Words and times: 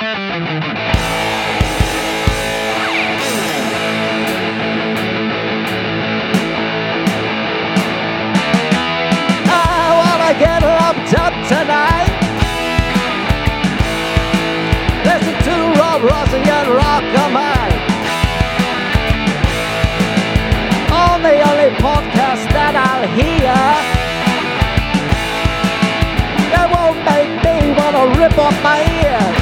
Get 0.00 0.16
up 10.64 10.96
tonight. 11.48 12.10
Listen 15.04 15.34
to 15.34 15.40
the 21.22 21.42
only 21.42 21.70
podcast 21.76 22.48
that 22.56 22.74
I'll 22.74 23.06
hear. 23.18 23.54
That 26.54 26.68
won't 26.72 26.98
make 27.04 27.32
me 27.44 27.56
wanna 27.76 28.04
rip 28.18 28.38
off 28.38 28.56
my 28.62 28.80
ears. 29.02 29.39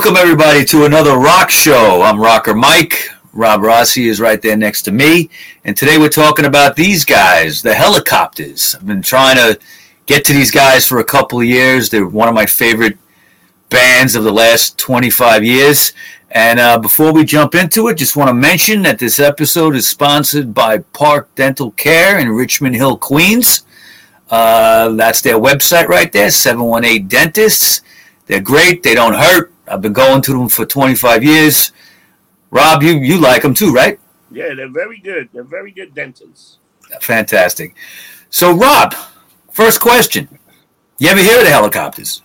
Welcome 0.00 0.16
everybody 0.16 0.64
to 0.64 0.86
another 0.86 1.18
rock 1.18 1.50
show. 1.50 2.00
I'm 2.00 2.18
Rocker 2.18 2.54
Mike. 2.54 3.10
Rob 3.34 3.60
Rossi 3.60 4.08
is 4.08 4.18
right 4.18 4.40
there 4.40 4.56
next 4.56 4.80
to 4.82 4.92
me, 4.92 5.28
and 5.66 5.76
today 5.76 5.98
we're 5.98 6.08
talking 6.08 6.46
about 6.46 6.74
these 6.74 7.04
guys, 7.04 7.60
the 7.60 7.72
Hellacopters. 7.72 8.74
I've 8.74 8.86
been 8.86 9.02
trying 9.02 9.36
to 9.36 9.60
get 10.06 10.24
to 10.24 10.32
these 10.32 10.50
guys 10.50 10.86
for 10.86 11.00
a 11.00 11.04
couple 11.04 11.40
of 11.40 11.44
years. 11.44 11.90
They're 11.90 12.06
one 12.06 12.28
of 12.28 12.34
my 12.34 12.46
favorite 12.46 12.96
bands 13.68 14.14
of 14.14 14.24
the 14.24 14.32
last 14.32 14.78
25 14.78 15.44
years. 15.44 15.92
And 16.30 16.58
uh, 16.58 16.78
before 16.78 17.12
we 17.12 17.26
jump 17.26 17.54
into 17.54 17.88
it, 17.88 17.98
just 17.98 18.16
want 18.16 18.28
to 18.28 18.34
mention 18.34 18.80
that 18.84 18.98
this 18.98 19.20
episode 19.20 19.76
is 19.76 19.86
sponsored 19.86 20.54
by 20.54 20.78
Park 20.78 21.28
Dental 21.34 21.72
Care 21.72 22.18
in 22.18 22.30
Richmond 22.30 22.74
Hill, 22.74 22.96
Queens. 22.96 23.66
Uh, 24.30 24.88
that's 24.92 25.20
their 25.20 25.38
website 25.38 25.88
right 25.88 26.10
there, 26.10 26.30
718 26.30 27.06
Dentists. 27.06 27.82
They're 28.24 28.40
great. 28.40 28.82
They 28.82 28.94
don't 28.94 29.12
hurt. 29.12 29.49
I've 29.70 29.80
been 29.80 29.92
going 29.92 30.20
to 30.22 30.32
them 30.32 30.48
for 30.48 30.66
25 30.66 31.22
years. 31.22 31.72
Rob, 32.50 32.82
you, 32.82 32.92
you 32.94 33.18
like 33.18 33.42
them 33.42 33.54
too, 33.54 33.72
right? 33.72 34.00
Yeah, 34.30 34.54
they're 34.54 34.68
very 34.68 34.98
good. 34.98 35.28
They're 35.32 35.44
very 35.44 35.70
good 35.70 35.94
dentists. 35.94 36.58
Fantastic. 37.00 37.74
So, 38.30 38.52
Rob, 38.52 38.94
first 39.52 39.80
question. 39.80 40.28
You 40.98 41.08
ever 41.08 41.20
hear 41.20 41.38
of 41.38 41.44
the 41.44 41.50
Hellacopters? 41.50 42.22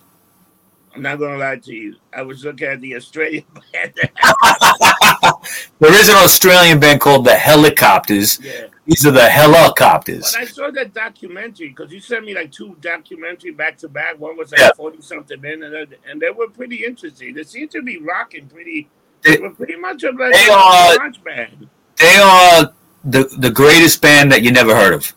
I'm 0.94 1.02
not 1.02 1.18
gonna 1.18 1.36
lie 1.36 1.56
to 1.56 1.74
you. 1.74 1.96
I 2.12 2.22
was 2.22 2.44
looking 2.44 2.68
at 2.68 2.80
the 2.80 2.96
Australian 2.96 3.44
band. 3.72 3.94
There 5.78 5.92
is 5.92 6.08
an 6.08 6.16
Australian 6.16 6.80
band 6.80 7.00
called 7.00 7.24
the 7.26 7.34
Helicopters. 7.34 8.40
yeah. 8.42 8.66
These 8.86 9.04
are 9.06 9.10
the 9.10 9.20
Hellacopters. 9.20 10.32
But 10.32 10.42
I 10.42 10.44
saw 10.44 10.70
that 10.70 10.94
documentary 10.94 11.68
because 11.70 11.92
you 11.92 11.98
sent 12.00 12.24
me 12.24 12.34
like 12.34 12.52
two 12.52 12.76
documentary 12.80 13.50
back 13.50 13.76
to 13.78 13.88
back. 13.88 14.18
One 14.18 14.36
was 14.36 14.52
like 14.52 14.60
Yeah. 14.60 14.70
forty 14.76 15.02
something 15.02 15.44
in, 15.44 15.62
and, 15.64 15.96
and 16.08 16.20
they 16.20 16.30
were 16.30 16.48
pretty 16.48 16.84
interesting. 16.84 17.34
They 17.34 17.42
seem 17.42 17.68
to 17.70 17.82
be 17.82 17.98
rocking 17.98 18.46
pretty. 18.46 18.88
They- 19.22 19.36
They 19.36 19.42
were 19.42 19.50
pretty 19.50 19.76
much 19.76 20.04
a 20.04 20.10
like 20.12 20.32
they 20.34 20.48
are- 20.48 21.10
band. 21.24 21.68
They 21.96 22.16
are 22.16 22.72
the 23.04 23.24
the 23.38 23.50
greatest 23.50 24.00
band 24.02 24.30
that 24.32 24.42
you 24.42 24.52
never 24.52 24.74
heard 24.76 24.94
of. 24.94 25.12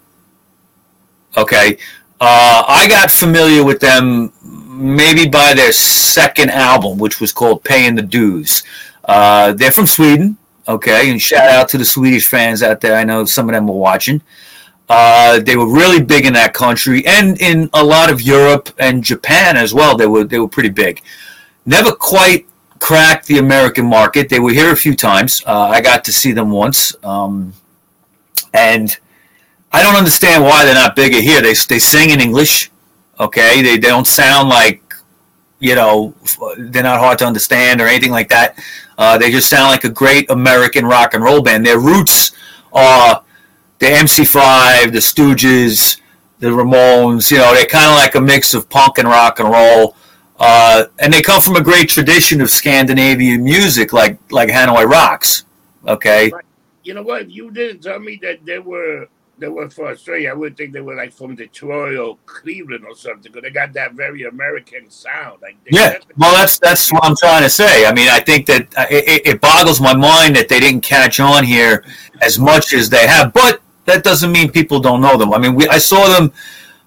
Okay, 1.37 1.77
uh, 2.19 2.63
I 2.67 2.87
got 2.89 3.11
familiar 3.11 3.63
with 3.63 3.79
them 3.81 4.33
maybe 4.43 5.27
by 5.27 5.53
their 5.53 5.71
second 5.71 6.49
album, 6.51 6.97
which 6.97 7.21
was 7.21 7.31
called 7.31 7.63
"Paying 7.63 7.95
the 7.95 8.01
Dues." 8.01 8.63
Uh, 9.05 9.53
they're 9.53 9.71
from 9.71 9.85
Sweden. 9.85 10.37
Okay, 10.69 11.09
and 11.09 11.19
shout 11.19 11.49
out 11.49 11.67
to 11.69 11.79
the 11.79 11.83
Swedish 11.83 12.27
fans 12.27 12.61
out 12.61 12.79
there. 12.79 12.95
I 12.95 13.03
know 13.03 13.25
some 13.25 13.49
of 13.49 13.55
them 13.55 13.67
were 13.67 13.73
watching. 13.73 14.21
Uh, 14.87 15.39
they 15.39 15.55
were 15.55 15.67
really 15.67 15.99
big 16.01 16.27
in 16.27 16.33
that 16.33 16.53
country 16.53 17.05
and 17.07 17.41
in 17.41 17.71
a 17.73 17.83
lot 17.83 18.11
of 18.11 18.21
Europe 18.21 18.69
and 18.77 19.03
Japan 19.03 19.57
as 19.57 19.73
well. 19.73 19.97
They 19.97 20.05
were 20.05 20.25
they 20.25 20.37
were 20.37 20.47
pretty 20.47 20.69
big. 20.69 21.01
Never 21.65 21.91
quite 21.91 22.47
cracked 22.77 23.25
the 23.25 23.39
American 23.39 23.85
market. 23.85 24.29
They 24.29 24.39
were 24.39 24.51
here 24.51 24.71
a 24.71 24.75
few 24.75 24.95
times. 24.95 25.43
Uh, 25.45 25.69
I 25.69 25.81
got 25.81 26.03
to 26.05 26.13
see 26.13 26.33
them 26.33 26.51
once, 26.51 26.95
um, 27.03 27.53
and 28.53 28.95
I 29.71 29.81
don't 29.81 29.95
understand 29.95 30.43
why 30.43 30.65
they're 30.65 30.75
not 30.75 30.95
bigger 30.95 31.19
here. 31.19 31.41
They 31.41 31.55
they 31.67 31.79
sing 31.79 32.11
in 32.11 32.21
English, 32.21 32.69
okay? 33.19 33.63
They, 33.63 33.77
they 33.77 33.89
don't 33.89 34.07
sound 34.07 34.49
like 34.49 34.83
you 35.59 35.73
know 35.73 36.13
they're 36.57 36.83
not 36.83 36.99
hard 36.99 37.17
to 37.19 37.25
understand 37.25 37.81
or 37.81 37.87
anything 37.87 38.11
like 38.11 38.29
that. 38.29 38.57
Uh, 38.99 39.17
they 39.17 39.31
just 39.31 39.49
sound 39.49 39.69
like 39.69 39.85
a 39.85 39.89
great 39.89 40.29
American 40.29 40.85
rock 40.85 41.13
and 41.13 41.23
roll 41.23 41.41
band. 41.41 41.65
Their 41.65 41.79
roots 41.79 42.33
are 42.73 43.23
the 43.79 43.85
MC5, 43.85 44.91
the 44.91 44.99
Stooges, 44.99 46.01
the 46.39 46.47
Ramones. 46.47 47.31
You 47.31 47.37
know, 47.37 47.53
they're 47.53 47.65
kind 47.65 47.89
of 47.89 47.95
like 47.95 48.15
a 48.15 48.19
mix 48.19 48.53
of 48.53 48.67
punk 48.69 48.97
and 48.97 49.07
rock 49.07 49.39
and 49.39 49.49
roll. 49.49 49.95
Uh, 50.37 50.87
and 50.99 51.13
they 51.13 51.21
come 51.21 51.41
from 51.41 51.55
a 51.55 51.63
great 51.63 51.87
tradition 51.87 52.41
of 52.41 52.49
Scandinavian 52.49 53.41
music, 53.41 53.93
like 53.93 54.19
like 54.31 54.49
Hanoi 54.49 54.85
Rocks. 54.85 55.45
Okay, 55.87 56.29
You 56.83 56.93
know 56.93 57.03
what? 57.03 57.31
You 57.31 57.51
didn't 57.51 57.81
tell 57.81 57.99
me 57.99 58.19
that 58.21 58.45
they 58.45 58.59
were 58.59 59.07
they 59.39 59.47
were 59.47 59.69
for 59.69 59.89
Australia, 59.89 60.31
I 60.31 60.33
would 60.33 60.57
think 60.57 60.73
they 60.73 60.81
were 60.81 60.95
like 60.95 61.13
from 61.13 61.35
Detroit 61.35 61.97
or 61.97 62.17
Cleveland 62.25 62.85
or 62.85 62.95
something. 62.95 63.31
Because 63.31 63.43
they 63.43 63.49
got 63.49 63.73
that 63.73 63.93
very 63.93 64.23
American 64.23 64.89
sound. 64.89 65.41
Like 65.41 65.57
yeah. 65.69 65.97
Well, 66.17 66.35
that's 66.35 66.59
that's 66.59 66.91
what 66.91 67.03
I'm 67.03 67.15
trying 67.15 67.43
to 67.43 67.49
say. 67.49 67.85
I 67.85 67.93
mean, 67.93 68.09
I 68.09 68.19
think 68.19 68.45
that 68.47 68.67
uh, 68.77 68.85
it, 68.89 69.25
it 69.25 69.41
boggles 69.41 69.79
my 69.81 69.95
mind 69.95 70.35
that 70.35 70.49
they 70.49 70.59
didn't 70.59 70.81
catch 70.81 71.19
on 71.19 71.43
here 71.43 71.83
as 72.21 72.37
much 72.39 72.73
as 72.73 72.89
they 72.89 73.07
have. 73.07 73.33
But 73.33 73.61
that 73.85 74.03
doesn't 74.03 74.31
mean 74.31 74.51
people 74.51 74.79
don't 74.79 75.01
know 75.01 75.17
them. 75.17 75.33
I 75.33 75.37
mean, 75.37 75.55
we 75.55 75.67
I 75.67 75.77
saw 75.77 76.07
them 76.07 76.31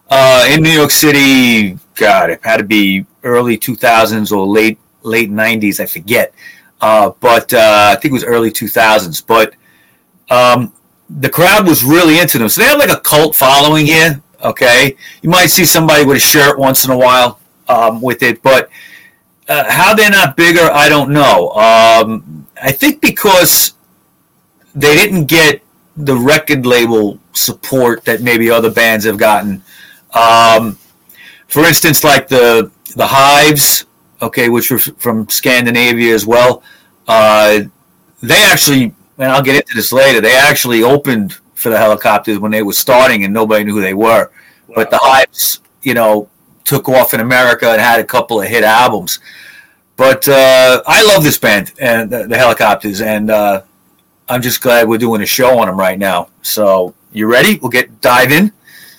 uh, 0.08 0.46
in 0.50 0.62
New 0.62 0.70
York 0.70 0.90
City. 0.90 1.78
God, 1.94 2.30
it 2.30 2.40
had 2.44 2.58
to 2.58 2.64
be 2.64 3.06
early 3.22 3.58
2000s 3.58 4.32
or 4.32 4.46
late 4.46 4.78
late 5.02 5.30
90s. 5.30 5.80
I 5.80 5.86
forget. 5.86 6.34
Uh, 6.80 7.12
but 7.20 7.52
uh, 7.54 7.94
I 7.96 8.00
think 8.00 8.10
it 8.10 8.14
was 8.14 8.24
early 8.24 8.50
2000s. 8.50 9.24
But 9.24 9.54
um, 10.30 10.72
the 11.20 11.28
crowd 11.28 11.66
was 11.66 11.84
really 11.84 12.18
into 12.18 12.38
them. 12.38 12.48
So 12.48 12.62
they 12.62 12.68
have 12.68 12.78
like 12.78 12.90
a 12.90 13.00
cult 13.00 13.34
following 13.34 13.86
here. 13.86 14.22
Okay, 14.42 14.96
you 15.22 15.30
might 15.30 15.46
see 15.46 15.64
somebody 15.64 16.04
with 16.04 16.16
a 16.16 16.20
shirt 16.20 16.58
once 16.58 16.84
in 16.84 16.90
a 16.90 16.98
while 16.98 17.38
um, 17.68 18.00
with 18.02 18.22
it, 18.22 18.42
but 18.42 18.70
uh, 19.48 19.70
how 19.70 19.94
they're 19.94 20.10
not 20.10 20.36
bigger, 20.36 20.68
I 20.72 20.88
don't 20.88 21.12
know. 21.12 21.50
Um, 21.50 22.46
I 22.60 22.72
think 22.72 23.00
because 23.00 23.74
they 24.74 24.96
didn't 24.96 25.26
get 25.26 25.62
the 25.96 26.16
record 26.16 26.66
label 26.66 27.20
support 27.32 28.04
that 28.04 28.22
maybe 28.22 28.50
other 28.50 28.70
bands 28.70 29.04
have 29.04 29.18
gotten. 29.18 29.62
Um, 30.12 30.78
for 31.46 31.64
instance, 31.64 32.02
like 32.02 32.28
the 32.28 32.70
the 32.96 33.06
Hives, 33.06 33.86
okay, 34.20 34.48
which 34.48 34.70
were 34.70 34.78
from 34.78 35.28
Scandinavia 35.28 36.14
as 36.14 36.26
well. 36.26 36.62
Uh, 37.06 37.60
they 38.22 38.42
actually, 38.44 38.94
and 39.18 39.30
I'll 39.30 39.42
get 39.42 39.56
into 39.56 39.74
this 39.74 39.92
later. 39.92 40.20
They 40.20 40.36
actually 40.36 40.82
opened 40.82 41.34
for 41.54 41.70
the 41.70 41.76
Hellacopters 41.76 42.38
when 42.38 42.50
they 42.50 42.62
were 42.62 42.72
starting, 42.72 43.24
and 43.24 43.32
nobody 43.32 43.64
knew 43.64 43.74
who 43.74 43.80
they 43.80 43.94
were. 43.94 44.30
But 44.74 44.90
the 44.90 44.98
Hives, 45.00 45.60
you 45.82 45.94
know, 45.94 46.28
took 46.64 46.88
off 46.88 47.14
in 47.14 47.20
America 47.20 47.70
and 47.70 47.80
had 47.80 48.00
a 48.00 48.04
couple 48.04 48.40
of 48.40 48.48
hit 48.48 48.64
albums. 48.64 49.20
But 49.96 50.26
uh, 50.28 50.82
I 50.86 51.04
love 51.04 51.22
this 51.22 51.38
band 51.38 51.72
and 51.80 52.10
the, 52.10 52.26
the 52.26 52.36
Hellacopters, 52.36 53.04
and 53.04 53.30
uh, 53.30 53.62
I'm 54.28 54.42
just 54.42 54.62
glad 54.62 54.88
we're 54.88 54.98
doing 54.98 55.22
a 55.22 55.26
show 55.26 55.58
on 55.58 55.66
them 55.66 55.78
right 55.78 55.98
now. 55.98 56.28
So 56.42 56.94
you 57.12 57.30
ready? 57.30 57.58
We'll 57.60 57.70
get 57.70 58.00
dive 58.00 58.32
in. 58.32 58.52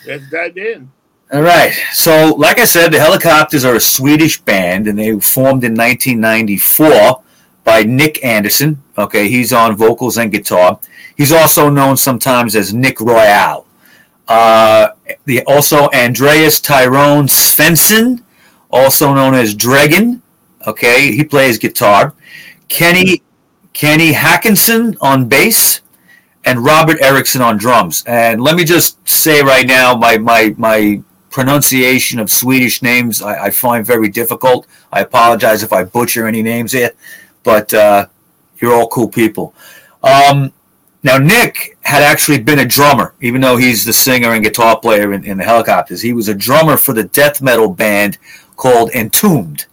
Let's 0.05 0.29
dive 0.29 0.57
in. 0.57 0.91
All 1.31 1.41
right. 1.41 1.73
So, 1.93 2.35
like 2.35 2.59
I 2.59 2.65
said, 2.65 2.91
the 2.91 2.99
Hellacopters 2.99 3.67
are 3.67 3.75
a 3.75 3.79
Swedish 3.79 4.39
band, 4.39 4.87
and 4.87 4.99
they 4.99 5.19
formed 5.19 5.63
in 5.63 5.73
1994 5.75 7.22
by 7.63 7.83
Nick 7.83 8.23
Andersson. 8.23 8.81
Okay, 8.97 9.29
he's 9.29 9.53
on 9.53 9.75
vocals 9.75 10.17
and 10.17 10.31
guitar. 10.31 10.79
He's 11.15 11.31
also 11.31 11.69
known 11.69 11.97
sometimes 11.97 12.55
as 12.55 12.73
Nick 12.73 12.99
Royale. 12.99 13.65
Uh, 14.27 14.89
the 15.25 15.43
also 15.43 15.89
Andreas 15.93 16.59
Tyrone 16.59 17.27
Svensson, 17.27 18.23
also 18.71 19.13
known 19.13 19.33
as 19.33 19.55
Dregen. 19.55 20.21
Okay, 20.65 21.11
he 21.11 21.23
plays 21.23 21.57
guitar. 21.57 22.13
Kenny 22.67 23.21
Kenny 23.73 24.13
Håkansson 24.13 24.95
on 25.01 25.27
bass, 25.27 25.81
and 26.45 26.63
Robert 26.63 27.01
Eriksson 27.01 27.41
on 27.41 27.57
drums. 27.57 28.03
And 28.05 28.41
let 28.41 28.55
me 28.55 28.63
just 28.63 29.07
say 29.07 29.41
right 29.41 29.67
now, 29.67 29.95
my 29.95 30.17
my 30.17 30.55
my 30.57 31.01
pronunciation 31.29 32.19
of 32.19 32.29
Swedish 32.29 32.83
names 32.83 33.21
I, 33.21 33.45
I 33.45 33.49
find 33.49 33.85
very 33.85 34.07
difficult. 34.07 34.67
I 34.91 35.01
apologize 35.01 35.63
if 35.63 35.73
I 35.73 35.83
butcher 35.83 36.27
any 36.27 36.43
names 36.43 36.71
here, 36.71 36.91
but 37.43 37.73
uh, 37.73 38.07
you're 38.57 38.73
all 38.73 38.87
cool 38.87 39.07
people. 39.07 39.53
Um, 40.01 40.51
now, 41.03 41.17
Nick 41.17 41.77
had 41.81 42.01
actually 42.01 42.39
been 42.39 42.59
a 42.59 42.65
drummer, 42.65 43.13
even 43.19 43.41
though 43.41 43.57
he's 43.57 43.83
the 43.83 43.91
singer 43.91 44.29
and 44.29 44.43
guitar 44.43 44.79
player 44.79 45.13
in, 45.13 45.25
in 45.25 45.37
the 45.37 45.43
Hellacopters. 45.43 46.01
He 46.01 46.13
was 46.13 46.29
a 46.29 46.33
drummer 46.33 46.77
for 46.77 46.93
the 46.93 47.03
death 47.03 47.41
metal 47.41 47.69
band 47.69 48.17
called 48.55 48.89
Entombed. 48.91 49.65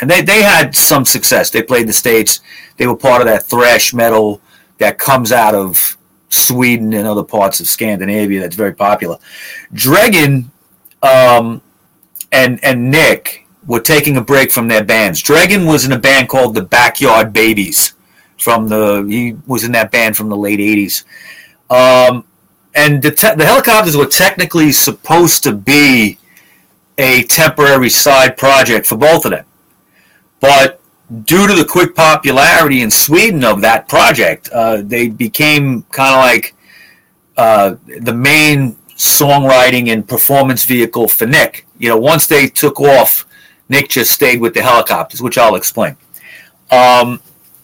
And 0.00 0.10
they, 0.10 0.22
they 0.22 0.42
had 0.42 0.74
some 0.74 1.04
success. 1.04 1.50
They 1.50 1.62
played 1.62 1.86
the 1.86 1.92
States. 1.92 2.40
They 2.78 2.86
were 2.86 2.96
part 2.96 3.20
of 3.20 3.26
that 3.26 3.44
thrash 3.44 3.92
metal 3.92 4.40
that 4.78 4.98
comes 4.98 5.30
out 5.30 5.54
of 5.54 5.98
Sweden 6.30 6.94
and 6.94 7.06
other 7.06 7.22
parts 7.22 7.60
of 7.60 7.66
Scandinavia 7.66 8.40
that's 8.40 8.56
very 8.56 8.72
popular. 8.72 9.18
Dregen 9.74 10.46
um, 11.02 11.60
and, 12.32 12.58
and 12.64 12.90
Nick 12.90 13.41
were 13.66 13.80
taking 13.80 14.16
a 14.16 14.20
break 14.20 14.50
from 14.50 14.68
their 14.68 14.84
bands. 14.84 15.22
Dregen 15.22 15.66
was 15.66 15.84
in 15.84 15.92
a 15.92 15.98
band 15.98 16.28
called 16.28 16.54
the 16.54 16.62
Backyard 16.62 17.32
Babies 17.32 17.94
from 18.38 18.68
the 18.68 19.06
he 19.08 19.36
was 19.46 19.64
in 19.64 19.72
that 19.72 19.92
band 19.92 20.16
from 20.16 20.28
the 20.28 20.36
late 20.36 20.58
'80s. 20.58 21.04
Um, 21.70 22.24
and 22.74 23.02
the, 23.02 23.10
te- 23.10 23.34
the 23.34 23.44
Hellacopters 23.44 23.96
were 23.96 24.06
technically 24.06 24.72
supposed 24.72 25.42
to 25.44 25.52
be 25.52 26.18
a 26.98 27.22
temporary 27.24 27.90
side 27.90 28.36
project 28.36 28.86
for 28.86 28.96
both 28.96 29.24
of 29.24 29.30
them, 29.30 29.44
but 30.40 30.80
due 31.24 31.46
to 31.46 31.54
the 31.54 31.64
quick 31.64 31.94
popularity 31.94 32.80
in 32.80 32.90
Sweden 32.90 33.44
of 33.44 33.60
that 33.60 33.88
project, 33.88 34.48
uh, 34.52 34.82
they 34.82 35.08
became 35.08 35.82
kind 35.90 36.14
of 36.14 36.20
like 36.20 36.54
uh, 37.36 37.76
the 38.00 38.14
main 38.14 38.76
songwriting 38.96 39.92
and 39.92 40.08
performance 40.08 40.64
vehicle 40.64 41.08
for 41.08 41.26
Nick. 41.26 41.66
You 41.78 41.88
know, 41.88 41.98
once 41.98 42.26
they 42.26 42.46
took 42.46 42.80
off, 42.80 43.26
Nick 43.72 43.88
just 43.88 44.12
stayed 44.12 44.38
with 44.38 44.52
the 44.52 44.60
Hellacopters, 44.60 45.22
which 45.22 45.38
I'll 45.38 45.56
explain. 45.56 45.96
Um, 46.70 47.22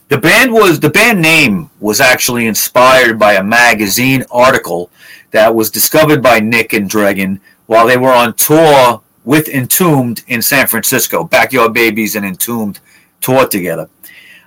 the 0.08 0.16
band 0.16 0.50
was 0.50 0.80
the 0.80 0.88
band 0.88 1.20
name 1.20 1.68
was 1.80 2.00
actually 2.00 2.46
inspired 2.46 3.18
by 3.18 3.34
a 3.34 3.42
magazine 3.44 4.24
article 4.30 4.90
that 5.32 5.54
was 5.54 5.70
discovered 5.70 6.22
by 6.22 6.40
Nick 6.40 6.72
and 6.72 6.88
Dregen 6.88 7.40
while 7.66 7.86
they 7.86 7.98
were 7.98 8.12
on 8.12 8.32
tour 8.34 9.02
with 9.26 9.48
Entombed 9.48 10.24
in 10.28 10.40
San 10.40 10.66
Francisco. 10.66 11.24
Backyard 11.24 11.74
Babies 11.74 12.16
and 12.16 12.24
Entombed 12.24 12.80
toured 13.20 13.50
together. 13.50 13.90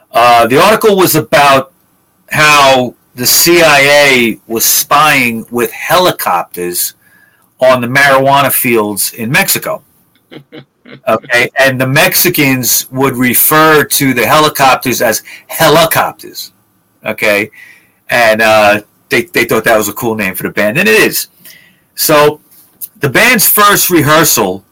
Uh, 0.10 0.48
the 0.48 0.60
article 0.60 0.98
was 0.98 1.16
about 1.16 1.72
how 2.32 2.96
the 3.14 3.28
CIA 3.28 4.40
was 4.48 4.66
spying 4.66 5.46
with 5.52 5.72
helicopters 5.72 6.96
on 7.60 7.82
the 7.82 7.88
marijuana 7.88 8.52
fields 8.52 9.14
in 9.14 9.30
Mexico. 9.30 9.84
Okay, 11.08 11.50
and 11.58 11.80
the 11.80 11.88
Mexicans 11.88 12.90
would 12.92 13.16
refer 13.16 13.84
to 13.86 14.14
the 14.14 14.26
helicopters 14.26 15.02
as 15.02 15.24
hellacopters. 15.50 16.52
Okay, 17.06 17.52
and 18.10 18.42
uh, 18.42 18.82
they 19.10 19.24
they 19.24 19.46
thought 19.46 19.64
that 19.66 19.78
was 19.78 19.90
a 19.90 19.94
cool 19.94 20.16
name 20.16 20.36
for 20.36 20.44
the 20.44 20.50
band, 20.50 20.78
and 20.78 20.88
it 20.88 21.00
is. 21.00 21.28
So, 21.96 22.42
the 23.00 23.10
band's 23.10 23.48
first 23.48 23.90
rehearsal 23.90 24.66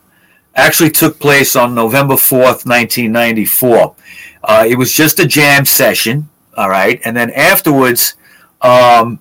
actually 0.55 0.91
took 0.91 1.19
place 1.19 1.55
on 1.55 1.75
November 1.75 2.17
fourth, 2.17 2.65
nineteen 2.65 3.11
ninety 3.11 3.45
four. 3.45 3.95
Uh, 4.43 4.65
it 4.67 4.77
was 4.77 4.93
just 4.93 5.19
a 5.19 5.27
jam 5.27 5.65
session, 5.65 6.29
all 6.55 6.69
right, 6.69 7.01
and 7.03 7.15
then 7.15 7.31
afterwards, 7.31 8.15
um, 8.61 9.19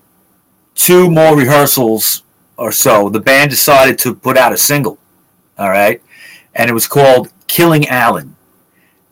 two 0.75 1.11
more 1.11 1.37
rehearsals 1.37 2.23
or 2.57 2.73
so. 2.73 3.09
The 3.09 3.21
band 3.21 3.51
decided 3.51 3.99
to 4.01 4.15
put 4.15 4.37
out 4.37 4.53
a 4.53 4.57
single, 4.57 4.99
all 5.59 5.71
right 5.71 6.03
and 6.55 6.71
it 6.71 6.75
was 6.75 6.87
called 6.87 7.33
Killing 7.47 7.89
Allan. 7.89 8.37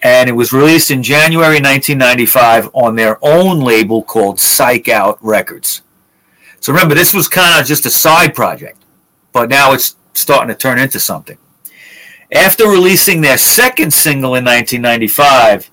And 0.03 0.29
it 0.29 0.35
was 0.35 0.53
released 0.53 0.91
in 0.91 1.03
January 1.03 1.61
1995 1.61 2.71
on 2.75 2.95
their 2.95 3.19
own 3.23 3.61
label 3.61 4.03
called 4.03 4.39
Psych 4.39 4.89
Out 4.89 5.19
Records. 5.21 5.83
So 6.61 6.73
remember, 6.73 6.95
this 6.95 7.15
was 7.15 7.29
kind 7.29 7.61
of 7.61 7.67
just 7.67 7.87
a 7.87 7.91
side 7.91 8.35
project, 8.35 8.83
but 9.33 9.49
now 9.49 9.73
it's 9.73 9.97
starting 10.13 10.49
to 10.49 10.55
turn 10.55 10.79
into 10.79 11.01
something. 11.01 11.39
After 12.33 12.69
releasing 12.69 13.21
their 13.21 13.39
second 13.39 13.93
single 13.93 14.35
in 14.35 14.45
1995, 14.45 15.71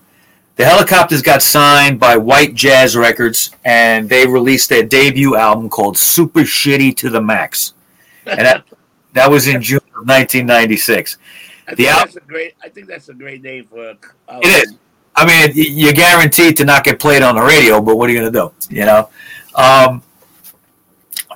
the 0.56 0.62
Hellacopters 0.62 1.22
got 1.22 1.42
signed 1.42 1.98
by 1.98 2.16
White 2.16 2.54
Jazz 2.54 2.96
Records 2.96 3.50
and 3.64 4.08
they 4.08 4.26
released 4.26 4.68
their 4.68 4.84
debut 4.84 5.34
album 5.34 5.68
called 5.68 5.98
Super 5.98 6.42
Shitty 6.42 6.96
to 6.98 7.10
the 7.10 7.20
Max. 7.20 7.74
And 8.24 8.40
that, 8.40 8.64
that 9.14 9.30
was 9.30 9.48
in 9.48 9.60
June 9.60 9.78
of 9.96 10.06
1996. 10.06 11.18
I 11.66 11.74
think 11.74 11.88
that's 11.88 12.16
a 12.16 12.20
great. 12.20 12.54
I 12.62 12.68
think 12.68 12.86
that's 12.86 13.08
a 13.08 13.14
great 13.14 13.42
name 13.42 13.64
for. 13.64 13.90
A, 13.90 13.96
it 14.42 14.68
is. 14.68 14.74
I 15.16 15.26
mean, 15.26 15.52
you're 15.54 15.92
guaranteed 15.92 16.56
to 16.56 16.64
not 16.64 16.84
get 16.84 16.98
played 16.98 17.22
on 17.22 17.36
the 17.36 17.42
radio, 17.42 17.80
but 17.80 17.96
what 17.96 18.10
are 18.10 18.12
you 18.12 18.20
going 18.20 18.32
to 18.32 18.38
do? 18.68 18.74
You 18.74 18.84
know, 18.84 19.08
um, 19.54 20.02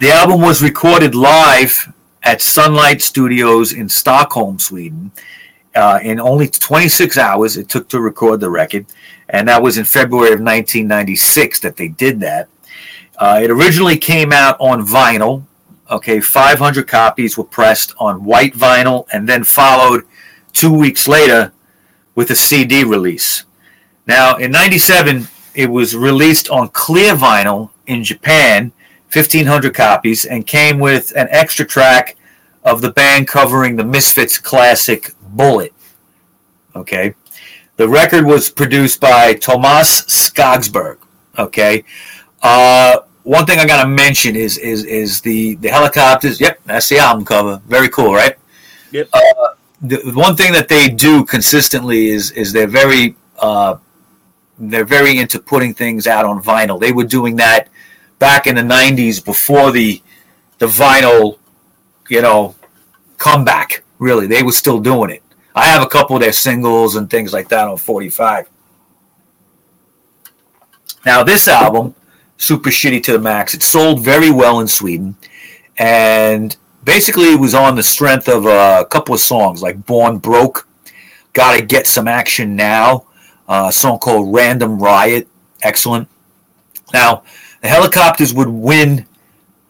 the 0.00 0.10
album 0.10 0.40
was 0.40 0.62
recorded 0.62 1.14
live 1.14 1.92
at 2.24 2.42
Sunlight 2.42 3.00
Studios 3.00 3.72
in 3.72 3.88
Stockholm, 3.88 4.58
Sweden. 4.58 5.12
Uh, 5.74 6.00
in 6.02 6.18
only 6.18 6.48
26 6.48 7.16
hours 7.18 7.56
it 7.56 7.68
took 7.68 7.88
to 7.88 8.00
record 8.00 8.40
the 8.40 8.50
record, 8.50 8.86
and 9.28 9.46
that 9.46 9.62
was 9.62 9.78
in 9.78 9.84
February 9.84 10.32
of 10.32 10.40
1996 10.40 11.60
that 11.60 11.76
they 11.76 11.88
did 11.88 12.18
that. 12.18 12.48
Uh, 13.16 13.40
it 13.42 13.50
originally 13.50 13.96
came 13.96 14.32
out 14.32 14.56
on 14.60 14.84
vinyl. 14.84 15.44
Okay, 15.90 16.20
500 16.20 16.88
copies 16.88 17.38
were 17.38 17.44
pressed 17.44 17.94
on 17.98 18.24
white 18.24 18.54
vinyl, 18.54 19.06
and 19.12 19.28
then 19.28 19.44
followed 19.44 20.04
two 20.52 20.72
weeks 20.72 21.08
later 21.08 21.52
with 22.14 22.30
a 22.30 22.36
CD 22.36 22.84
release. 22.84 23.44
Now, 24.06 24.36
in 24.36 24.50
97, 24.50 25.28
it 25.54 25.70
was 25.70 25.94
released 25.94 26.48
on 26.50 26.68
clear 26.68 27.14
vinyl 27.14 27.70
in 27.86 28.04
Japan, 28.04 28.72
1,500 29.12 29.74
copies, 29.74 30.24
and 30.24 30.46
came 30.46 30.78
with 30.78 31.12
an 31.16 31.28
extra 31.30 31.66
track 31.66 32.16
of 32.64 32.80
the 32.80 32.90
band 32.90 33.28
covering 33.28 33.76
the 33.76 33.84
Misfits 33.84 34.38
classic 34.38 35.12
Bullet. 35.22 35.72
Okay. 36.74 37.14
The 37.76 37.88
record 37.88 38.24
was 38.24 38.50
produced 38.50 39.00
by 39.00 39.34
Tomas 39.34 40.02
Skogsberg. 40.02 40.98
Okay. 41.38 41.84
Uh, 42.42 42.98
one 43.22 43.46
thing 43.46 43.58
I 43.58 43.66
got 43.66 43.82
to 43.82 43.88
mention 43.88 44.36
is 44.36 44.58
is 44.58 44.84
is 44.84 45.20
the 45.20 45.56
the 45.56 45.68
Hellacopters. 45.68 46.40
Yep, 46.40 46.60
that's 46.64 46.88
the 46.88 46.98
album 46.98 47.24
cover. 47.24 47.60
Very 47.66 47.88
cool, 47.88 48.14
right? 48.14 48.36
Yep. 48.90 49.08
Uh, 49.12 49.54
the 49.80 50.12
one 50.14 50.36
thing 50.36 50.52
that 50.52 50.68
they 50.68 50.88
do 50.88 51.24
consistently 51.24 52.08
is 52.08 52.30
is 52.32 52.52
they're 52.52 52.66
very 52.66 53.16
uh, 53.38 53.76
they're 54.58 54.84
very 54.84 55.18
into 55.18 55.38
putting 55.38 55.72
things 55.74 56.06
out 56.06 56.24
on 56.24 56.42
vinyl. 56.42 56.80
They 56.80 56.92
were 56.92 57.04
doing 57.04 57.36
that 57.36 57.68
back 58.18 58.46
in 58.46 58.56
the 58.56 58.62
'90s 58.62 59.24
before 59.24 59.70
the 59.70 60.02
the 60.58 60.66
vinyl, 60.66 61.38
you 62.08 62.22
know, 62.22 62.56
comeback. 63.16 63.84
Really, 63.98 64.26
they 64.26 64.42
were 64.42 64.52
still 64.52 64.80
doing 64.80 65.10
it. 65.10 65.22
I 65.54 65.66
have 65.66 65.82
a 65.82 65.88
couple 65.88 66.16
of 66.16 66.22
their 66.22 66.32
singles 66.32 66.96
and 66.96 67.10
things 67.10 67.32
like 67.32 67.48
that 67.48 67.66
on 67.66 67.76
45. 67.76 68.48
Now 71.04 71.24
this 71.24 71.48
album, 71.48 71.94
Super 72.36 72.70
Shitty 72.70 73.02
to 73.04 73.12
the 73.12 73.18
Max, 73.18 73.54
it 73.54 73.62
sold 73.62 74.04
very 74.04 74.30
well 74.30 74.60
in 74.60 74.68
Sweden, 74.68 75.16
and 75.76 76.56
basically 76.88 77.34
it 77.34 77.38
was 77.38 77.54
on 77.54 77.76
the 77.76 77.82
strength 77.82 78.30
of 78.30 78.46
a 78.46 78.82
couple 78.88 79.14
of 79.14 79.20
songs 79.20 79.60
like 79.60 79.84
Born 79.84 80.16
Broke, 80.16 80.66
Gotta 81.34 81.62
Get 81.62 81.86
Some 81.86 82.08
Action 82.08 82.56
Now, 82.56 83.04
a 83.46 83.70
song 83.70 83.98
called 83.98 84.34
Random 84.34 84.78
Riot, 84.78 85.28
excellent. 85.60 86.08
Now, 86.94 87.24
the 87.60 87.68
Hellacopters 87.68 88.34
would 88.34 88.48
win 88.48 89.04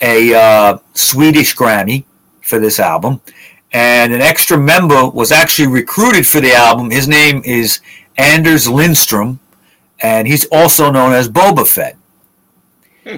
a 0.00 0.32
uh, 0.32 0.78
Swedish 0.94 1.56
Grammy 1.56 2.04
for 2.40 2.60
this 2.60 2.78
album, 2.78 3.20
and 3.72 4.14
an 4.14 4.20
extra 4.20 4.56
member 4.56 5.08
was 5.08 5.32
actually 5.32 5.66
recruited 5.66 6.24
for 6.24 6.40
the 6.40 6.54
album. 6.54 6.88
His 6.88 7.08
name 7.08 7.42
is 7.44 7.80
Anders 8.16 8.68
Lindstrom, 8.68 9.40
and 9.98 10.28
he's 10.28 10.44
also 10.52 10.92
known 10.92 11.12
as 11.14 11.28
Boba 11.28 11.66
Fett. 11.66 11.96
Hmm. 13.02 13.16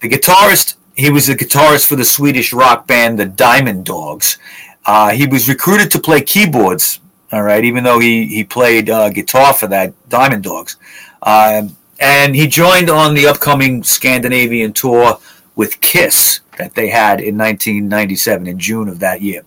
The 0.00 0.08
guitarist 0.08 0.76
he 0.96 1.10
was 1.10 1.28
a 1.28 1.36
guitarist 1.36 1.86
for 1.86 1.96
the 1.96 2.04
Swedish 2.04 2.52
rock 2.52 2.86
band 2.86 3.18
the 3.18 3.26
Diamond 3.26 3.84
Dogs. 3.84 4.38
Uh, 4.86 5.10
he 5.10 5.26
was 5.26 5.48
recruited 5.48 5.90
to 5.90 6.00
play 6.00 6.22
keyboards, 6.22 7.00
all 7.32 7.42
right, 7.42 7.64
even 7.64 7.84
though 7.84 7.98
he, 7.98 8.26
he 8.26 8.44
played 8.44 8.88
uh, 8.88 9.10
guitar 9.10 9.52
for 9.52 9.66
that 9.66 9.92
Diamond 10.08 10.44
Dogs. 10.44 10.76
Um, 11.22 11.76
and 12.00 12.34
he 12.34 12.46
joined 12.46 12.88
on 12.88 13.14
the 13.14 13.26
upcoming 13.26 13.82
Scandinavian 13.82 14.72
tour 14.72 15.18
with 15.54 15.80
Kiss 15.80 16.40
that 16.58 16.74
they 16.74 16.88
had 16.88 17.20
in 17.20 17.36
1997, 17.36 18.46
in 18.46 18.58
June 18.58 18.88
of 18.88 19.00
that 19.00 19.20
year. 19.20 19.42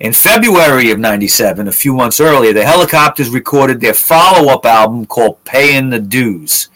In 0.00 0.12
February 0.12 0.90
of 0.90 0.98
97, 0.98 1.66
a 1.66 1.72
few 1.72 1.92
months 1.92 2.20
earlier, 2.20 2.52
the 2.52 2.60
Hellacopters 2.60 3.32
recorded 3.32 3.80
their 3.80 3.94
follow 3.94 4.52
up 4.52 4.64
album 4.64 5.06
called 5.06 5.42
Paying 5.44 5.90
the 5.90 5.98
Dues. 5.98 6.68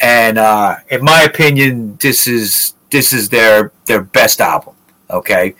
And 0.00 0.36
uh, 0.36 0.76
in 0.88 1.04
my 1.04 1.22
opinion, 1.22 1.96
this 2.00 2.26
is 2.26 2.74
this 2.90 3.12
is 3.12 3.28
their 3.28 3.72
their 3.86 4.02
best 4.02 4.40
album. 4.40 4.74
Okay, 5.10 5.54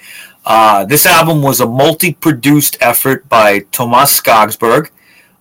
uh, 0.45 0.85
this 0.85 1.07
album 1.07 1.43
was 1.43 1.61
a 1.61 1.67
multi-produced 1.67 2.77
effort 2.81 3.29
by 3.29 3.61
Tomas 3.73 4.21
Skogsberg, 4.21 4.91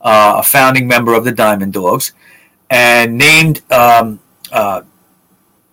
uh, 0.01 0.35
a 0.37 0.43
founding 0.43 0.87
member 0.87 1.13
of 1.13 1.23
the 1.23 1.31
Diamond 1.31 1.73
Dogs, 1.73 2.13
and 2.69 3.17
named 3.17 3.61
um, 3.71 4.19
uh, 4.51 4.81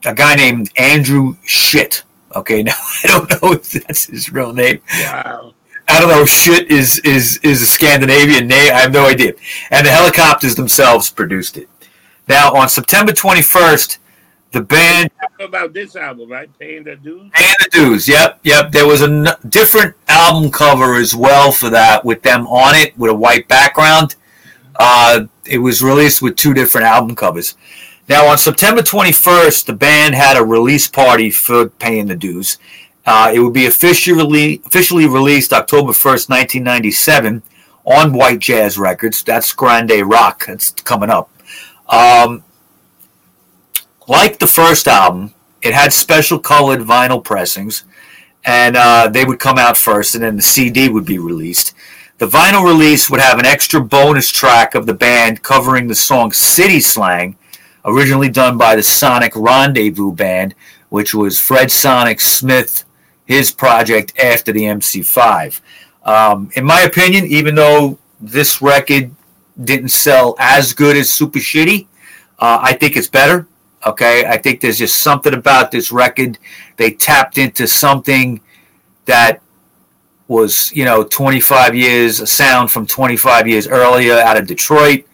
a 0.05 0.15
guy 0.15 0.35
named 0.35 0.71
Andrew 0.77 1.37
Shit. 1.45 2.05
Okay, 2.35 2.63
now 2.71 2.75
I 3.05 3.07
don't 3.07 3.31
know 3.31 3.53
if 3.53 3.71
that's 3.71 4.07
his 4.07 4.33
real 4.33 4.53
name. 4.53 4.81
Wow. 5.01 5.55
I 5.89 6.01
don't 6.01 6.09
know. 6.09 6.23
if 6.23 6.29
Shit 6.29 6.71
is 6.71 6.99
is 7.01 7.39
is 7.39 7.61
a 7.61 7.67
Scandinavian 7.67 8.47
name. 8.47 8.73
I 8.73 8.81
have 8.81 8.93
no 8.93 9.07
idea. 9.07 9.35
And 9.71 9.87
the 9.87 9.91
Hellacopters 9.91 10.57
themselves 10.57 11.11
produced 11.11 11.57
it. 11.57 11.69
Now 12.29 12.55
on 12.55 12.69
September 12.69 13.13
21st, 13.13 13.99
the 14.53 14.61
band 14.61 15.11
about 15.41 15.73
this 15.73 15.97
album, 15.97 16.31
right? 16.31 16.49
Paying 16.59 16.85
the 16.85 16.97
dues. 16.97 17.31
Paying 17.35 17.55
the 17.65 17.71
dues. 17.71 18.09
Yep, 18.09 18.41
yep. 18.45 18.71
There 18.71 18.87
was 18.87 19.03
a 19.03 19.07
n- 19.07 19.29
different 19.49 19.95
album 20.09 20.51
cover 20.51 20.95
as 20.95 21.15
well 21.15 21.53
for 21.53 21.71
that, 21.71 22.05
with 22.05 22.23
them 22.23 22.47
on 22.47 22.75
it 22.75 22.97
with 22.99 23.11
a 23.11 23.15
white 23.15 23.49
background. 23.49 24.17
Uh, 24.79 25.27
it 25.45 25.59
was 25.59 25.83
released 25.83 26.23
with 26.23 26.37
two 26.37 26.55
different 26.55 26.87
album 26.87 27.15
covers. 27.17 27.57
Now, 28.09 28.27
on 28.27 28.39
September 28.39 28.83
21st, 28.83 29.67
the 29.67 29.73
band 29.73 30.15
had 30.15 30.37
a 30.37 30.45
release 30.45 30.89
party 30.89 31.31
for 31.31 31.69
Paying 31.69 32.07
the 32.07 32.17
Dues. 32.17 32.59
Uh, 33.07 33.33
it 33.35 33.41
would 33.41 33.53
be 33.53 33.67
officially 33.67 34.63
officially 34.67 35.07
released 35.07 35.53
October 35.53 35.93
1st, 35.93 36.29
1997, 36.29 37.43
on 37.85 38.13
White 38.13 38.39
Jazz 38.39 38.79
Records. 38.79 39.23
That's 39.23 39.53
Grande 39.53 40.03
Rock. 40.05 40.47
That's 40.47 40.71
coming 40.71 41.11
up. 41.11 41.31
Um, 41.89 42.45
like 44.09 44.39
the 44.39 44.47
first 44.47 44.89
album, 44.89 45.35
it 45.63 45.75
had 45.75 45.93
special 45.93 46.39
colored 46.39 46.81
vinyl 46.81 47.23
pressings, 47.23 47.85
and 48.45 48.77
uh, 48.77 49.09
they 49.09 49.25
would 49.25 49.39
come 49.39 49.59
out 49.59 49.77
first, 49.77 50.15
and 50.15 50.25
then 50.25 50.37
the 50.37 50.43
CD 50.43 50.89
would 50.89 51.05
be 51.05 51.19
released. 51.19 51.75
The 52.19 52.27
vinyl 52.27 52.65
release 52.65 53.11
would 53.11 53.21
have 53.21 53.39
an 53.39 53.47
extra 53.47 53.81
bonus 53.81 54.31
track 54.31 54.75
of 54.75 54.87
the 54.87 54.95
band 54.95 55.43
covering 55.43 55.89
the 55.89 55.95
song 55.95 56.33
City 56.33 56.81
Slang, 56.81 57.37
originally 57.85 58.29
done 58.29 58.59
by 58.59 58.77
the 58.77 58.83
Sonic 58.83 59.33
Rendezvous 59.35 60.13
Band, 60.13 60.55
which 60.89 61.15
was 61.15 61.41
Fred 61.41 61.71
Sonic 61.71 62.21
Smith, 62.21 62.85
his 63.25 63.51
project 63.51 64.17
after 64.19 64.53
the 64.53 64.63
MC5. 64.63 65.61
Um, 66.05 66.51
in 66.55 66.65
my 66.65 66.83
opinion, 66.83 67.27
even 67.27 67.55
though 67.55 67.99
this 68.21 68.61
record 68.61 69.15
didn't 69.63 69.89
sell 69.89 70.35
as 70.39 70.73
good 70.73 70.97
as 70.97 71.11
Super 71.11 71.39
Shitty, 71.39 71.87
uh, 72.39 72.59
I 72.61 72.75
think 72.75 72.97
it's 72.97 73.09
better. 73.09 73.47
Okay, 73.85 74.25
I 74.27 74.39
think 74.39 74.61
there's 74.61 74.79
just 74.79 75.01
something 75.01 75.35
about 75.35 75.71
this 75.73 75.91
record. 75.91 76.39
They 76.77 76.93
tapped 76.93 77.37
into 77.37 77.67
something 77.67 78.41
that 79.07 79.43
was, 80.29 80.73
you 80.73 80.85
know, 80.85 81.03
25 81.05 81.75
years, 81.75 82.21
a 82.21 82.27
sound 82.27 82.71
from 82.71 82.87
25 82.87 83.49
years 83.49 83.67
earlier 83.67 84.15
out 84.15 84.37
of 84.37 84.47
Detroit. 84.47 85.05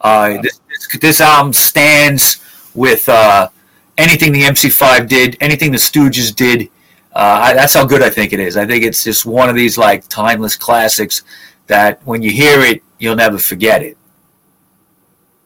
Uh, 0.00 0.42
this, 0.42 0.60
this, 0.68 0.98
this, 1.00 1.20
album 1.20 1.52
stands 1.52 2.38
with 2.74 3.08
uh, 3.08 3.48
anything 3.96 4.32
the 4.32 4.42
MC5 4.42 5.08
did, 5.08 5.36
anything 5.40 5.70
the 5.70 5.78
Stooges 5.78 6.34
did. 6.34 6.68
Uh, 7.14 7.40
I, 7.42 7.54
that's 7.54 7.74
how 7.74 7.86
good 7.86 8.02
I 8.02 8.10
think 8.10 8.32
it 8.32 8.40
is. 8.40 8.56
I 8.56 8.66
think 8.66 8.84
it's 8.84 9.02
just 9.04 9.24
one 9.24 9.48
of 9.48 9.54
these 9.54 9.78
like 9.78 10.06
timeless 10.08 10.56
classics 10.56 11.22
that 11.66 12.04
when 12.04 12.22
you 12.22 12.30
hear 12.30 12.60
it, 12.60 12.82
you'll 12.98 13.16
never 13.16 13.38
forget 13.38 13.82
it. 13.82 13.96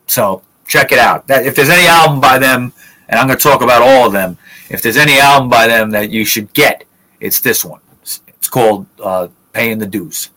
So 0.06 0.42
check 0.70 0.92
it 0.92 0.98
out. 0.98 1.26
That 1.26 1.44
if 1.44 1.54
there's 1.54 1.68
any 1.68 1.86
album 1.86 2.20
by 2.20 2.38
them, 2.38 2.72
and 3.08 3.18
I'm 3.18 3.26
going 3.26 3.36
to 3.36 3.42
talk 3.42 3.60
about 3.60 3.82
all 3.82 4.06
of 4.06 4.12
them. 4.12 4.38
If 4.70 4.80
there's 4.80 4.96
any 4.96 5.18
album 5.18 5.50
by 5.50 5.66
them 5.66 5.90
that 5.90 6.10
you 6.10 6.24
should 6.24 6.52
get, 6.54 6.84
it's 7.18 7.40
this 7.40 7.64
one. 7.64 7.80
It's, 8.00 8.22
it's 8.28 8.48
called 8.48 8.86
uh, 9.02 9.28
"Paying 9.52 9.78
the 9.78 9.86
Dues." 9.86 10.30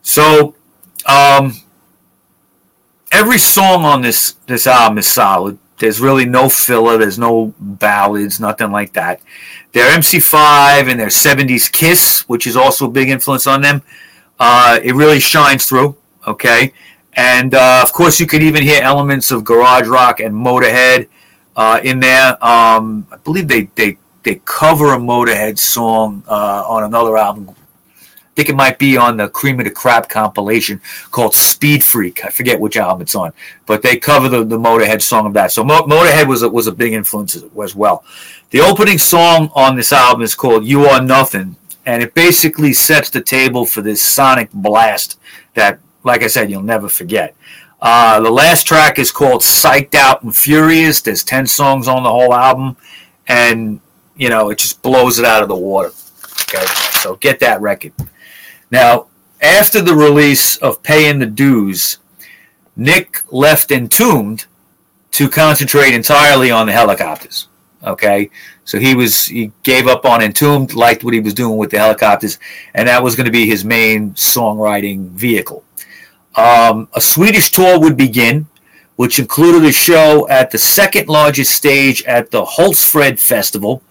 So, 0.00 0.56
um, 1.06 1.52
every 3.12 3.38
song 3.38 3.84
on 3.84 4.00
this 4.00 4.32
this 4.46 4.66
album 4.66 4.98
is 4.98 5.06
solid. 5.06 5.58
There's 5.78 6.00
really 6.00 6.24
no 6.24 6.48
filler. 6.48 6.96
There's 6.96 7.18
no 7.18 7.52
ballads, 7.58 8.40
nothing 8.40 8.70
like 8.70 8.94
that. 8.94 9.20
Their 9.72 9.90
MC5 9.90 10.88
and 10.88 10.98
their 10.98 11.08
70s 11.08 11.70
Kiss, 11.70 12.20
which 12.28 12.46
is 12.46 12.56
also 12.56 12.86
a 12.86 12.90
big 12.90 13.10
influence 13.10 13.48
on 13.48 13.60
them, 13.60 13.82
uh, 14.38 14.78
it 14.82 14.94
really 14.94 15.18
shines 15.18 15.66
through. 15.66 15.96
Okay, 16.26 16.72
and 17.16 17.54
uh, 17.54 17.80
of 17.82 17.92
course, 17.92 18.18
you 18.20 18.26
could 18.26 18.42
even 18.42 18.62
hear 18.62 18.82
elements 18.82 19.30
of 19.30 19.44
garage 19.44 19.86
rock 19.86 20.20
and 20.20 20.34
Motorhead 20.34 21.08
uh, 21.56 21.80
in 21.82 22.00
there. 22.00 22.32
Um, 22.44 23.06
I 23.10 23.16
believe 23.16 23.48
they, 23.48 23.68
they 23.74 23.98
they 24.22 24.40
cover 24.44 24.94
a 24.94 24.98
Motorhead 24.98 25.58
song 25.58 26.24
uh, 26.26 26.64
on 26.66 26.84
another 26.84 27.16
album. 27.16 27.54
I 27.98 28.34
think 28.34 28.48
it 28.48 28.56
might 28.56 28.80
be 28.80 28.96
on 28.96 29.16
the 29.16 29.28
Cream 29.28 29.60
of 29.60 29.64
the 29.64 29.70
Crop 29.70 30.08
compilation 30.08 30.80
called 31.12 31.34
Speed 31.34 31.84
Freak. 31.84 32.24
I 32.24 32.30
forget 32.30 32.58
which 32.58 32.76
album 32.76 33.02
it's 33.02 33.14
on, 33.14 33.32
but 33.64 33.80
they 33.80 33.96
cover 33.96 34.28
the, 34.28 34.42
the 34.42 34.58
Motorhead 34.58 35.02
song 35.02 35.26
of 35.26 35.34
that. 35.34 35.52
So 35.52 35.62
Mo- 35.62 35.84
Motorhead 35.84 36.26
was 36.26 36.42
a, 36.42 36.48
was 36.48 36.66
a 36.66 36.72
big 36.72 36.94
influence 36.94 37.36
as 37.36 37.76
well. 37.76 38.04
The 38.50 38.60
opening 38.60 38.98
song 38.98 39.52
on 39.54 39.76
this 39.76 39.92
album 39.92 40.22
is 40.22 40.34
called 40.34 40.64
"You 40.64 40.86
Are 40.86 41.00
Nothing," 41.00 41.54
and 41.86 42.02
it 42.02 42.14
basically 42.14 42.72
sets 42.72 43.08
the 43.08 43.20
table 43.20 43.64
for 43.66 43.82
this 43.82 44.02
sonic 44.02 44.50
blast 44.52 45.20
that 45.54 45.78
like 46.04 46.22
I 46.22 46.28
said, 46.28 46.50
you'll 46.50 46.62
never 46.62 46.88
forget. 46.88 47.34
Uh, 47.80 48.20
the 48.20 48.30
last 48.30 48.66
track 48.66 48.98
is 48.98 49.10
called 49.10 49.40
Psyched 49.40 49.94
Out 49.94 50.22
and 50.22 50.34
Furious. 50.34 51.00
There's 51.00 51.24
10 51.24 51.46
songs 51.46 51.88
on 51.88 52.02
the 52.02 52.10
whole 52.10 52.32
album, 52.32 52.76
and, 53.26 53.80
you 54.16 54.28
know, 54.28 54.50
it 54.50 54.58
just 54.58 54.80
blows 54.82 55.18
it 55.18 55.24
out 55.24 55.42
of 55.42 55.48
the 55.48 55.56
water. 55.56 55.90
Okay, 56.42 56.64
so 57.00 57.16
get 57.16 57.40
that 57.40 57.60
record. 57.60 57.92
Now, 58.70 59.08
after 59.40 59.82
the 59.82 59.94
release 59.94 60.56
of 60.58 60.82
Paying 60.82 61.18
the 61.18 61.26
Dues, 61.26 61.98
Nick 62.76 63.22
left 63.30 63.70
Entombed 63.70 64.46
to 65.12 65.28
concentrate 65.28 65.94
entirely 65.94 66.50
on 66.50 66.66
the 66.66 66.72
Hellacopters. 66.72 67.46
Okay, 67.84 68.30
so 68.64 68.78
he 68.78 68.94
was 68.94 69.26
he 69.26 69.52
gave 69.62 69.86
up 69.86 70.06
on 70.06 70.22
Entombed, 70.22 70.74
liked 70.74 71.04
what 71.04 71.12
he 71.12 71.20
was 71.20 71.34
doing 71.34 71.58
with 71.58 71.70
the 71.70 71.76
Hellacopters, 71.76 72.38
and 72.72 72.88
that 72.88 73.02
was 73.02 73.14
going 73.14 73.26
to 73.26 73.30
be 73.30 73.46
his 73.46 73.64
main 73.64 74.12
songwriting 74.12 75.10
vehicle. 75.10 75.62
Um, 76.36 76.88
a 76.94 77.00
Swedish 77.00 77.50
tour 77.50 77.78
would 77.78 77.96
begin, 77.96 78.46
which 78.96 79.18
included 79.18 79.64
a 79.64 79.72
show 79.72 80.28
at 80.28 80.50
the 80.50 80.58
second 80.58 81.08
largest 81.08 81.54
stage 81.54 82.02
at 82.04 82.30
the 82.30 82.44
Hultsfred 82.44 83.18
Festival. 83.18 83.82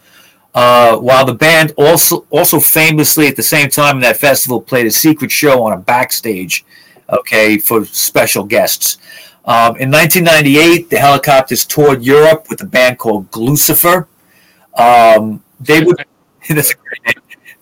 Uh, 0.54 0.98
while 0.98 1.26
the 1.26 1.34
band 1.34 1.74
also 1.78 2.28
also 2.30 2.60
famously 2.60 3.28
at 3.28 3.36
the 3.36 3.42
same 3.42 3.70
time 3.70 3.96
in 3.96 4.02
that 4.02 4.18
festival 4.18 4.62
played 4.62 4.86
a 4.86 4.92
secret 4.92 5.32
show 5.32 5.64
on 5.64 5.74
a 5.74 5.78
backstage, 5.78 6.64
okay, 7.10 7.58
for 7.58 7.86
special 7.86 8.44
guests. 8.44 8.98
Um, 9.46 9.76
in 9.78 9.92
1998, 9.92 10.90
the 10.90 10.96
Hellacopters 10.98 11.68
toured 11.68 12.04
Europe 12.04 12.48
with 12.50 12.62
a 12.62 12.66
band 12.66 13.00
called 13.00 13.30
Gluecifer. 13.32 14.08
Um, 14.78 15.44
they 15.60 15.82
would. 15.82 16.06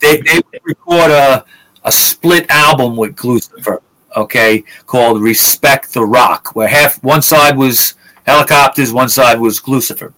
They, 0.02 0.20
they 0.20 0.42
would 0.52 0.62
record 0.64 1.12
a, 1.12 1.46
a 1.84 1.92
split 1.92 2.50
album 2.50 2.98
with 2.98 3.16
Gluecifer 3.16 3.82
okay, 4.16 4.64
called 4.86 5.22
Respect 5.22 5.94
the 5.94 6.06
Rock, 6.06 6.56
where 6.56 6.68
half 6.68 7.04
one 7.04 7.22
side 7.22 7.58
was 7.58 7.96
Hellacopters, 8.28 8.94
one 8.94 9.10
side 9.10 9.40
was 9.40 9.68
Lucifer. 9.68 10.14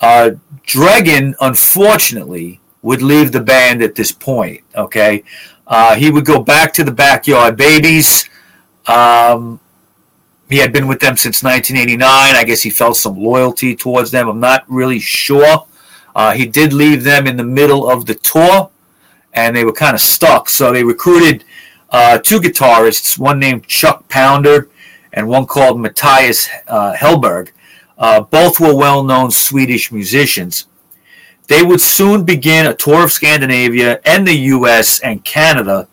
Uh, 0.00 0.30
Dregen, 0.66 1.34
unfortunately, 1.40 2.60
would 2.82 3.02
leave 3.02 3.32
the 3.32 3.40
band 3.40 3.82
at 3.82 3.94
this 3.94 4.12
point. 4.12 4.62
Okay, 4.74 5.24
uh, 5.66 5.94
he 5.96 6.10
would 6.10 6.24
go 6.24 6.42
back 6.42 6.72
to 6.74 6.84
the 6.84 6.92
Backyard 6.92 7.56
Babies. 7.56 8.28
Um, 8.86 9.60
he 10.48 10.58
had 10.58 10.72
been 10.72 10.86
with 10.86 11.00
them 11.00 11.16
since 11.16 11.42
1989. 11.42 12.36
I 12.36 12.44
guess 12.44 12.62
he 12.62 12.70
felt 12.70 12.96
some 12.96 13.16
loyalty 13.16 13.74
towards 13.74 14.10
them. 14.10 14.28
I'm 14.28 14.40
not 14.40 14.64
really 14.68 15.00
sure. 15.00 15.66
Uh, 16.14 16.32
he 16.32 16.46
did 16.46 16.72
leave 16.72 17.02
them 17.04 17.26
in 17.26 17.36
the 17.36 17.44
middle 17.44 17.90
of 17.90 18.06
the 18.06 18.14
tour, 18.14 18.70
and 19.34 19.54
they 19.54 19.64
were 19.64 19.72
kind 19.72 19.94
of 19.94 20.00
stuck. 20.00 20.48
So 20.48 20.72
they 20.72 20.84
recruited 20.84 21.44
uh, 21.90 22.18
two 22.18 22.40
guitarists, 22.40 23.18
one 23.18 23.38
named 23.38 23.66
Chuck 23.66 24.08
Pounder 24.08 24.68
and 25.12 25.28
one 25.28 25.46
called 25.46 25.78
Mattias 25.78 26.48
uh, 26.68 26.94
Hellberg. 26.94 27.50
Uh, 27.98 28.20
both 28.20 28.60
were 28.60 28.74
well 28.74 29.02
known 29.02 29.30
Swedish 29.30 29.90
musicians. 29.90 30.66
They 31.48 31.62
would 31.62 31.80
soon 31.80 32.24
begin 32.24 32.66
a 32.66 32.74
tour 32.74 33.04
of 33.04 33.12
Scandinavia 33.12 34.00
and 34.04 34.26
the 34.26 34.34
US 34.34 35.00
and 35.00 35.24
Canada. 35.24 35.88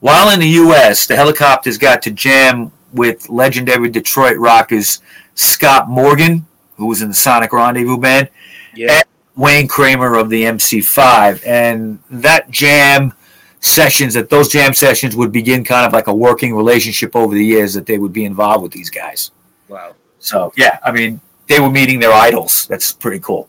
While 0.00 0.30
in 0.30 0.40
the 0.40 0.48
US, 0.48 1.06
the 1.06 1.14
Hellacopters 1.14 1.78
got 1.78 2.02
to 2.02 2.10
jam 2.10 2.72
with 2.92 3.28
legendary 3.28 3.90
Detroit 3.90 4.36
rockers 4.38 5.00
Scott 5.34 5.88
Morgan, 5.88 6.46
who 6.76 6.86
was 6.86 7.02
in 7.02 7.08
the 7.08 7.14
Sonic 7.14 7.52
Rendezvous 7.52 7.98
Band, 7.98 8.28
yeah. 8.74 8.92
and 8.92 9.04
Wayne 9.36 9.68
Kramer 9.68 10.14
of 10.14 10.30
the 10.30 10.44
MC5. 10.44 11.46
And 11.46 11.98
that 12.10 12.50
jam 12.50 13.12
sessions 13.62 14.12
that 14.14 14.28
those 14.28 14.48
jam 14.48 14.74
sessions 14.74 15.14
would 15.16 15.32
begin 15.32 15.62
kind 15.64 15.86
of 15.86 15.92
like 15.92 16.08
a 16.08 16.14
working 16.14 16.54
relationship 16.54 17.14
over 17.14 17.32
the 17.32 17.44
years 17.44 17.72
that 17.72 17.86
they 17.86 17.96
would 17.96 18.12
be 18.12 18.24
involved 18.24 18.62
with 18.62 18.72
these 18.72 18.90
guys. 18.90 19.30
Wow. 19.68 19.94
So 20.18 20.52
yeah, 20.56 20.78
I 20.84 20.92
mean 20.92 21.20
they 21.46 21.60
were 21.60 21.70
meeting 21.70 22.00
their 22.00 22.12
idols. 22.12 22.66
That's 22.66 22.92
pretty 22.92 23.20
cool. 23.20 23.48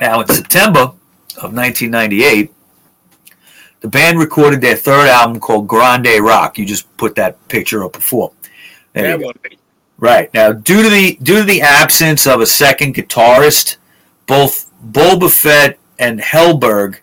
Now 0.00 0.20
in 0.20 0.28
September 0.28 0.92
of 1.42 1.52
1998, 1.52 2.52
the 3.80 3.88
band 3.88 4.18
recorded 4.18 4.60
their 4.60 4.76
third 4.76 5.08
album 5.08 5.40
called 5.40 5.66
Grande 5.66 6.20
Rock. 6.20 6.58
You 6.58 6.64
just 6.64 6.96
put 6.96 7.16
that 7.16 7.46
picture 7.48 7.84
up 7.84 7.92
before. 7.92 8.32
There. 8.92 9.18
Right 9.98 10.32
now, 10.32 10.52
due 10.52 10.82
to 10.82 10.88
the 10.88 11.18
due 11.22 11.38
to 11.38 11.44
the 11.44 11.62
absence 11.62 12.26
of 12.26 12.40
a 12.40 12.46
second 12.46 12.94
guitarist, 12.94 13.76
both 14.26 14.70
Boba 14.92 15.30
Fett 15.30 15.78
and 15.98 16.20
Hellberg 16.20 16.98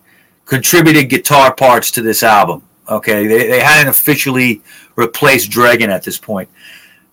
contributed 0.45 1.09
guitar 1.09 1.53
parts 1.53 1.91
to 1.91 2.01
this 2.01 2.23
album. 2.23 2.63
Okay, 2.89 3.27
they, 3.27 3.47
they 3.47 3.59
hadn't 3.61 3.87
officially 3.87 4.61
replaced 4.95 5.49
Dregen 5.49 5.87
at 5.87 6.03
this 6.03 6.17
point. 6.17 6.49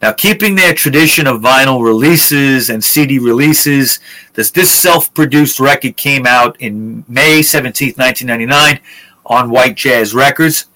Now, 0.02 0.12
keeping 0.12 0.54
their 0.54 0.72
tradition 0.72 1.26
of 1.26 1.42
vinyl 1.42 1.84
releases 1.84 2.70
and 2.70 2.82
CD 2.82 3.18
releases, 3.18 4.00
this, 4.32 4.50
this 4.50 4.70
self 4.70 5.12
produced 5.12 5.60
record 5.60 5.96
came 5.96 6.26
out 6.26 6.56
in 6.60 7.04
May 7.06 7.40
17th, 7.40 7.98
1999 7.98 8.80
on 9.26 9.50
White 9.50 9.76
Jazz 9.76 10.14
Records. 10.14 10.66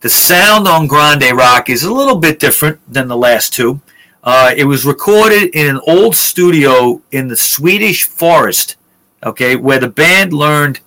The 0.00 0.10
sound 0.10 0.66
on 0.66 0.88
Grande 0.88 1.32
Rock 1.32 1.70
is 1.70 1.84
a 1.84 1.92
little 1.92 2.16
bit 2.16 2.40
different 2.40 2.80
than 2.92 3.08
the 3.08 3.16
last 3.16 3.54
two. 3.54 3.80
Uh, 4.24 4.52
it 4.56 4.64
was 4.64 4.84
recorded 4.84 5.54
in 5.54 5.66
an 5.66 5.80
old 5.86 6.16
studio 6.16 7.00
in 7.12 7.28
the 7.28 7.36
Swedish 7.36 8.04
forest, 8.04 8.76
okay, 9.22 9.54
where 9.54 9.78
the 9.78 9.88
band 9.88 10.32
learned 10.32 10.80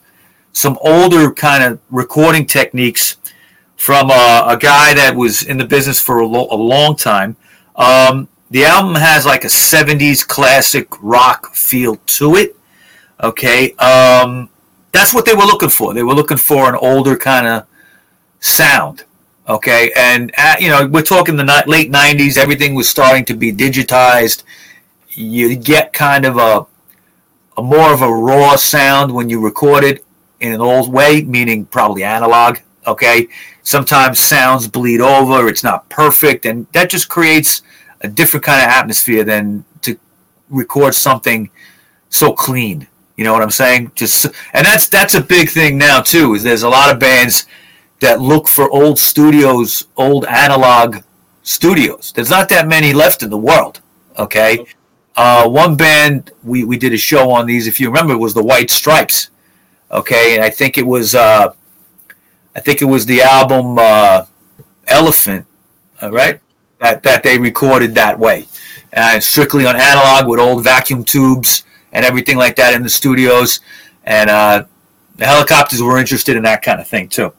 some 0.57 0.77
older 0.81 1.31
kind 1.31 1.63
of 1.63 1.79
recording 1.91 2.43
techniques 2.43 3.17
from 3.75 4.09
uh, 4.09 4.45
a 4.47 4.57
guy 4.57 4.91
that 4.95 5.15
was 5.15 5.43
in 5.43 5.57
the 5.57 5.65
business 5.65 5.99
for 5.99 6.17
a, 6.17 6.27
lo- 6.27 6.47
a 6.49 6.55
long 6.55 6.95
time. 6.95 7.37
Um, 7.75 8.27
the 8.49 8.65
album 8.65 8.95
has 8.95 9.23
like 9.23 9.43
a 9.43 9.49
70s 9.49 10.27
classic 10.27 10.87
rock 10.99 11.53
feel 11.53 11.97
to 12.07 12.35
it. 12.37 12.55
Okay. 13.21 13.73
Um, 13.73 14.49
that's 14.91 15.13
what 15.13 15.27
they 15.27 15.35
were 15.35 15.43
looking 15.43 15.69
for. 15.69 15.93
They 15.93 16.01
were 16.01 16.15
looking 16.15 16.37
for 16.37 16.67
an 16.67 16.75
older 16.75 17.15
kind 17.15 17.45
of 17.45 17.67
sound. 18.39 19.03
Okay. 19.47 19.91
And, 19.95 20.31
at, 20.39 20.59
you 20.59 20.69
know, 20.69 20.87
we're 20.87 21.03
talking 21.03 21.35
the 21.35 21.63
late 21.67 21.91
90s. 21.91 22.35
Everything 22.35 22.73
was 22.73 22.89
starting 22.89 23.25
to 23.25 23.35
be 23.35 23.53
digitized. 23.53 24.41
You 25.09 25.55
get 25.55 25.93
kind 25.93 26.25
of 26.25 26.37
a, 26.37 26.65
a 27.57 27.61
more 27.61 27.93
of 27.93 28.01
a 28.01 28.11
raw 28.11 28.55
sound 28.55 29.13
when 29.13 29.29
you 29.29 29.39
record 29.39 29.83
it 29.83 30.03
in 30.39 30.53
an 30.53 30.61
old 30.61 30.91
way, 30.91 31.23
meaning 31.23 31.65
probably 31.65 32.03
analog. 32.03 32.59
Okay. 32.85 33.27
Sometimes 33.63 34.19
sounds 34.19 34.67
bleed 34.67 35.01
over. 35.01 35.47
It's 35.47 35.63
not 35.63 35.89
perfect. 35.89 36.45
And 36.45 36.67
that 36.71 36.89
just 36.89 37.09
creates 37.09 37.61
a 38.01 38.07
different 38.07 38.45
kind 38.45 38.61
of 38.61 38.69
atmosphere 38.69 39.23
than 39.23 39.65
to 39.81 39.97
record 40.49 40.95
something 40.95 41.49
so 42.09 42.33
clean. 42.33 42.87
You 43.17 43.23
know 43.23 43.33
what 43.33 43.41
I'm 43.41 43.49
saying? 43.49 43.91
Just 43.95 44.27
and 44.53 44.65
that's 44.65 44.87
that's 44.87 45.15
a 45.15 45.21
big 45.21 45.49
thing 45.49 45.77
now 45.77 46.01
too. 46.01 46.35
Is 46.35 46.43
there's 46.43 46.63
a 46.63 46.69
lot 46.69 46.93
of 46.93 46.99
bands 46.99 47.47
that 47.99 48.21
look 48.21 48.47
for 48.47 48.69
old 48.69 48.99
studios, 48.99 49.87
old 49.97 50.25
analog 50.25 50.97
studios. 51.41 52.13
There's 52.15 52.29
not 52.29 52.47
that 52.49 52.67
many 52.67 52.93
left 52.93 53.23
in 53.23 53.31
the 53.31 53.37
world. 53.37 53.81
Okay, 54.19 54.65
uh, 55.15 55.49
one 55.49 55.75
band 55.75 56.31
we 56.43 56.63
we 56.63 56.77
did 56.77 56.93
a 56.93 56.97
show 56.97 57.31
on 57.31 57.47
these. 57.47 57.65
If 57.65 57.79
you 57.79 57.87
remember, 57.87 58.15
was 58.17 58.35
the 58.35 58.43
White 58.43 58.69
Stripes. 58.69 59.31
Okay, 59.91 60.35
and 60.35 60.43
I 60.43 60.49
think 60.49 60.77
it 60.77 60.85
was 60.85 61.15
uh, 61.15 61.53
I 62.55 62.59
think 62.59 62.81
it 62.81 62.85
was 62.85 63.05
the 63.05 63.21
album 63.21 63.77
uh, 63.79 64.25
Elephant. 64.87 65.45
All 66.01 66.11
right, 66.11 66.39
that 66.79 67.03
that 67.03 67.23
they 67.23 67.37
recorded 67.37 67.95
that 67.95 68.19
way, 68.19 68.47
and 68.93 69.23
strictly 69.23 69.65
on 69.65 69.75
analog 69.75 70.27
with 70.27 70.39
old 70.39 70.63
vacuum 70.63 71.03
tubes 71.03 71.63
and 71.93 72.05
everything 72.05 72.37
like 72.37 72.55
that 72.57 72.73
in 72.73 72.83
the 72.83 72.89
studios. 72.89 73.61
And 74.03 74.29
uh, 74.29 74.65
the 75.15 75.25
Hellacopters 75.25 75.81
were 75.81 75.97
interested 75.97 76.35
in 76.35 76.43
that 76.43 76.61
kind 76.61 76.79
of 76.79 76.87
thing 76.87 77.09
too. 77.09 77.33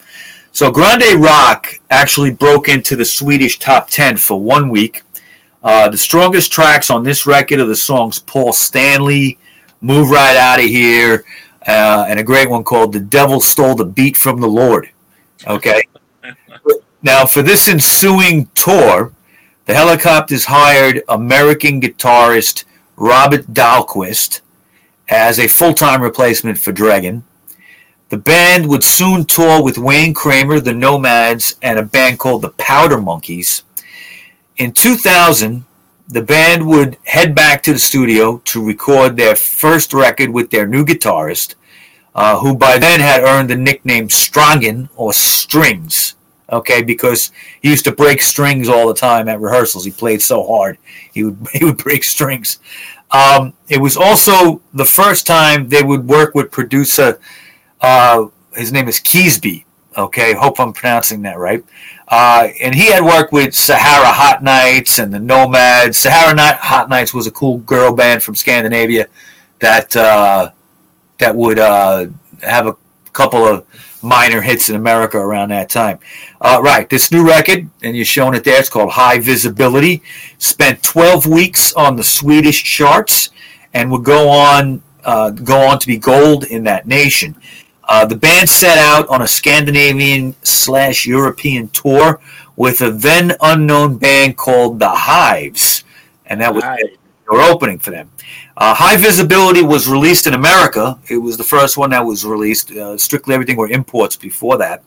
So 0.52 0.70
Grande 0.70 1.22
Rock 1.22 1.78
actually 1.90 2.32
broke 2.32 2.68
into 2.68 2.96
the 2.96 3.04
Swedish 3.04 3.58
top 3.58 3.88
10 3.88 4.16
for 4.16 4.40
one 4.40 4.70
week. 4.70 5.02
Uh, 5.62 5.88
the 5.88 5.98
strongest 5.98 6.50
tracks 6.50 6.90
on 6.90 7.04
this 7.04 7.26
record 7.26 7.61
are 7.61 7.66
the 7.66 7.76
songs 7.76 8.18
Paul 8.18 8.52
Stanley, 8.52 9.38
Move 9.80 10.11
Right 10.11 10.37
Out 10.37 10.58
of 10.58 10.64
Here, 10.64 11.24
uh, 11.68 12.07
and 12.09 12.18
a 12.18 12.24
great 12.24 12.48
one 12.48 12.64
called 12.64 12.92
The 12.92 13.00
Devil 13.00 13.40
Stole 13.40 13.74
the 13.74 13.85
Beat 13.85 14.16
from 14.16 14.40
the 14.40 14.48
Lord. 14.48 14.88
Okay. 15.46 15.83
now, 17.02 17.26
for 17.26 17.42
this 17.42 17.68
ensuing 17.68 18.46
tour, 18.54 19.12
the 19.66 19.74
Hellacopters 19.74 20.46
hired 20.46 21.02
American 21.09 21.81
guitarist 21.81 22.64
Robert 22.96 23.52
Dahlqvist 23.52 24.40
as 25.09 25.38
a 25.38 25.46
full 25.46 25.74
time 25.74 26.00
replacement 26.00 26.59
for 26.59 26.72
Dregen. 26.72 27.22
The 28.09 28.16
band 28.16 28.66
would 28.68 28.83
soon 28.83 29.26
tour 29.26 29.62
with 29.62 29.76
Wayne 29.76 30.14
Kramer, 30.14 30.61
the 30.61 30.72
Nomads, 30.72 31.57
and 31.61 31.78
a 31.78 31.83
band 31.83 32.18
called 32.18 32.40
the 32.40 32.50
Powder 32.50 32.98
Monkeys. 32.98 33.62
In 34.57 34.72
2000, 34.72 35.66
the 36.09 36.23
band 36.23 36.66
would 36.66 36.97
head 37.05 37.35
back 37.35 37.62
to 37.62 37.73
the 37.73 37.79
studio 37.79 38.38
to 38.47 38.64
record 38.64 39.16
their 39.16 39.37
first 39.37 39.92
record 39.92 40.31
with 40.31 40.51
their 40.51 40.66
new 40.66 40.85
guitarist, 40.85 41.55
uh, 42.14 42.38
who 42.38 42.57
by 42.57 42.79
then 42.79 43.01
had 43.01 43.23
earned 43.23 43.51
the 43.51 43.57
nickname 43.57 44.09
Strongen 44.09 44.88
or 44.97 45.12
Strings. 45.12 46.14
Okay, 46.51 46.81
because 46.83 47.31
he 47.61 47.68
used 47.68 47.85
to 47.85 47.92
break 47.92 48.23
strings 48.23 48.71
all 48.71 48.88
the 48.88 48.94
time 48.94 49.29
at 49.29 49.38
rehearsals. 49.38 49.85
He 49.85 49.90
played 49.90 50.23
so 50.23 50.42
hard, 50.47 50.79
he 51.12 51.25
would 51.25 51.47
he 51.53 51.64
would 51.64 51.77
break 51.79 52.05
strings. 52.05 52.59
Um, 53.11 53.55
it 53.68 53.79
was 53.79 53.97
also 53.97 54.62
the 54.73 54.85
first 54.85 55.27
time 55.27 55.68
they 55.68 55.83
would 55.83 56.09
work 56.09 56.35
with 56.35 56.51
producer. 56.51 57.21
Uh, 57.81 58.27
his 58.55 58.73
name 58.73 58.88
is 58.88 58.99
Kiesbye. 58.99 59.64
Okay, 59.97 60.33
hope 60.33 60.59
I'm 60.61 60.73
pronouncing 60.73 61.23
that 61.23 61.38
right. 61.38 61.64
Uh, 62.11 62.49
and 62.61 62.75
he 62.75 62.90
had 62.90 63.05
worked 63.05 63.33
with 63.33 63.55
Sahara 63.55 64.07
Hot 64.07 64.42
Nights 64.42 64.99
and 64.99 65.12
the 65.12 65.18
Nomads. 65.18 65.99
Sahara 65.99 66.35
Hot 66.57 66.88
Nights 66.88 67.12
was 67.12 67.27
a 67.27 67.31
cool 67.31 67.59
girl 67.59 67.94
band 67.94 68.23
from 68.23 68.35
Scandinavia 68.35 69.09
that 69.59 69.94
uh, 69.94 70.51
that 71.18 71.35
would 71.35 71.59
uh, 71.59 72.07
have 72.42 72.66
a 72.66 72.77
couple 73.12 73.44
of 73.44 73.66
minor 74.03 74.40
hits 74.40 74.68
in 74.68 74.77
America 74.77 75.18
around 75.18 75.51
that 75.51 75.68
time. 75.68 75.99
Uh, 76.40 76.61
right, 76.62 76.88
this 76.88 77.11
new 77.11 77.27
record, 77.27 77.68
and 77.83 77.97
you're 77.97 78.05
showing 78.05 78.35
it 78.35 78.44
there, 78.44 78.59
it's 78.59 78.68
called 78.68 78.90
High 78.90 79.18
Visibility. 79.18 80.03
Spent 80.38 80.83
12 80.83 81.27
weeks 81.27 81.73
on 81.75 81.97
the 81.97 82.05
Swedish 82.05 82.62
charts 82.62 83.31
and 83.75 83.90
would 83.90 84.05
go 84.05 84.29
on 84.29 84.83
uh, 85.05 85.31
go 85.31 85.61
on 85.66 85.79
to 85.79 85.87
be 85.87 85.97
gold 85.97 86.44
in 86.44 86.64
that 86.64 86.87
nation. 86.87 87.35
Uh, 87.88 88.05
the 88.05 88.16
band 88.16 88.48
set 88.48 88.77
out 88.79 89.09
on 89.09 89.22
a 89.22 89.29
Scandinavian 89.29 90.35
slash 90.42 91.07
European 91.07 91.68
tour 91.68 92.20
with 92.57 92.83
a 92.83 92.90
then 92.90 93.35
unknown 93.40 93.96
band 93.96 94.37
called 94.37 94.79
the 94.79 94.90
Hives, 94.90 95.85
and 96.27 96.40
that 96.40 96.55
was 96.55 96.62
their 96.62 97.40
opening 97.40 97.79
for 97.79 97.90
them. 97.90 98.11
Uh, 98.57 98.74
High 98.74 98.96
Visibility 98.96 99.62
was 99.62 99.88
released 99.88 100.27
in 100.27 100.35
America. 100.35 100.98
It 101.09 101.16
was 101.16 101.37
the 101.37 101.44
first 101.44 101.77
one 101.79 101.90
that 101.90 102.05
was 102.05 102.24
released. 102.24 102.72
Uh, 102.72 102.98
strictly 102.98 103.35
everything 103.35 103.57
were 103.57 103.68
imports 103.68 104.16
before 104.16 104.59
that. 104.59 104.83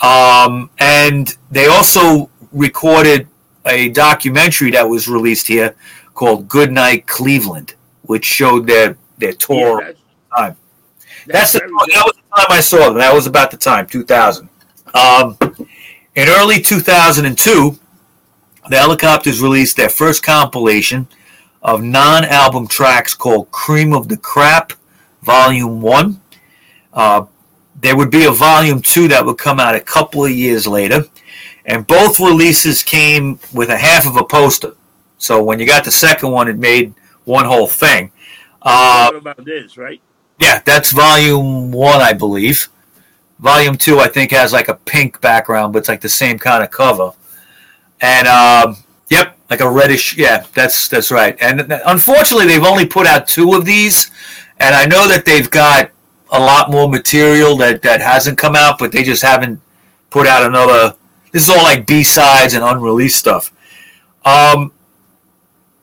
Um, 0.00 0.70
and 0.78 1.36
they 1.50 1.66
also 1.66 2.30
recorded 2.52 3.26
a 3.66 3.88
documentary 3.88 4.70
that 4.72 4.88
was 4.88 5.08
released 5.08 5.46
here 5.46 5.74
called 6.14 6.48
Goodnight 6.48 7.06
Cleveland, 7.06 7.74
which 8.02 8.24
showed 8.24 8.66
their, 8.66 8.96
their 9.16 9.32
tour. 9.32 9.82
Yeah, 9.82 9.92
time. 10.36 10.56
That's, 11.32 11.52
the, 11.52 11.60
that 11.60 12.02
was 12.04 12.16
the 12.16 12.36
time 12.36 12.46
I 12.50 12.60
saw 12.60 12.88
them. 12.88 12.98
That 12.98 13.14
was 13.14 13.26
about 13.26 13.50
the 13.50 13.56
time, 13.56 13.86
2000. 13.86 14.48
Um, 14.94 15.36
in 16.14 16.28
early 16.28 16.60
2002, 16.60 17.78
the 18.68 18.76
Hellacopters 18.76 19.42
released 19.42 19.76
their 19.76 19.88
first 19.88 20.22
compilation 20.22 21.08
of 21.62 21.82
non 21.82 22.24
album 22.24 22.66
tracks 22.66 23.14
called 23.14 23.50
Cream 23.50 23.92
of 23.92 24.08
the 24.08 24.16
Crap, 24.16 24.72
Volume 25.22 25.80
1. 25.80 26.20
Uh, 26.92 27.26
there 27.80 27.96
would 27.96 28.10
be 28.10 28.24
a 28.24 28.30
Volume 28.30 28.82
2 28.82 29.08
that 29.08 29.24
would 29.24 29.38
come 29.38 29.60
out 29.60 29.74
a 29.74 29.80
couple 29.80 30.24
of 30.24 30.30
years 30.30 30.66
later. 30.66 31.04
And 31.64 31.86
both 31.86 32.18
releases 32.18 32.82
came 32.82 33.38
with 33.52 33.68
a 33.68 33.76
half 33.76 34.06
of 34.06 34.16
a 34.16 34.24
poster. 34.24 34.74
So 35.18 35.42
when 35.42 35.58
you 35.58 35.66
got 35.66 35.84
the 35.84 35.90
second 35.90 36.30
one, 36.30 36.48
it 36.48 36.56
made 36.56 36.94
one 37.24 37.44
whole 37.44 37.66
thing. 37.66 38.10
Uh, 38.62 39.12
about 39.14 39.44
this, 39.44 39.76
right? 39.76 40.00
Yeah, 40.38 40.60
that's 40.64 40.92
Volume 40.92 41.72
1, 41.72 42.00
I 42.00 42.12
believe. 42.12 42.68
Volume 43.38 43.76
2, 43.76 43.98
I 43.98 44.08
think, 44.08 44.30
has 44.32 44.52
like 44.52 44.68
a 44.68 44.74
pink 44.74 45.20
background, 45.20 45.72
but 45.72 45.80
it's 45.80 45.88
like 45.88 46.00
the 46.00 46.08
same 46.08 46.38
kind 46.38 46.62
of 46.62 46.70
cover. 46.70 47.12
And 48.00 48.28
um, 48.28 48.76
Yep, 49.10 49.38
like 49.48 49.60
a 49.60 49.70
reddish. 49.70 50.16
Yeah, 50.16 50.44
that's 50.54 50.88
that's 50.88 51.10
right. 51.10 51.36
And 51.40 51.72
unfortunately, 51.86 52.46
they've 52.46 52.62
only 52.62 52.86
put 52.86 53.06
out 53.06 53.26
two 53.26 53.54
of 53.54 53.64
these, 53.64 54.10
and 54.58 54.74
I 54.74 54.84
know 54.84 55.08
that 55.08 55.24
they've 55.24 55.48
got 55.48 55.90
a 56.30 56.38
lot 56.38 56.70
more 56.70 56.88
material 56.90 57.56
that 57.56 57.80
that 57.82 58.00
hasn't 58.02 58.36
come 58.36 58.54
out, 58.54 58.78
but 58.78 58.92
they 58.92 59.02
just 59.02 59.22
haven't 59.22 59.60
put 60.10 60.26
out 60.26 60.44
another. 60.44 60.94
This 61.32 61.42
is 61.42 61.50
all 61.50 61.62
like 61.62 61.86
B 61.86 62.02
sides 62.02 62.52
and 62.54 62.62
unreleased 62.62 63.16
stuff. 63.16 63.50
Um, 64.26 64.72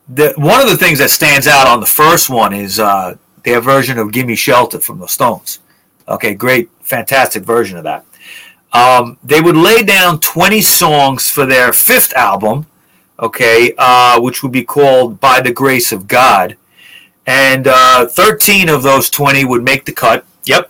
the 0.07 0.33
one 0.37 0.61
of 0.61 0.69
the 0.69 0.77
things 0.77 0.99
that 0.99 1.09
stands 1.09 1.47
out 1.47 1.67
on 1.67 1.79
the 1.79 1.87
first 1.87 2.29
one 2.29 2.53
is 2.53 2.79
uh, 2.79 3.17
their 3.45 3.61
version 3.61 3.97
of 3.97 4.11
"Gimme 4.11 4.35
Shelter" 4.35 4.79
from 4.79 4.99
the 4.99 5.07
Stones. 5.07 5.59
Okay, 6.07 6.33
great, 6.33 6.69
fantastic 6.81 7.43
version 7.43 7.77
of 7.77 7.85
that. 7.85 8.05
Um, 8.73 9.17
they 9.23 9.39
would 9.39 9.55
lay 9.55 9.83
down 9.83 10.19
20 10.19 10.61
songs 10.61 11.29
for 11.29 11.45
their 11.45 11.71
fifth 11.71 12.13
album, 12.13 12.65
okay, 13.17 13.73
uh, 13.77 14.19
which 14.19 14.43
would 14.43 14.51
be 14.51 14.63
called 14.63 15.21
By 15.21 15.39
the 15.39 15.53
Grace 15.53 15.93
of 15.93 16.07
God. 16.07 16.57
And 17.25 17.67
uh, 17.67 18.07
13 18.07 18.69
of 18.69 18.83
those 18.83 19.09
20 19.09 19.45
would 19.45 19.63
make 19.63 19.85
the 19.85 19.93
cut. 19.93 20.25
Yep. 20.43 20.69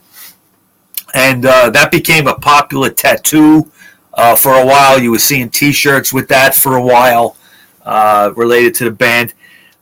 And 1.15 1.45
uh, 1.45 1.69
that 1.71 1.91
became 1.91 2.27
a 2.27 2.35
popular 2.35 2.91
tattoo 2.91 3.71
uh, 4.13 4.35
for 4.35 4.53
a 4.53 4.65
while. 4.65 4.99
You 4.99 5.11
were 5.11 5.19
seeing 5.19 5.49
t 5.49 5.71
shirts 5.71 6.13
with 6.13 6.27
that 6.27 6.53
for 6.53 6.75
a 6.75 6.81
while 6.81 7.35
uh, 7.83 8.31
related 8.35 8.75
to 8.75 8.85
the 8.85 8.91
band. 8.91 9.33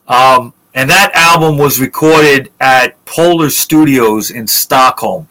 Um, 0.07 0.53
and 0.73 0.89
that 0.89 1.11
album 1.13 1.57
was 1.57 1.79
recorded 1.79 2.51
at 2.59 3.03
Polar 3.05 3.49
Studios 3.49 4.31
in 4.31 4.47
Stockholm, 4.47 5.27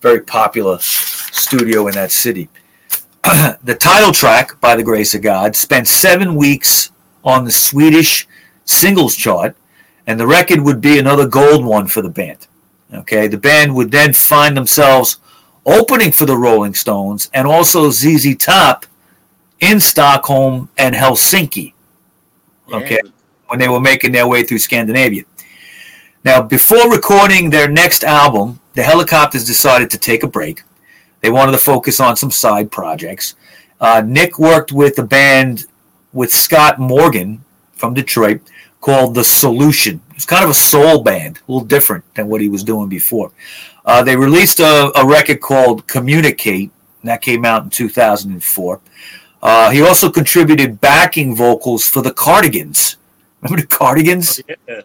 very 0.00 0.20
popular 0.20 0.78
studio 0.80 1.88
in 1.88 1.94
that 1.94 2.12
city. 2.12 2.48
the 3.22 3.76
title 3.78 4.12
track, 4.12 4.60
By 4.60 4.76
the 4.76 4.82
Grace 4.82 5.14
of 5.14 5.22
God, 5.22 5.56
spent 5.56 5.88
seven 5.88 6.36
weeks 6.36 6.92
on 7.24 7.44
the 7.44 7.50
Swedish 7.50 8.28
singles 8.64 9.16
chart, 9.16 9.56
and 10.06 10.20
the 10.20 10.26
record 10.26 10.60
would 10.60 10.80
be 10.80 10.98
another 10.98 11.26
gold 11.26 11.64
one 11.64 11.86
for 11.86 12.02
the 12.02 12.08
band. 12.08 12.46
Okay, 12.92 13.26
the 13.26 13.38
band 13.38 13.74
would 13.74 13.90
then 13.90 14.12
find 14.12 14.56
themselves 14.56 15.18
opening 15.66 16.12
for 16.12 16.26
the 16.26 16.36
Rolling 16.36 16.74
Stones 16.74 17.30
and 17.34 17.48
also 17.48 17.90
ZZ 17.90 18.36
Top 18.36 18.86
in 19.58 19.80
Stockholm 19.80 20.68
and 20.76 20.94
Helsinki. 20.94 21.72
Okay, 22.72 23.00
yeah. 23.02 23.10
When 23.54 23.60
they 23.60 23.68
were 23.68 23.78
making 23.78 24.10
their 24.10 24.26
way 24.26 24.42
through 24.42 24.58
Scandinavia. 24.58 25.22
Now, 26.24 26.42
before 26.42 26.90
recording 26.90 27.50
their 27.50 27.68
next 27.68 28.02
album, 28.02 28.58
the 28.72 28.82
Hellacopters 28.82 29.46
decided 29.46 29.90
to 29.90 29.98
take 29.98 30.24
a 30.24 30.26
break. 30.26 30.64
They 31.20 31.30
wanted 31.30 31.52
to 31.52 31.58
focus 31.58 32.00
on 32.00 32.16
some 32.16 32.32
side 32.32 32.72
projects. 32.72 33.36
Uh, 33.80 34.02
Nick 34.04 34.40
worked 34.40 34.72
with 34.72 34.98
a 34.98 35.04
band 35.04 35.66
with 36.12 36.32
Scott 36.32 36.80
Morgan 36.80 37.44
from 37.74 37.94
Detroit 37.94 38.40
called 38.80 39.14
The 39.14 39.22
Solution. 39.22 40.02
It's 40.16 40.26
kind 40.26 40.42
of 40.42 40.50
a 40.50 40.54
soul 40.54 41.04
band, 41.04 41.36
a 41.36 41.52
little 41.52 41.64
different 41.64 42.12
than 42.16 42.26
what 42.26 42.40
he 42.40 42.48
was 42.48 42.64
doing 42.64 42.88
before. 42.88 43.30
Uh, 43.84 44.02
they 44.02 44.16
released 44.16 44.58
a, 44.58 44.90
a, 44.98 45.06
record 45.06 45.40
called 45.40 45.86
Communicate, 45.86 46.72
and 47.02 47.08
that 47.08 47.22
came 47.22 47.44
out 47.44 47.62
in 47.62 47.70
2004. 47.70 48.80
Uh, 49.40 49.70
he 49.70 49.80
also 49.80 50.10
contributed 50.10 50.80
backing 50.80 51.36
vocals 51.36 51.88
for 51.88 52.02
the 52.02 52.12
Cardigans. 52.12 52.96
Remember 53.50 53.62
the 53.62 53.66
Cardigans? 53.66 54.40
Oh, 54.48 54.54
yeah. 54.68 54.80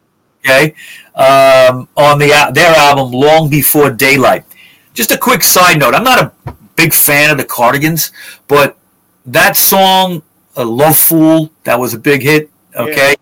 Okay, 0.45 0.73
um, 1.15 1.87
on 1.97 2.17
the 2.17 2.29
their 2.53 2.73
album 2.75 3.11
Long 3.11 3.49
Before 3.49 3.89
Daylight. 3.89 4.45
Just 4.93 5.11
a 5.11 5.17
quick 5.17 5.43
side 5.43 5.79
note: 5.79 5.93
I'm 5.93 6.03
not 6.03 6.19
a 6.45 6.55
big 6.75 6.93
fan 6.93 7.29
of 7.29 7.37
the 7.37 7.45
Cardigans, 7.45 8.11
but 8.47 8.77
that 9.25 9.57
song, 9.57 10.23
"A 10.55 10.63
Love 10.63 10.97
Fool," 10.97 11.51
that 11.63 11.79
was 11.79 11.93
a 11.93 11.99
big 11.99 12.21
hit. 12.21 12.49
Okay, 12.75 13.11
yeah. 13.11 13.15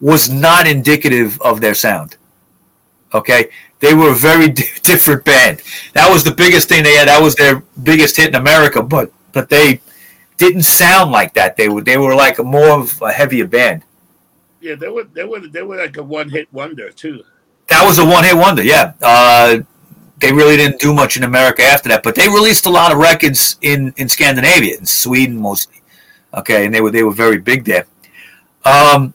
was 0.00 0.30
not 0.30 0.66
indicative 0.66 1.40
of 1.42 1.60
their 1.60 1.74
sound. 1.74 2.16
Okay, 3.14 3.50
they 3.80 3.94
were 3.94 4.12
a 4.12 4.14
very 4.14 4.48
different 4.82 5.24
band. 5.24 5.62
That 5.92 6.10
was 6.10 6.24
the 6.24 6.34
biggest 6.34 6.68
thing 6.68 6.84
they 6.84 6.96
had. 6.96 7.08
That 7.08 7.22
was 7.22 7.34
their 7.34 7.62
biggest 7.82 8.16
hit 8.16 8.28
in 8.28 8.34
America, 8.34 8.82
but 8.82 9.12
but 9.32 9.50
they 9.50 9.80
didn't 10.38 10.62
sound 10.62 11.12
like 11.12 11.34
that. 11.34 11.56
They 11.56 11.68
were 11.68 11.82
they 11.82 11.98
were 11.98 12.14
like 12.14 12.38
a 12.38 12.44
more 12.44 12.80
of 12.80 13.00
a 13.02 13.12
heavier 13.12 13.46
band. 13.46 13.84
Yeah, 14.62 14.76
they 14.76 14.88
were 14.88 15.04
they 15.04 15.24
were 15.24 15.40
they 15.40 15.62
were 15.62 15.76
like 15.76 15.96
a 15.96 16.02
one 16.04 16.30
hit 16.30 16.46
wonder 16.52 16.90
too. 16.90 17.24
That 17.66 17.84
was 17.84 17.98
a 17.98 18.04
one 18.04 18.22
hit 18.22 18.36
wonder. 18.36 18.62
Yeah, 18.62 18.92
uh, 19.02 19.58
they 20.18 20.32
really 20.32 20.56
didn't 20.56 20.80
do 20.80 20.94
much 20.94 21.16
in 21.16 21.24
America 21.24 21.64
after 21.64 21.88
that, 21.88 22.04
but 22.04 22.14
they 22.14 22.28
released 22.28 22.66
a 22.66 22.70
lot 22.70 22.92
of 22.92 22.98
records 22.98 23.56
in 23.60 23.92
in 23.96 24.08
Scandinavia, 24.08 24.78
in 24.78 24.86
Sweden 24.86 25.36
mostly. 25.36 25.82
Okay, 26.32 26.64
and 26.64 26.72
they 26.72 26.80
were 26.80 26.92
they 26.92 27.02
were 27.02 27.12
very 27.12 27.38
big 27.38 27.64
there. 27.64 27.86
Um, 28.64 29.14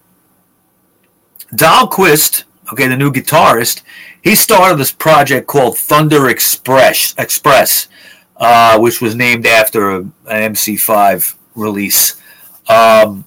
Dahlqvist, 1.53 2.43
okay, 2.73 2.87
the 2.89 2.97
new 2.97 3.09
guitarist, 3.09 3.83
he 4.21 4.35
started 4.35 4.77
this 4.77 4.91
project 4.91 5.47
called 5.47 5.77
Thunder 5.77 6.27
Express 6.27 7.15
Express, 7.17 7.87
uh, 8.35 8.77
which 8.79 8.99
was 8.99 9.15
named 9.15 9.45
after 9.45 9.91
an 9.91 10.13
MC5 10.27 11.35
release. 11.55 12.21
Um, 12.67 13.23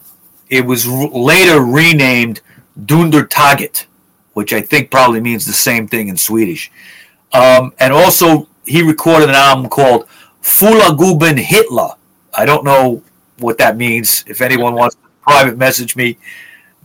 it 0.50 0.66
was 0.66 0.86
later 0.86 1.60
renamed 1.60 2.40
Dunder 2.84 3.24
Taget, 3.24 3.86
which 4.34 4.52
I 4.52 4.60
think 4.60 4.90
probably 4.90 5.20
means 5.20 5.46
the 5.46 5.52
same 5.52 5.86
thing 5.86 6.08
in 6.08 6.16
Swedish. 6.16 6.70
Um, 7.32 7.72
and 7.78 7.92
also, 7.92 8.48
he 8.66 8.82
recorded 8.82 9.28
an 9.28 9.36
album 9.36 9.70
called 9.70 10.06
Fula 10.42 10.96
Guben 10.96 11.38
Hitler. 11.38 11.90
I 12.34 12.44
don't 12.44 12.64
know 12.64 13.02
what 13.38 13.58
that 13.58 13.76
means. 13.76 14.24
If 14.26 14.40
anyone 14.40 14.74
wants 14.74 14.96
to 14.96 15.02
private 15.22 15.56
message 15.56 15.94
me, 15.94 16.18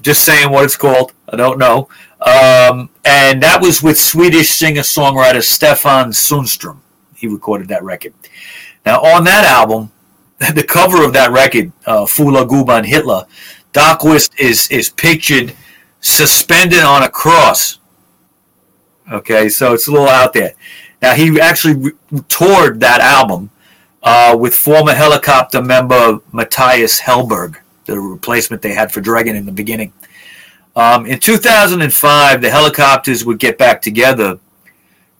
just 0.02 0.24
saying 0.24 0.52
what 0.52 0.64
it's 0.64 0.78
called. 0.78 1.14
I 1.30 1.36
don't 1.36 1.58
know. 1.58 1.90
Um, 2.22 2.90
and 3.04 3.42
that 3.42 3.60
was 3.62 3.82
with 3.82 4.00
Swedish 4.00 4.50
singer 4.50 4.82
songwriter 4.82 5.42
Stefan 5.42 6.12
Sundstrom. 6.12 6.78
He 7.16 7.28
recorded 7.28 7.68
that 7.70 7.84
record. 7.84 8.14
Now, 8.86 9.02
on 9.02 9.24
that 9.24 9.46
album, 9.46 9.92
the 10.54 10.64
cover 10.64 11.04
of 11.04 11.14
that 11.14 11.32
record, 11.32 11.72
uh, 11.86 12.06
Fula 12.06 12.46
Guban 12.46 12.86
Hitler, 12.86 13.26
Dahlqvist 13.76 14.40
is 14.40 14.70
is 14.70 14.90
pictured 14.90 15.54
suspended 16.00 16.80
on 16.80 17.04
a 17.04 17.10
cross. 17.10 17.80
Okay, 19.12 19.50
so 19.50 19.74
it's 19.74 19.88
a 19.88 19.92
little 19.92 20.08
out 20.08 20.32
there. 20.32 20.54
Now 21.02 21.14
he 21.14 21.40
actually 21.42 21.76
re- 21.76 22.22
toured 22.30 22.80
that 22.80 23.02
album 23.02 23.50
uh, 24.02 24.38
with 24.40 24.56
former 24.56 24.94
Hellacopter 24.94 25.64
member 25.64 26.20
Mattias 26.34 27.02
Hellberg, 27.02 27.58
the 27.84 28.00
replacement 28.00 28.62
they 28.62 28.74
had 28.74 28.94
for 28.94 29.02
Dregen 29.02 29.36
in 29.36 29.46
the 29.46 29.52
beginning. 29.52 29.92
Um, 30.78 31.06
in 31.06 31.20
2005, 31.20 32.42
the 32.42 32.48
Hellacopters 32.48 33.26
would 33.26 33.40
get 33.40 33.58
back 33.58 33.82
together 33.82 34.40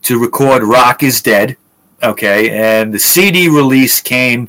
to 0.02 0.18
record 0.18 0.62
"Rock 0.62 1.02
Is 1.02 1.20
Dead." 1.20 1.58
Okay, 2.02 2.50
and 2.50 2.94
the 2.94 2.98
CD 2.98 3.50
release 3.50 4.00
came 4.00 4.48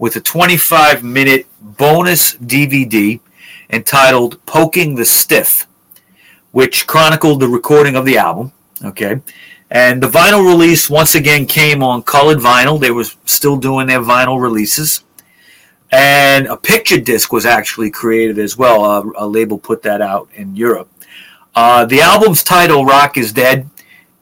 with 0.00 0.16
a 0.16 0.20
25 0.20 1.04
minute 1.04 1.46
bonus 1.60 2.34
DVD 2.34 3.20
entitled 3.74 4.44
Poking 4.46 4.94
the 4.94 5.04
Stiff, 5.04 5.66
which 6.52 6.86
chronicled 6.86 7.40
the 7.40 7.48
recording 7.48 7.96
of 7.96 8.04
the 8.04 8.16
album. 8.16 8.52
Okay. 8.84 9.20
And 9.70 10.02
the 10.02 10.08
vinyl 10.08 10.46
release 10.46 10.88
once 10.88 11.14
again 11.14 11.46
came 11.46 11.82
on 11.82 12.02
colored 12.02 12.38
vinyl. 12.38 12.80
They 12.80 12.92
were 12.92 13.04
still 13.24 13.56
doing 13.56 13.86
their 13.88 14.00
vinyl 14.00 14.40
releases. 14.40 15.02
And 15.90 16.46
a 16.46 16.56
picture 16.56 17.00
disc 17.00 17.32
was 17.32 17.46
actually 17.46 17.90
created 17.90 18.38
as 18.38 18.56
well. 18.56 18.84
A, 18.84 19.12
a 19.16 19.26
label 19.26 19.58
put 19.58 19.82
that 19.82 20.00
out 20.00 20.28
in 20.34 20.54
Europe. 20.54 20.88
Uh, 21.54 21.84
the 21.84 22.00
album's 22.00 22.42
title, 22.42 22.84
Rock 22.84 23.16
is 23.16 23.32
Dead, 23.32 23.68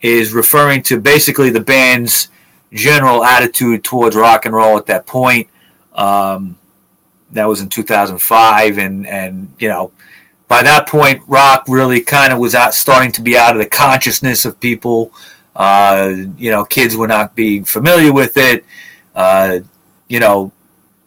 is 0.01 0.33
referring 0.33 0.83
to 0.85 1.01
basically 1.01 1.51
the 1.51 1.61
band's 1.61 2.29
general 2.73 3.25
attitude 3.25 3.85
towards 3.85 4.17
rock 4.17 4.47
and 4.47 4.55
roll 4.55 4.77
at 4.77 4.87
that 4.87 5.07
point. 5.07 5.49
Um, 5.95 6.59
that 7.33 7.47
was 7.47 7.61
in 7.61 7.68
2005, 7.68 8.79
and 8.79 9.07
and 9.07 9.53
you 9.59 9.68
know, 9.68 9.92
by 10.49 10.62
that 10.62 10.87
point, 10.87 11.23
rock 11.27 11.64
really 11.68 12.01
kind 12.01 12.33
of 12.33 12.38
was 12.38 12.55
out, 12.55 12.75
starting 12.75 13.12
to 13.12 13.23
be 13.23 13.37
out 13.37 13.55
of 13.57 13.59
the 13.59 13.68
consciousness 13.68 14.45
of 14.45 14.61
people. 14.61 15.12
Uh, 15.57 16.14
you 16.37 16.51
know, 16.51 16.64
kids 16.64 16.97
were 16.97 17.09
not 17.09 17.35
being 17.35 17.64
familiar 17.64 18.12
with 18.12 18.37
it. 18.37 18.64
Uh, 19.14 19.61
you 20.09 20.21
know, 20.21 20.53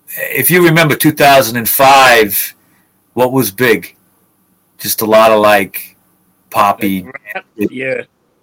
if 0.08 0.50
you 0.50 0.64
remember 0.64 0.96
2005, 0.96 2.56
what 3.14 3.32
was 3.32 3.52
big? 3.52 3.96
Just 4.78 5.02
a 5.02 5.06
lot 5.06 5.32
of 5.32 5.40
like 5.40 5.96
poppy, 6.50 7.08
yeah, 7.58 8.02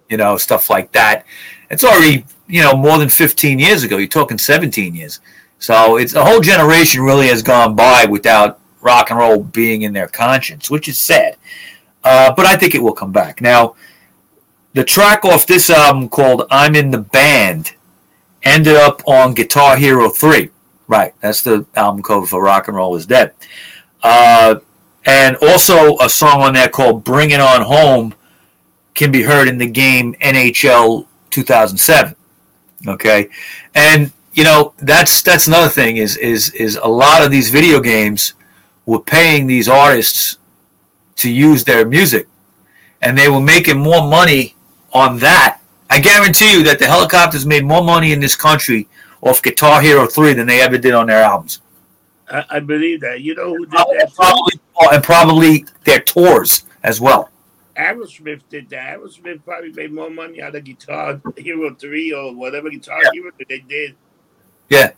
you 0.09 0.17
know, 0.17 0.37
stuff 0.37 0.71
like 0.71 0.93
that. 0.93 1.27
It's 1.71 1.85
already 1.85 2.25
you 2.49 2.63
know 2.63 2.77
more 2.77 2.99
than 2.99 3.09
15 3.09 3.59
years 3.59 3.83
ago. 3.83 3.97
You're 3.97 4.09
talking 4.09 4.39
17 4.39 4.95
years. 4.95 5.21
So 5.63 5.97
it's 5.97 6.15
a 6.15 6.25
whole 6.25 6.41
generation 6.41 7.03
really 7.03 7.29
has 7.29 7.41
gone 7.41 7.77
by 7.77 8.05
without 8.05 8.59
rock 8.81 9.11
and 9.11 9.19
roll 9.21 9.45
being 9.45 9.83
in 9.83 9.93
their 9.93 10.09
conscience, 10.09 10.69
which 10.69 10.89
is 10.89 10.99
sad. 10.99 11.37
Uh, 12.03 12.35
but 12.35 12.47
I 12.47 12.57
think 12.57 12.75
it 12.75 12.83
will 12.83 12.93
come 12.93 13.13
back. 13.13 13.41
Now, 13.41 13.77
the 14.73 14.83
track 14.83 15.25
off 15.25 15.47
this 15.47 15.71
album 15.71 16.09
called 16.09 16.49
"I'm 16.51 16.75
in 16.75 16.91
the 16.91 16.99
Band" 16.99 17.75
ended 18.43 18.75
up 18.75 19.03
on 19.07 19.35
Guitar 19.35 19.77
Hero 19.77 20.09
3. 20.09 20.51
Right, 20.89 21.15
that's 21.21 21.43
the 21.43 21.65
album 21.77 22.03
cover 22.03 22.27
for 22.27 22.43
Rock 22.43 22.67
and 22.67 22.77
Roll 22.77 22.97
Is 22.97 23.07
Dead. 23.07 23.33
Uh, 24.03 24.57
and 25.07 25.37
also 25.37 25.97
a 25.99 26.09
song 26.09 26.43
on 26.43 26.55
there 26.55 26.69
called 26.69 27.05
"Bring 27.05 27.31
It 27.31 27.41
On 27.41 27.63
Home" 27.63 28.15
can 28.97 29.13
be 29.13 29.23
heard 29.23 29.47
in 29.47 29.59
the 29.59 29.71
game 29.71 30.17
NHL 30.21 31.07
2007. 31.31 32.17
Okay, 32.89 33.29
and 33.77 34.11
you 34.33 34.45
know 34.45 34.73
that's 34.79 35.23
that's 35.23 35.47
another 35.47 35.69
thing 35.69 35.97
is 35.99 36.17
is 36.17 36.51
is 36.55 36.77
a 36.83 36.89
lot 36.89 37.23
of 37.25 37.31
these 37.31 37.51
video 37.51 37.81
games 37.81 38.35
were 38.87 39.01
paying 39.01 39.47
these 39.47 39.69
artists 39.69 40.39
to 41.17 41.31
use 41.31 41.65
their 41.65 41.87
music, 41.87 42.27
and 43.03 43.17
they 43.17 43.29
were 43.29 43.41
making 43.41 43.79
more 43.79 44.03
money 44.09 44.55
on 44.93 45.19
that. 45.19 45.61
I 45.91 46.01
guarantee 46.01 46.53
you 46.53 46.63
that 46.65 46.79
the 46.79 46.87
Hellacopters 46.87 47.45
made 47.47 47.65
more 47.65 47.85
money 47.85 48.13
in 48.13 48.21
this 48.21 48.35
country 48.35 48.89
off 49.21 49.43
Guitar 49.43 49.81
Hero 49.83 50.07
Three 50.07 50.33
than 50.33 50.47
they 50.47 50.61
ever 50.63 50.79
did 50.79 50.95
on 50.95 51.07
their 51.07 51.23
albums. 51.23 51.61
I, 52.31 52.45
I 52.51 52.61
believe 52.61 53.01
that. 53.03 53.21
You 53.21 53.35
know 53.35 53.55
who 53.55 53.67
did 53.67 53.71
Probably, 53.71 53.99
that? 53.99 54.15
probably, 54.15 54.61
and 54.93 55.05
probably 55.05 55.65
their 55.85 56.01
tours 56.01 56.65
as 56.83 57.01
well. 57.01 57.31
Aerosmith 57.77 58.41
did 58.51 58.69
that. 58.71 58.99
Aerosmith 58.99 59.45
probably 59.45 59.73
made 59.73 59.93
more 59.93 60.11
money 60.11 60.43
out 60.43 60.55
of 60.55 60.65
Guitar 60.65 61.21
Hero 61.37 61.75
3 61.75 62.13
or 62.13 62.35
whatever 62.35 62.69
Guitar 62.71 63.01
Yeah. 63.03 63.11
Hero 63.15 63.31
that 63.39 63.49
they 63.49 63.61
did. 63.61 63.95
Yeah. 64.73 64.91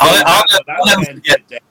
I'll- 0.00 0.22
I'll- 0.26 0.44
I'll 0.68 0.86
never 0.86 1.04
forget. 1.14 1.62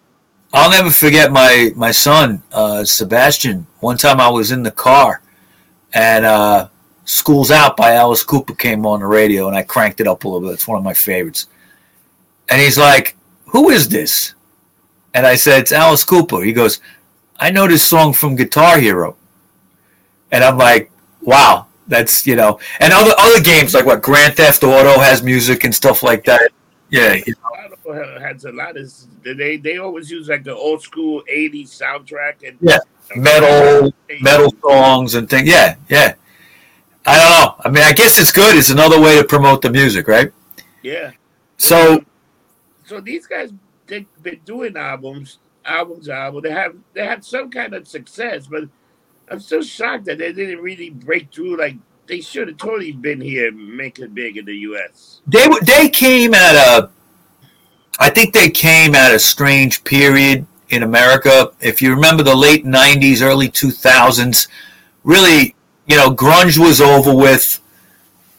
I'll 0.53 0.69
never 0.69 0.89
forget 0.89 1.31
my 1.31 1.71
my 1.75 1.91
son 1.91 2.41
uh, 2.51 2.83
Sebastian. 2.85 3.67
One 3.79 3.97
time 3.97 4.19
I 4.21 4.29
was 4.29 4.51
in 4.51 4.63
the 4.63 4.71
car, 4.71 5.21
and 5.93 6.25
uh, 6.25 6.67
"School's 7.05 7.51
Out" 7.51 7.75
by 7.75 7.93
Alice 7.93 8.23
Cooper 8.23 8.53
came 8.55 8.85
on 8.85 8.99
the 9.01 9.05
radio, 9.05 9.47
and 9.47 9.55
I 9.57 9.63
cranked 9.63 9.99
it 9.99 10.07
up 10.07 10.23
a 10.23 10.27
little 10.27 10.47
bit. 10.47 10.53
It's 10.53 10.67
one 10.67 10.77
of 10.77 10.83
my 10.83 10.93
favorites. 10.93 11.47
And 12.49 12.61
he's 12.61 12.77
like, 12.77 13.15
"Who 13.47 13.69
is 13.69 13.89
this?" 13.89 14.33
And 15.13 15.25
I 15.25 15.35
said, 15.35 15.59
"It's 15.61 15.71
Alice 15.71 16.03
Cooper." 16.05 16.41
He 16.41 16.53
goes, 16.53 16.79
"I 17.39 17.49
know 17.51 17.67
this 17.67 17.83
song 17.85 18.13
from 18.13 18.35
Guitar 18.37 18.77
Hero," 18.79 19.15
and 20.31 20.43
I'm 20.43 20.57
like, 20.57 20.91
"Wow." 21.21 21.67
That's 21.87 22.25
you 22.25 22.35
know, 22.35 22.59
and 22.79 22.91
other 22.93 23.13
other 23.17 23.41
games 23.41 23.73
like 23.75 23.85
what 23.85 24.01
Grand 24.01 24.35
Theft 24.37 24.63
Auto 24.63 24.99
has 24.99 25.21
music 25.21 25.65
and 25.65 25.75
stuff 25.75 26.01
like 26.01 26.23
that. 26.25 26.49
Yeah, 26.89 27.13
you 27.15 27.33
know, 27.43 27.91
Auto 27.93 28.19
has 28.19 28.45
a 28.45 28.51
lot 28.51 28.77
of 28.77 28.91
they 29.23 29.57
they 29.57 29.77
always 29.77 30.09
use 30.11 30.29
like 30.29 30.43
the 30.43 30.55
old 30.55 30.81
school 30.81 31.23
80s 31.31 31.69
soundtrack 31.69 32.47
and 32.47 32.57
Yeah. 32.61 32.77
metal, 33.15 33.93
metal 34.21 34.53
songs 34.61 35.15
and 35.15 35.29
things. 35.29 35.47
Yeah, 35.49 35.75
yeah. 35.89 36.13
I 37.07 37.17
don't 37.17 37.29
know. 37.29 37.55
I 37.65 37.69
mean, 37.69 37.83
I 37.83 37.93
guess 37.93 38.17
it's 38.19 38.31
good. 38.31 38.55
It's 38.55 38.69
another 38.69 38.99
way 38.99 39.17
to 39.17 39.23
promote 39.23 39.61
the 39.61 39.69
music, 39.69 40.07
right? 40.07 40.31
Yeah. 40.81 41.11
So, 41.57 42.03
so 42.85 42.99
these 42.99 43.27
guys 43.27 43.51
they've 43.87 44.05
been 44.21 44.41
doing 44.45 44.75
albums, 44.77 45.39
albums, 45.65 46.09
albums. 46.09 46.43
They 46.43 46.51
have 46.51 46.75
they 46.93 47.05
had 47.05 47.23
some 47.23 47.49
kind 47.49 47.73
of 47.73 47.87
success, 47.87 48.47
but 48.47 48.63
I'm 49.29 49.39
still 49.39 49.63
shocked 49.63 50.05
that 50.05 50.17
they 50.19 50.33
didn't 50.33 50.59
really 50.61 50.89
break 50.91 51.31
through. 51.33 51.57
Like 51.57 51.77
they 52.07 52.21
should 52.21 52.47
have 52.47 52.57
totally 52.57 52.91
been 52.91 53.21
here, 53.21 53.51
make 53.51 53.99
it 53.99 54.13
big 54.13 54.37
in 54.37 54.45
the 54.45 54.55
U.S. 54.57 55.21
they 55.27 55.43
w- 55.43 55.61
they 55.63 55.89
came 55.89 56.33
at 56.33 56.55
a, 56.55 56.89
I 57.99 58.09
think 58.09 58.33
they 58.33 58.49
came 58.49 58.95
at 58.95 59.13
a 59.13 59.19
strange 59.19 59.83
period 59.83 60.45
in 60.69 60.83
America. 60.83 61.51
If 61.61 61.81
you 61.81 61.93
remember 61.93 62.23
the 62.23 62.35
late 62.35 62.65
'90s, 62.65 63.21
early 63.21 63.49
2000s, 63.49 64.47
really, 65.03 65.55
you 65.87 65.95
know, 65.95 66.09
grunge 66.09 66.57
was 66.57 66.81
over 66.81 67.13
with. 67.15 67.61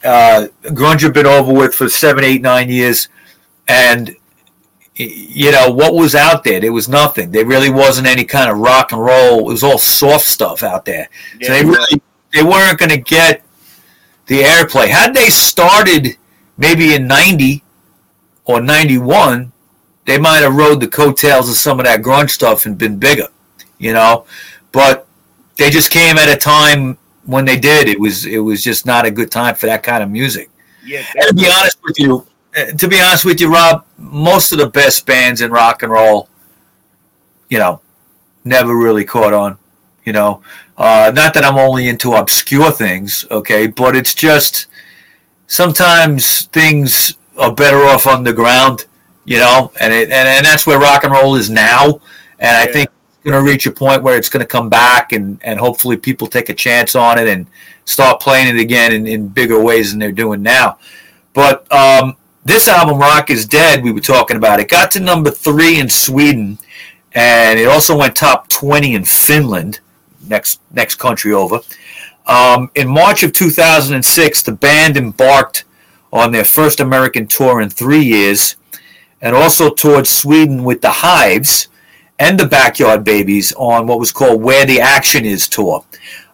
Uh, 0.05 0.47
grunge 0.67 1.01
had 1.01 1.13
been 1.15 1.27
over 1.27 1.53
with 1.53 1.75
for 1.75 1.89
seven, 1.89 2.23
eight, 2.23 2.41
nine 2.41 2.69
years, 2.71 3.09
and 3.67 4.15
you 4.95 5.51
know 5.51 5.71
what 5.71 5.95
was 5.95 6.15
out 6.15 6.45
there? 6.45 6.61
There 6.61 6.73
was 6.73 6.89
nothing. 6.89 7.31
There 7.31 7.45
really 7.45 7.71
wasn't 7.71 8.07
any 8.07 8.25
kind 8.25 8.51
of 8.51 8.59
rock 8.59 8.93
and 8.93 9.01
roll. 9.03 9.41
It 9.41 9.53
was 9.53 9.63
all 9.63 9.79
soft 9.79 10.25
stuff 10.25 10.63
out 10.63 10.85
there. 10.85 11.09
yeah, 11.41 11.49
So 11.49 11.53
they 11.55 11.65
really 11.65 12.03
they 12.33 12.43
weren't 12.43 12.79
going 12.79 12.91
to 12.91 12.99
get 12.99 13.43
the 14.27 14.41
airplay. 14.41 14.89
Had 14.89 15.15
they 15.15 15.29
started 15.29 16.17
maybe 16.57 16.95
in 16.95 17.07
90 17.07 17.62
or 18.45 18.61
91, 18.61 19.53
they 20.05 20.19
might 20.19 20.39
have 20.39 20.55
rode 20.55 20.81
the 20.81 20.89
coattails 20.89 21.49
of 21.49 21.57
some 21.57 21.81
of 21.81 21.87
that 21.87 22.03
grunge 22.03 22.31
stuff 22.31 22.67
and 22.67 22.79
been 22.79 22.99
bigger, 22.99 23.29
you 23.79 23.93
know. 23.93 24.25
But 24.73 25.07
they 25.57 25.71
just 25.71 25.91
came 25.91 26.17
at 26.17 26.29
a 26.29 26.37
time 26.37 26.99
when 27.25 27.45
they 27.45 27.59
did. 27.59 27.89
It 27.89 27.99
was 27.99 28.25
it 28.25 28.39
was 28.39 28.62
just 28.62 28.87
not 28.87 29.05
a 29.05 29.11
good 29.11 29.31
time 29.31 29.55
for 29.55 29.67
that 29.67 29.83
kind 29.83 30.03
of 30.03 30.11
music. 30.11 30.51
yeah, 30.85 31.05
And 31.17 31.29
to 31.29 31.35
be 31.35 31.51
honest 31.51 31.79
with 31.83 31.99
you, 31.99 32.27
uh, 32.57 32.67
to 32.67 32.89
be 32.89 33.01
honest 33.01 33.25
with 33.25 33.41
you, 33.41 33.53
Rob, 33.53 33.85
most 33.99 34.53
of 34.53 34.59
the 34.59 34.69
best 34.69 35.07
bands 35.07 35.41
in 35.41 35.51
rock 35.51 35.83
and 35.83 35.91
roll, 35.91 36.29
you 37.49 37.59
know, 37.59 37.81
never 38.45 38.77
really 38.77 39.05
caught 39.05 39.33
on. 39.33 39.59
You 40.05 40.12
know, 40.12 40.43
uh, 40.79 41.12
not 41.15 41.35
that 41.35 41.45
I'm 41.45 41.57
only 41.57 41.89
into 41.89 42.15
obscure 42.15 42.71
things, 42.71 43.25
okay, 43.31 43.67
but 43.67 43.97
it's 43.97 44.15
just 44.15 44.67
sometimes 45.47 46.47
things 46.47 47.17
are 47.39 47.53
better 47.53 47.79
off 47.85 48.07
underground, 48.07 48.87
you 49.25 49.39
know, 49.39 49.73
and 49.81 49.93
it, 49.93 50.11
and, 50.11 50.29
and 50.29 50.45
that's 50.47 50.67
where 50.67 50.79
rock 50.79 51.05
and 51.05 51.12
roll 51.12 51.37
is 51.37 51.51
now. 51.51 52.01
And 52.39 52.57
I 52.57 52.67
Yeah. 52.67 52.73
think 52.73 52.91
it's 52.91 53.25
going 53.25 53.45
to 53.45 53.51
reach 53.51 53.67
a 53.67 53.71
point 53.71 54.03
where 54.03 54.17
it's 54.17 54.29
going 54.29 54.43
to 54.43 54.47
come 54.47 54.69
back, 54.69 55.12
and 55.12 55.39
and 55.43 55.59
hopefully 55.59 55.97
people 55.97 56.27
take 56.27 56.49
a 56.49 56.55
chance 56.55 56.95
on 56.95 57.19
it 57.19 57.29
and 57.29 57.47
start 57.85 58.21
playing 58.21 58.55
it 58.55 58.61
again 58.61 58.93
in, 58.93 59.07
in 59.07 59.29
bigger 59.29 59.61
ways 59.61 59.91
than 59.91 59.99
they're 59.99 60.12
doing 60.12 60.43
now. 60.43 60.79
But 61.33 61.71
um, 61.73 62.17
this 62.45 62.69
album, 62.69 62.99
Rock 62.99 63.31
is 63.31 63.47
Dead, 63.47 63.83
we 63.83 63.93
were 63.93 64.01
talking 64.01 64.37
about, 64.37 64.61
it 64.61 64.69
got 64.69 64.91
to 64.93 65.01
number 65.01 65.31
three 65.31 65.79
in 65.79 65.89
Sweden, 65.89 66.59
and 67.12 67.59
it 67.59 67.67
also 67.67 67.97
went 67.97 68.17
top 68.17 68.49
20 68.49 68.95
in 68.95 69.05
Finland, 69.05 69.81
next 70.29 70.61
next 70.73 70.97
country 70.97 71.33
over. 71.33 71.61
Um, 72.27 72.71
in 72.75 72.89
March 72.89 73.23
of 73.23 73.33
2006, 73.33 74.43
the 74.43 74.53
band 74.53 74.97
embarked 74.97 75.65
on 76.12 76.33
their 76.33 76.45
first 76.45 76.81
American 76.81 77.27
tour 77.27 77.61
in 77.61 77.71
three 77.71 78.03
years, 78.03 78.57
and 79.21 79.35
also 79.35 79.71
toured 79.71 80.07
Sweden 80.07 80.65
with 80.65 80.81
the 80.81 80.91
Hives 80.91 81.69
and 82.19 82.41
the 82.41 82.47
Backyard 82.47 83.05
Babies 83.05 83.53
on 83.57 83.87
what 83.87 83.99
was 83.99 84.12
called 84.12 84.43
Where 84.43 84.65
the 84.65 84.81
Action 84.81 85.25
Is 85.25 85.49
tour. 85.49 85.85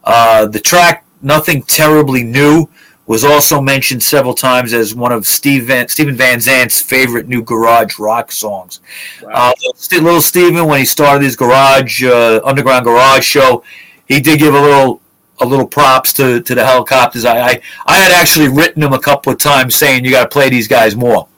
Uh, 0.05 0.47
the 0.47 0.61
track 0.61 1.05
Nothing 1.21 1.63
Terribly 1.63 2.25
New 2.25 2.69
was 3.13 3.25
also 3.25 3.61
mentioned 3.61 4.03
several 4.03 4.33
times 4.33 4.73
as 4.73 4.95
one 4.95 5.13
of 5.13 5.27
Steve 5.27 5.67
Van, 5.67 5.87
Steven 5.87 6.17
Van 6.17 6.39
Zandt's 6.39 6.81
favorite 6.81 7.29
new 7.29 7.43
garage 7.43 7.99
rock 7.99 8.33
songs. 8.33 8.81
Wow. 9.23 9.53
Uh, 9.53 9.53
little 10.01 10.23
Steven, 10.23 10.65
when 10.65 10.79
he 10.79 10.87
started 10.87 11.23
his 11.23 11.37
garage 11.37 12.03
uh, 12.03 12.41
underground 12.43 12.87
garage 12.87 13.23
show, 13.23 13.63
he 14.09 14.19
did 14.19 14.39
give 14.39 14.55
a 14.55 14.61
little 14.61 15.03
a 15.43 15.45
little 15.45 15.67
props 15.67 16.15
to, 16.15 16.41
to 16.41 16.55
the 16.55 16.63
Hellacopters. 16.63 17.27
I, 17.27 17.39
I 17.39 17.61
I 17.85 17.97
had 17.97 18.13
actually 18.13 18.49
written 18.49 18.83
him 18.83 18.95
a 18.95 18.99
couple 18.99 19.31
of 19.31 19.39
times 19.39 19.75
saying 19.75 20.07
you 20.07 20.11
got 20.11 20.23
to 20.23 20.31
play 20.31 20.49
these 20.49 20.67
guys 20.67 20.97
more. 20.97 21.29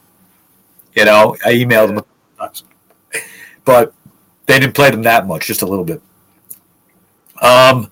You 0.95 1.07
know, 1.07 1.37
I 1.45 1.55
emailed 1.55 1.91
him, 1.91 1.99
a 1.99 2.03
couple 2.03 2.17
of 2.39 2.39
times. 2.39 2.63
but 3.65 3.95
they 4.47 4.61
didn't 4.61 4.77
play 4.77 4.93
them 4.93 5.03
that 5.03 5.27
much, 5.27 5.49
just 5.49 5.63
a 5.63 5.67
little 5.67 5.85
bit. 5.85 6.01
Um, 7.43 7.91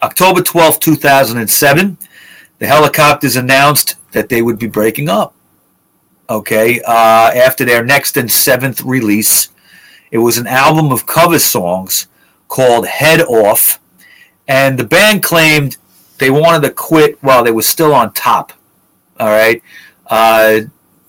October 0.00 0.40
twelfth, 0.40 0.80
two 0.80 0.94
thousand 0.96 1.36
and 1.36 1.50
seven, 1.50 1.98
the 2.64 2.70
Hellacopters 2.70 3.38
announced 3.38 3.96
that 4.12 4.28
they 4.28 4.40
would 4.40 4.58
be 4.58 4.66
breaking 4.66 5.08
up 5.08 5.34
okay, 6.28 6.80
uh, 6.86 7.30
after 7.34 7.64
their 7.64 7.84
next 7.84 8.16
and 8.16 8.30
seventh 8.30 8.80
release. 8.82 9.50
It 10.10 10.18
was 10.18 10.38
an 10.38 10.46
album 10.46 10.92
of 10.92 11.06
cover 11.06 11.38
songs 11.38 12.06
called 12.48 12.86
Head 12.86 13.20
Off, 13.22 13.80
and 14.46 14.78
the 14.78 14.84
band 14.84 15.22
claimed 15.22 15.76
they 16.18 16.30
wanted 16.30 16.66
to 16.66 16.72
quit 16.72 17.22
while 17.22 17.42
they 17.42 17.50
were 17.50 17.62
still 17.62 17.94
on 17.94 18.12
top. 18.12 18.52
All 19.18 19.28
right. 19.28 19.62
Uh, 20.06 20.60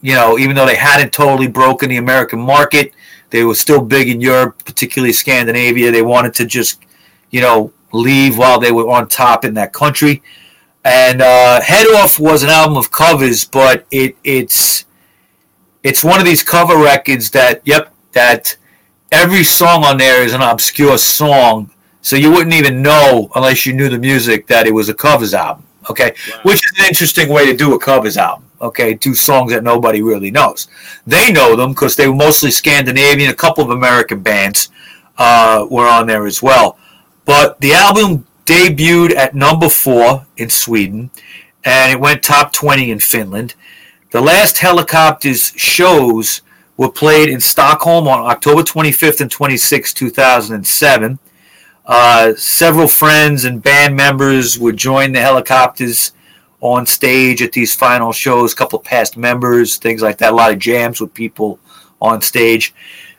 you 0.02 0.14
know, 0.14 0.38
even 0.38 0.56
though 0.56 0.66
they 0.66 0.76
hadn't 0.76 1.14
totally 1.14 1.48
broken 1.48 1.90
the 1.90 1.98
American 1.98 2.40
market, 2.40 2.94
they 3.30 3.44
were 3.44 3.56
still 3.56 3.82
big 3.82 4.10
in 4.10 4.22
Europe, 4.22 4.64
particularly 4.66 5.14
Scandinavia. 5.14 5.92
They 5.92 6.02
wanted 6.02 6.34
to 6.36 6.46
just, 6.46 6.84
you 7.32 7.42
know, 7.42 7.72
leave 7.92 8.38
while 8.38 8.60
they 8.60 8.72
were 8.72 8.90
on 8.90 9.08
top 9.08 9.46
in 9.46 9.54
that 9.56 9.74
country. 9.74 10.22
And 10.86 11.22
uh, 11.22 11.62
Head 11.62 11.88
Off 11.96 12.20
was 12.20 12.44
an 12.44 12.50
album 12.50 12.78
of 12.78 12.92
covers, 12.92 13.44
but 13.44 13.86
it 13.92 14.16
it's 14.24 14.86
it's 15.84 16.04
one 16.04 16.20
of 16.20 16.26
these 16.26 16.44
cover 16.44 16.78
records 16.78 17.32
that 17.32 17.62
yep 17.66 17.94
that 18.14 18.56
every 19.12 19.44
song 19.44 19.84
on 19.84 19.98
there 19.98 20.24
is 20.24 20.34
an 20.34 20.42
obscure 20.42 20.98
song. 20.98 21.72
So 22.02 22.16
you 22.16 22.32
wouldn't 22.32 22.54
even 22.54 22.84
know 22.84 23.32
unless 23.36 23.66
you 23.66 23.74
knew 23.74 23.90
the 23.90 23.98
music 23.98 24.46
that 24.48 24.68
it 24.68 24.74
was 24.74 24.90
a 24.90 24.94
covers 24.94 25.34
album 25.34 25.66
okay? 25.90 26.14
Wow. 26.30 26.40
which 26.44 26.64
is 26.66 26.80
an 26.80 26.86
interesting 26.86 27.30
way 27.30 27.46
to 27.46 27.56
do 27.56 27.74
a 27.74 27.80
covers 27.80 28.18
album 28.18 28.50
okay? 28.62 28.96
Two 28.96 29.14
songs 29.14 29.52
that 29.52 29.64
nobody 29.64 30.02
really 30.02 30.32
knows. 30.32 30.68
They 31.06 31.32
know 31.32 31.56
them 31.56 31.72
because 31.72 31.96
they 31.96 32.08
were 32.08 32.16
mostly 32.16 32.52
scandinavian. 32.52 33.30
A 33.30 33.36
couple 33.36 33.64
of 33.64 33.70
american 33.72 34.22
bands 34.22 34.70
uh, 35.18 35.66
were 35.70 35.88
on 35.88 36.08
there 36.08 36.26
as 36.26 36.42
well. 36.42 36.78
But 37.26 37.60
the 37.60 37.74
album 37.74 38.28
debuted 38.46 39.16
at 39.16 39.36
number 39.36 39.70
four 39.70 40.26
in 40.38 40.50
sweden 40.50 41.10
and 41.64 41.92
it 41.92 42.00
went 42.00 42.24
top 42.24 42.54
20 42.54 42.92
in 42.92 43.00
finland 43.00 43.56
the 44.16 44.22
last 44.22 44.56
Hellacopters 44.56 45.52
shows 45.58 46.42
were 46.78 46.90
played 46.90 47.28
in 47.28 47.42
Stockholm 47.42 48.08
on 48.08 48.22
October 48.22 48.62
25th 48.62 49.20
and 49.20 49.30
26th, 49.30 49.94
2007. 49.94 51.20
Uh, 51.86 52.34
several 52.36 52.88
friends 52.88 53.44
and 53.44 53.62
band 53.62 53.94
members 53.94 54.58
would 54.58 54.78
join 54.78 55.12
the 55.12 55.20
Hellacopters 55.20 56.14
on 56.62 56.86
stage 56.86 57.42
at 57.42 57.52
these 57.52 57.76
final 57.76 58.14
shows, 58.14 58.54
a 58.54 58.56
couple 58.56 58.80
past 58.80 59.18
members, 59.18 59.76
things 59.76 60.02
like 60.02 60.18
that, 60.20 60.32
a 60.32 60.36
lot 60.36 60.54
of 60.54 60.60
jams 60.60 61.02
with 61.02 61.14
people 61.14 61.60
on 62.00 62.22
stage. 62.22 62.74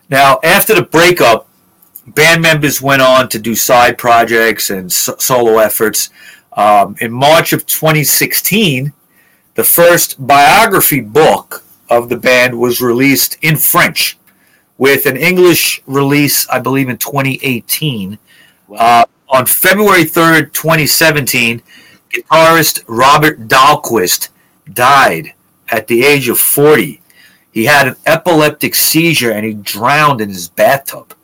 Now, 0.08 0.40
after 0.42 0.74
the 0.74 0.82
breakup, 0.82 1.46
band 2.06 2.42
members 2.42 2.80
went 2.80 3.02
on 3.02 3.28
to 3.30 3.38
do 3.38 3.54
side 3.54 3.98
projects 3.98 4.70
and 4.70 4.92
so- 4.92 5.16
solo 5.18 5.58
efforts. 5.58 6.10
Um, 6.52 6.96
in 7.00 7.12
March 7.12 7.52
of 7.52 7.66
2016, 7.66 8.92
the 9.54 9.64
first 9.64 10.26
biography 10.26 11.00
book 11.00 11.64
of 11.88 12.08
the 12.08 12.16
band 12.16 12.58
was 12.58 12.80
released 12.80 13.36
in 13.42 13.56
French, 13.56 14.18
with 14.78 15.06
an 15.06 15.16
English 15.16 15.82
release, 15.86 16.48
I 16.48 16.58
believe, 16.58 16.88
in 16.88 16.98
2018. 16.98 18.18
Wow. 18.68 18.76
Uh, 18.78 19.04
on 19.28 19.46
February 19.46 20.04
3rd, 20.04 20.52
2017, 20.52 21.62
guitarist 22.10 22.82
Robert 22.86 23.48
Dahlqvist 23.48 24.28
died 24.72 25.34
at 25.68 25.86
the 25.88 26.04
age 26.04 26.28
of 26.28 26.38
40. 26.38 27.00
He 27.50 27.64
had 27.64 27.88
an 27.88 27.96
epileptic 28.06 28.74
seizure 28.74 29.32
and 29.32 29.44
he 29.44 29.54
drowned 29.54 30.20
in 30.20 30.28
his 30.28 30.48
bathtub. 30.48 31.14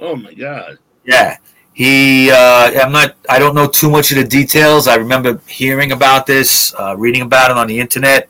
Oh 0.00 0.16
my 0.16 0.32
God. 0.32 0.78
Yeah. 1.04 1.36
He, 1.72 2.30
uh, 2.30 2.72
I'm 2.82 2.92
not, 2.92 3.16
I 3.28 3.38
don't 3.38 3.54
know 3.54 3.66
too 3.66 3.90
much 3.90 4.10
of 4.10 4.18
the 4.18 4.24
details. 4.24 4.88
I 4.88 4.96
remember 4.96 5.40
hearing 5.46 5.92
about 5.92 6.26
this, 6.26 6.74
uh, 6.78 6.96
reading 6.96 7.22
about 7.22 7.50
it 7.50 7.56
on 7.56 7.68
the 7.68 7.78
internet. 7.78 8.28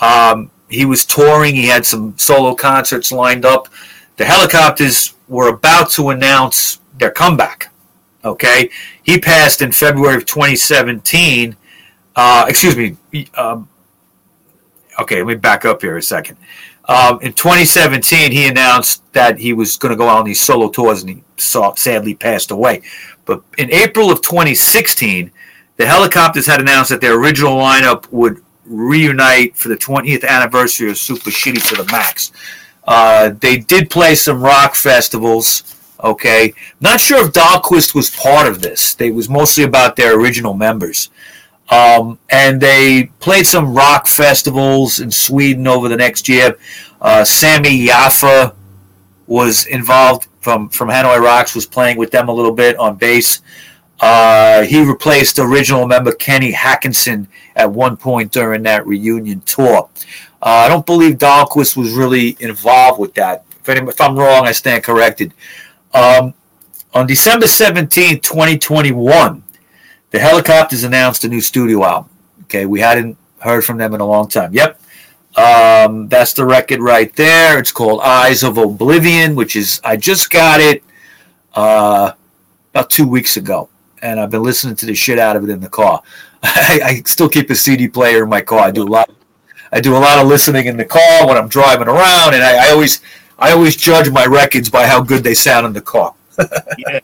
Um, 0.00 0.50
he 0.68 0.84
was 0.84 1.04
touring, 1.04 1.54
he 1.54 1.66
had 1.66 1.86
some 1.86 2.16
solo 2.18 2.54
concerts 2.54 3.10
lined 3.10 3.44
up. 3.44 3.68
The 4.16 4.24
Hellacopters 4.24 5.14
were 5.28 5.48
about 5.48 5.90
to 5.92 6.10
announce 6.10 6.80
their 6.98 7.10
comeback. 7.10 7.72
Okay. 8.24 8.70
He 9.02 9.18
passed 9.18 9.60
in 9.62 9.72
February 9.72 10.16
of 10.16 10.26
2017. 10.26 11.56
Uh, 12.16 12.46
excuse 12.48 12.76
me. 12.76 12.96
Um, 13.34 13.68
okay, 15.00 15.18
let 15.18 15.26
me 15.26 15.34
back 15.34 15.64
up 15.64 15.82
here 15.82 15.96
a 15.96 16.02
second. 16.02 16.38
Um, 16.86 17.18
in 17.22 17.32
2017, 17.32 18.32
he 18.32 18.46
announced 18.46 19.02
that 19.14 19.38
he 19.38 19.52
was 19.52 19.76
going 19.76 19.90
to 19.90 19.96
go 19.96 20.08
out 20.08 20.18
on 20.18 20.24
these 20.24 20.40
solo 20.40 20.68
tours, 20.68 21.02
and 21.02 21.10
he 21.10 21.24
saw, 21.36 21.74
sadly 21.74 22.14
passed 22.14 22.50
away. 22.50 22.82
But 23.24 23.42
in 23.56 23.72
April 23.72 24.10
of 24.10 24.20
2016, 24.20 25.30
the 25.76 25.84
Hellacopters 25.84 26.46
had 26.46 26.60
announced 26.60 26.90
that 26.90 27.00
their 27.00 27.18
original 27.18 27.56
lineup 27.56 28.10
would 28.12 28.42
reunite 28.66 29.56
for 29.56 29.68
the 29.68 29.76
20th 29.76 30.26
anniversary 30.26 30.90
of 30.90 30.98
Super 30.98 31.30
Shitty 31.30 31.66
to 31.68 31.82
the 31.82 31.90
Max. 31.90 32.32
Uh, 32.86 33.30
they 33.40 33.56
did 33.56 33.90
play 33.90 34.14
some 34.14 34.42
rock 34.42 34.74
festivals. 34.74 35.70
Okay, 36.02 36.52
not 36.80 37.00
sure 37.00 37.24
if 37.24 37.32
Dahlqvist 37.32 37.94
was 37.94 38.10
part 38.10 38.46
of 38.46 38.60
this. 38.60 38.94
They 38.94 39.10
was 39.10 39.28
mostly 39.28 39.64
about 39.64 39.96
their 39.96 40.18
original 40.18 40.52
members. 40.52 41.08
Um, 41.70 42.18
and 42.30 42.60
they 42.60 43.10
played 43.20 43.46
some 43.46 43.74
rock 43.74 44.06
festivals 44.06 45.00
in 45.00 45.10
Sweden 45.10 45.66
over 45.66 45.88
the 45.88 45.96
next 45.96 46.28
year. 46.28 46.56
Uh, 47.00 47.24
Sami 47.24 47.86
Yaffa 47.86 48.54
was 49.26 49.66
involved 49.66 50.28
from 50.40 50.68
from 50.68 50.88
Hanoi 50.88 51.20
Rocks, 51.20 51.54
was 51.54 51.66
playing 51.66 51.96
with 51.96 52.10
them 52.10 52.28
a 52.28 52.32
little 52.32 52.52
bit 52.52 52.76
on 52.76 52.96
bass. 52.96 53.40
Uh, 54.00 54.62
he 54.62 54.84
replaced 54.84 55.38
original 55.38 55.86
member 55.86 56.12
Kenny 56.12 56.52
Håkansson 56.52 57.26
at 57.56 57.70
one 57.70 57.96
point 57.96 58.32
during 58.32 58.62
that 58.64 58.86
reunion 58.86 59.40
tour. 59.42 59.88
Uh, 60.42 60.66
I 60.66 60.68
don't 60.68 60.84
believe 60.84 61.16
Dahlqvist 61.16 61.76
was 61.76 61.92
really 61.92 62.36
involved 62.40 63.00
with 63.00 63.14
that. 63.14 63.44
If, 63.60 63.68
any, 63.68 63.88
if 63.88 63.98
I'm 64.00 64.16
wrong, 64.16 64.46
I 64.46 64.52
stand 64.52 64.84
corrected. 64.84 65.32
Um, 65.94 66.34
on 66.92 67.06
December 67.06 67.46
17, 67.46 68.20
2021, 68.20 69.43
the 70.14 70.20
Hellacopters 70.20 70.84
announced 70.84 71.24
a 71.24 71.28
new 71.28 71.40
studio 71.40 71.84
album. 71.84 72.08
Okay, 72.44 72.66
we 72.66 72.78
hadn't 72.78 73.18
heard 73.40 73.64
from 73.64 73.78
them 73.78 73.94
in 73.94 74.00
a 74.00 74.06
long 74.06 74.28
time. 74.28 74.52
Yep. 74.52 74.80
Um, 75.34 76.06
that's 76.06 76.32
the 76.34 76.44
record 76.46 76.78
right 76.78 77.12
there. 77.16 77.58
It's 77.58 77.72
called 77.72 78.00
Eyes 78.00 78.44
of 78.44 78.56
Oblivion, 78.56 79.34
which 79.34 79.56
is, 79.56 79.80
I 79.82 79.96
just 79.96 80.30
got 80.30 80.60
it 80.60 80.84
uh, 81.54 82.12
about 82.70 82.90
two 82.90 83.08
weeks 83.08 83.36
ago. 83.36 83.68
And 84.02 84.20
I've 84.20 84.30
been 84.30 84.44
listening 84.44 84.76
to 84.76 84.86
the 84.86 84.94
shit 84.94 85.18
out 85.18 85.34
of 85.34 85.42
it 85.42 85.50
in 85.50 85.58
the 85.58 85.68
car. 85.68 86.00
I, 86.44 86.80
I 86.84 87.02
still 87.06 87.28
keep 87.28 87.50
a 87.50 87.56
CD 87.56 87.88
player 87.88 88.22
in 88.22 88.30
my 88.30 88.40
car. 88.40 88.60
I 88.60 88.70
do 88.70 88.84
a 88.84 88.86
lot. 88.86 89.10
I 89.72 89.80
do 89.80 89.96
a 89.96 89.98
lot 89.98 90.20
of 90.20 90.28
listening 90.28 90.66
in 90.66 90.76
the 90.76 90.84
car 90.84 91.26
when 91.26 91.36
I'm 91.36 91.48
driving 91.48 91.88
around, 91.88 92.34
and 92.34 92.44
I, 92.44 92.68
I 92.68 92.70
always, 92.70 93.00
I 93.36 93.50
always 93.50 93.74
judge 93.74 94.08
my 94.10 94.26
records 94.26 94.70
by 94.70 94.86
how 94.86 95.02
good 95.02 95.24
they 95.24 95.34
sound 95.34 95.66
in 95.66 95.72
the 95.72 95.82
car. 95.82 96.14
Yeah. 96.78 97.00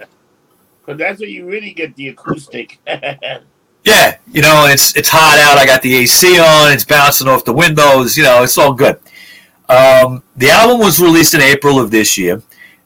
Because 0.90 0.98
that's 0.98 1.20
where 1.20 1.28
you 1.28 1.46
really 1.46 1.72
get 1.72 1.94
the 1.94 2.08
acoustic. 2.08 2.78
Yeah, 3.82 4.18
you 4.30 4.42
know, 4.42 4.66
it's 4.66 4.94
it's 4.94 5.08
hot 5.08 5.38
out. 5.38 5.56
I 5.56 5.64
got 5.64 5.80
the 5.80 5.94
AC 5.94 6.38
on. 6.38 6.70
It's 6.70 6.84
bouncing 6.84 7.26
off 7.28 7.46
the 7.46 7.54
windows. 7.54 8.14
You 8.14 8.24
know, 8.24 8.42
it's 8.42 8.58
all 8.58 8.74
good. 8.74 9.00
Um, 9.70 10.22
the 10.36 10.50
album 10.50 10.80
was 10.80 11.00
released 11.00 11.32
in 11.32 11.40
April 11.40 11.80
of 11.80 11.90
this 11.90 12.18
year, 12.18 12.42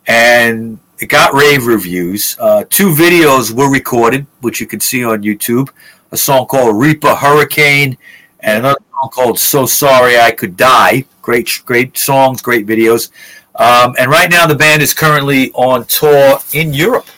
and 0.07 0.79
it 1.01 1.07
got 1.07 1.35
rave 1.35 1.67
reviews. 1.67 2.37
Uh, 2.39 2.63
two 2.71 2.95
videos 2.95 3.51
were 3.51 3.69
recorded, 3.69 4.29
which 4.41 4.61
you 4.61 4.69
can 4.69 4.79
see 4.79 5.05
on 5.05 5.25
YouTube. 5.25 5.69
A 6.13 6.17
song 6.17 6.47
called 6.47 6.77
"Reaper 6.77 7.17
Hurricane" 7.17 7.99
and 8.39 8.59
another 8.59 8.79
song 8.93 9.11
called 9.13 9.41
"So 9.41 9.67
Sorry 9.67 10.17
I 10.17 10.31
Could 10.31 10.57
Die." 10.57 11.05
Great, 11.23 11.51
great 11.67 11.99
songs, 11.99 12.41
great 12.41 12.69
videos. 12.69 13.11
Um, 13.57 13.97
and 13.99 14.13
right 14.13 14.31
now, 14.31 14.47
the 14.47 14.55
band 14.55 14.81
is 14.81 14.95
currently 14.95 15.51
on 15.55 15.87
tour 15.87 16.39
in 16.53 16.73
Europe 16.73 17.09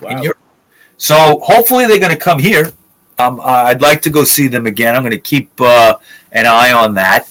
wow. 0.00 0.22
So 1.00 1.40
hopefully 1.42 1.86
they're 1.86 1.98
going 1.98 2.12
to 2.12 2.18
come 2.18 2.38
here. 2.38 2.72
Um, 3.18 3.40
uh, 3.40 3.44
I'd 3.44 3.80
like 3.80 4.02
to 4.02 4.10
go 4.10 4.22
see 4.24 4.48
them 4.48 4.66
again. 4.66 4.94
I'm 4.94 5.02
going 5.02 5.12
to 5.12 5.18
keep 5.18 5.50
uh, 5.60 5.96
an 6.32 6.46
eye 6.46 6.72
on 6.72 6.94
that. 6.94 7.28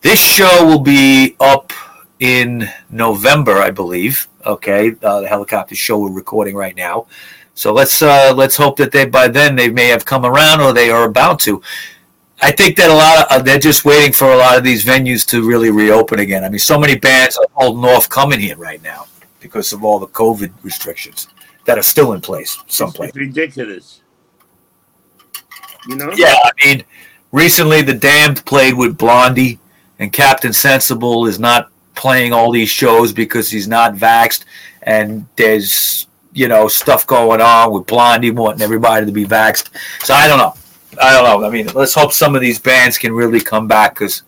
This 0.00 0.20
show 0.20 0.66
will 0.66 0.80
be 0.80 1.36
up 1.40 1.72
in 2.20 2.68
November, 2.90 3.54
I 3.54 3.70
believe. 3.70 4.28
Okay, 4.46 4.96
uh, 5.02 5.20
the 5.22 5.26
Hellacopter 5.26 5.76
show 5.76 5.98
we're 5.98 6.10
recording 6.10 6.54
right 6.54 6.76
now. 6.76 7.06
So 7.54 7.72
let's 7.72 8.02
uh, 8.02 8.32
let's 8.36 8.56
hope 8.56 8.76
that 8.78 8.92
they 8.92 9.06
by 9.06 9.28
then 9.28 9.56
they 9.56 9.70
may 9.70 9.88
have 9.88 10.04
come 10.04 10.26
around 10.26 10.60
or 10.60 10.72
they 10.72 10.90
are 10.90 11.04
about 11.04 11.38
to. 11.40 11.62
I 12.42 12.50
think 12.50 12.76
that 12.76 12.90
a 12.90 12.94
lot 12.94 13.18
of 13.18 13.40
uh, 13.40 13.42
they're 13.42 13.58
just 13.58 13.84
waiting 13.84 14.12
for 14.12 14.32
a 14.32 14.36
lot 14.36 14.58
of 14.58 14.64
these 14.64 14.84
venues 14.84 15.24
to 15.28 15.46
really 15.46 15.70
reopen 15.70 16.18
again. 16.18 16.44
I 16.44 16.48
mean, 16.48 16.58
so 16.58 16.78
many 16.78 16.96
bands 16.96 17.38
are 17.38 17.46
holding 17.52 17.84
off 17.84 18.08
coming 18.08 18.40
here 18.40 18.56
right 18.56 18.82
now 18.82 19.06
because 19.40 19.72
of 19.72 19.84
all 19.84 19.98
the 19.98 20.08
COVID 20.08 20.52
restrictions 20.62 21.28
that 21.66 21.78
are 21.78 21.82
still 21.82 22.12
in 22.12 22.20
place 22.20 22.58
someplace. 22.66 23.10
It's 23.10 23.18
ridiculous. 23.18 24.00
You 25.88 25.96
know? 25.96 26.12
Yeah, 26.16 26.34
I 26.44 26.50
mean, 26.64 26.84
recently 27.32 27.82
the 27.82 27.94
Damned 27.94 28.44
played 28.46 28.74
with 28.74 28.96
Blondie, 28.96 29.58
and 29.98 30.12
Captain 30.12 30.52
Sensible 30.52 31.26
is 31.26 31.38
not 31.38 31.70
playing 31.94 32.32
all 32.32 32.50
these 32.50 32.68
shows 32.68 33.12
because 33.12 33.50
he's 33.50 33.68
not 33.68 33.94
vaxxed, 33.94 34.44
and 34.82 35.26
there's 35.36 36.06
you 36.32 36.48
know 36.48 36.68
stuff 36.68 37.06
going 37.06 37.40
on 37.40 37.72
with 37.72 37.86
Blondie 37.86 38.30
wanting 38.30 38.62
everybody 38.62 39.06
to 39.06 39.12
be 39.12 39.24
vaxxed. 39.24 39.68
So 40.04 40.14
I 40.14 40.26
don't 40.26 40.38
know. 40.38 40.54
I 41.00 41.12
don't 41.12 41.24
know. 41.24 41.46
I 41.46 41.50
mean, 41.50 41.66
let's 41.74 41.94
hope 41.94 42.12
some 42.12 42.34
of 42.34 42.40
these 42.40 42.58
bands 42.58 42.98
can 42.98 43.12
really 43.12 43.40
come 43.40 43.66
back 43.66 43.94
because 43.94 44.22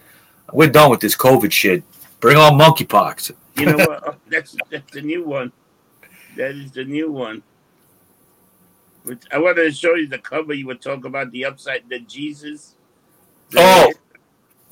we're 0.53 0.69
done 0.69 0.91
with 0.91 1.01
this 1.01 1.17
COVID 1.17 1.53
shit. 1.53 1.83
Bring 2.21 2.37
on 2.37 2.59
monkeypox. 2.59 3.33
You 3.57 3.67
know 3.67 3.77
what? 3.87 4.03
Oh, 4.07 4.15
that's 4.29 4.57
that's 4.71 4.91
the 4.93 5.03
new 5.03 5.25
one. 5.25 5.53
That 6.37 6.53
is 6.53 6.73
the 6.73 6.85
new 6.85 7.11
one. 7.11 7.43
Which 9.05 9.23
I 9.33 9.39
wanted 9.39 9.65
to 9.65 9.73
show 9.73 9.95
you 9.95 10.07
the 10.09 10.19
cover. 10.19 10.53
You 10.53 10.67
were 10.67 10.75
talking 10.75 11.07
about 11.07 11.31
the 11.31 11.45
upside, 11.45 11.89
the 11.89 12.01
Jesus. 12.01 12.75
Oh, 13.57 13.93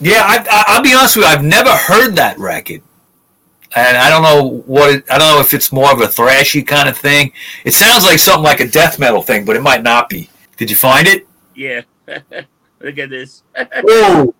yeah. 0.00 0.22
I, 0.24 0.38
I, 0.50 0.64
I'll 0.68 0.82
be 0.82 0.94
honest 0.94 1.16
with 1.16 1.24
you. 1.24 1.30
I've 1.30 1.44
never 1.44 1.70
heard 1.70 2.16
that 2.16 2.38
record, 2.38 2.82
and 3.76 3.96
I 3.96 4.10
don't 4.10 4.22
know 4.22 4.62
what. 4.66 4.90
It, 4.94 5.04
I 5.10 5.18
don't 5.18 5.36
know 5.36 5.40
if 5.40 5.54
it's 5.54 5.70
more 5.70 5.92
of 5.92 6.00
a 6.00 6.06
thrashy 6.06 6.66
kind 6.66 6.88
of 6.88 6.98
thing. 6.98 7.32
It 7.64 7.74
sounds 7.74 8.04
like 8.04 8.18
something 8.18 8.42
like 8.42 8.60
a 8.60 8.68
death 8.68 8.98
metal 8.98 9.22
thing, 9.22 9.44
but 9.44 9.54
it 9.54 9.62
might 9.62 9.82
not 9.82 10.08
be. 10.08 10.28
Did 10.56 10.68
you 10.70 10.76
find 10.76 11.06
it? 11.06 11.26
yeah. 11.54 11.82
Look 12.80 12.98
at 12.98 13.08
this. 13.08 13.42
Whoa. 13.82 14.34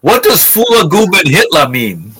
What 0.00 0.22
does 0.22 0.44
Fula 0.44 0.88
Guben 0.88 1.28
Hitler 1.28 1.68
mean? 1.68 2.12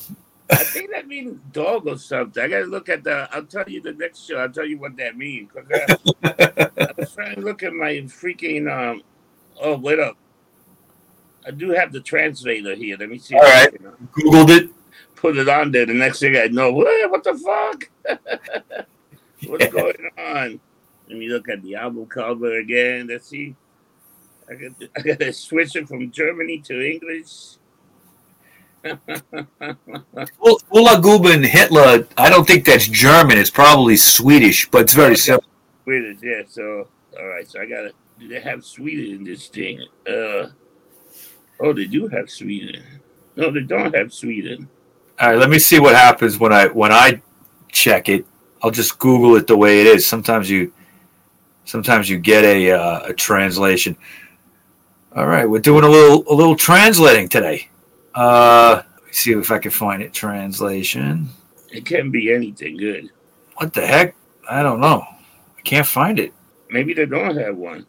I 0.50 0.56
think 0.64 0.90
that 0.92 1.08
means 1.08 1.40
dog 1.52 1.86
or 1.88 1.98
something. 1.98 2.42
I 2.42 2.48
gotta 2.48 2.66
look 2.66 2.88
at 2.88 3.02
the. 3.04 3.28
I'll 3.32 3.44
tell 3.44 3.68
you 3.68 3.80
the 3.82 3.92
next 3.92 4.24
show. 4.26 4.36
I'll 4.36 4.50
tell 4.50 4.64
you 4.66 4.78
what 4.78 4.96
that 4.96 5.16
means. 5.16 5.50
'Cause 5.52 5.64
I, 5.72 6.70
I 6.78 6.88
was 6.96 7.12
trying 7.12 7.34
to 7.36 7.40
look 7.40 7.62
at 7.62 7.72
my 7.72 7.92
freaking. 8.06 8.70
Um, 8.70 9.02
oh, 9.60 9.76
wait 9.76 9.98
up. 9.98 10.16
I 11.46 11.50
do 11.50 11.70
have 11.70 11.92
the 11.92 12.00
translator 12.00 12.74
here. 12.74 12.96
Let 12.98 13.08
me 13.08 13.18
see. 13.18 13.34
All 13.36 13.42
can, 13.42 13.86
uh, 13.86 13.90
Googled 14.12 14.50
it. 14.50 14.70
Put 15.16 15.36
it 15.36 15.48
on 15.48 15.72
there. 15.72 15.86
The 15.86 15.94
next 15.94 16.20
thing 16.20 16.36
I 16.36 16.46
know, 16.46 16.72
what, 16.72 17.10
what 17.10 17.24
the 17.24 17.34
fuck? 17.38 17.88
What's 19.46 19.64
Yeah. 19.64 19.70
going 19.70 20.10
on? 20.18 20.60
Let 21.08 21.18
me 21.18 21.28
look 21.28 21.48
at 21.48 21.62
the 21.62 21.76
album 21.76 22.06
cover 22.06 22.58
again. 22.58 23.06
Let's 23.08 23.28
see. 23.28 23.54
I 24.50 24.54
got 24.54 24.72
I 24.96 25.00
got 25.02 25.18
to 25.20 25.32
switch 25.32 25.74
it 25.76 25.88
from 25.88 26.10
Germany 26.10 26.58
to 26.66 26.80
English. 26.88 27.56
Fula 30.38 31.00
Guben 31.00 31.44
Hitler. 31.44 32.06
I 32.16 32.30
don't 32.30 32.46
think 32.46 32.64
that's 32.64 32.86
German. 32.88 33.38
It's 33.38 33.50
probably 33.50 33.96
Swedish, 33.96 34.68
but 34.70 34.82
it's 34.82 34.94
very 34.94 35.16
simple. 35.16 35.48
Swedish, 35.84 36.18
yeah. 36.22 36.42
So, 36.48 36.88
all 37.18 37.26
right. 37.28 37.48
So 37.48 37.60
I 37.60 37.66
got 37.66 37.82
to. 37.82 37.92
Do 38.18 38.28
they 38.28 38.40
have 38.40 38.64
Sweden 38.64 39.16
in 39.16 39.24
this 39.24 39.48
thing? 39.48 39.84
Uh, 40.10 40.48
Oh, 41.60 41.72
they 41.72 41.86
do 41.86 42.06
have 42.08 42.30
Sweden. 42.30 42.82
No, 43.34 43.50
they 43.50 43.60
don't 43.60 43.94
have 43.94 44.12
Sweden. 44.12 44.68
All 45.18 45.30
right, 45.30 45.38
let 45.38 45.48
me 45.48 45.58
see 45.58 45.80
what 45.80 45.94
happens 45.94 46.38
when 46.38 46.52
I 46.52 46.66
when 46.68 46.92
I 46.92 47.22
check 47.70 48.08
it. 48.08 48.26
I'll 48.62 48.70
just 48.70 48.98
Google 48.98 49.36
it 49.36 49.46
the 49.46 49.56
way 49.56 49.80
it 49.80 49.86
is. 49.86 50.06
Sometimes 50.06 50.50
you 50.50 50.72
sometimes 51.64 52.08
you 52.10 52.18
get 52.18 52.44
a 52.44 52.72
uh, 52.72 53.00
a 53.06 53.14
translation. 53.14 53.96
All 55.14 55.26
right, 55.26 55.48
we're 55.48 55.60
doing 55.60 55.84
a 55.84 55.88
little 55.88 56.24
a 56.30 56.34
little 56.34 56.56
translating 56.56 57.28
today. 57.28 57.68
Uh, 58.16 58.82
let 58.94 59.04
me 59.06 59.12
see 59.12 59.32
if 59.32 59.50
I 59.50 59.58
can 59.58 59.70
find 59.70 60.02
it. 60.02 60.12
Translation. 60.12 61.28
It 61.70 61.84
can't 61.84 62.10
be 62.10 62.32
anything 62.32 62.76
good. 62.78 63.10
What 63.56 63.74
the 63.74 63.86
heck? 63.86 64.16
I 64.48 64.62
don't 64.62 64.80
know. 64.80 65.04
I 65.58 65.60
can't 65.62 65.86
find 65.86 66.18
it. 66.18 66.32
Maybe 66.70 66.94
they 66.94 67.06
don't 67.06 67.36
have 67.36 67.56
one. 67.56 67.86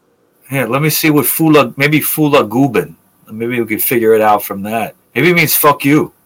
Yeah, 0.52 0.66
let 0.66 0.82
me 0.82 0.90
see 0.90 1.10
what 1.10 1.26
Fula 1.26 1.74
maybe 1.78 2.00
Fula 2.00 2.48
Gubin. 2.48 2.96
Maybe 3.32 3.60
we 3.60 3.66
could 3.66 3.84
figure 3.84 4.14
it 4.14 4.22
out 4.22 4.44
from 4.44 4.62
that. 4.64 4.96
Maybe 5.14 5.32
it 5.32 5.36
means 5.36 5.56
fuck 5.56 5.84
you. 5.86 6.14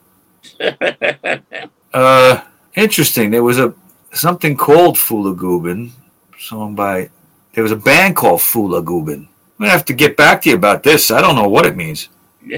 Uh, 1.93 2.41
interesting. 2.75 3.31
There 3.31 3.43
was 3.43 3.59
a 3.59 3.73
something 4.13 4.55
called 4.55 4.97
Fula 4.97 5.35
Gubin, 5.35 5.91
song 6.39 6.73
by. 6.73 7.09
There 7.53 7.63
was 7.63 7.73
a 7.73 7.75
band 7.75 8.15
called 8.15 8.39
Fula 8.39 8.81
Gubin. 8.81 9.27
I'm 9.27 9.57
gonna 9.59 9.71
have 9.71 9.83
to 9.85 9.93
get 9.93 10.15
back 10.15 10.41
to 10.43 10.49
you 10.49 10.55
about 10.55 10.83
this. 10.83 11.11
I 11.11 11.19
don't 11.19 11.35
know 11.35 11.49
what 11.49 11.65
it 11.65 11.75
means. 11.75 12.07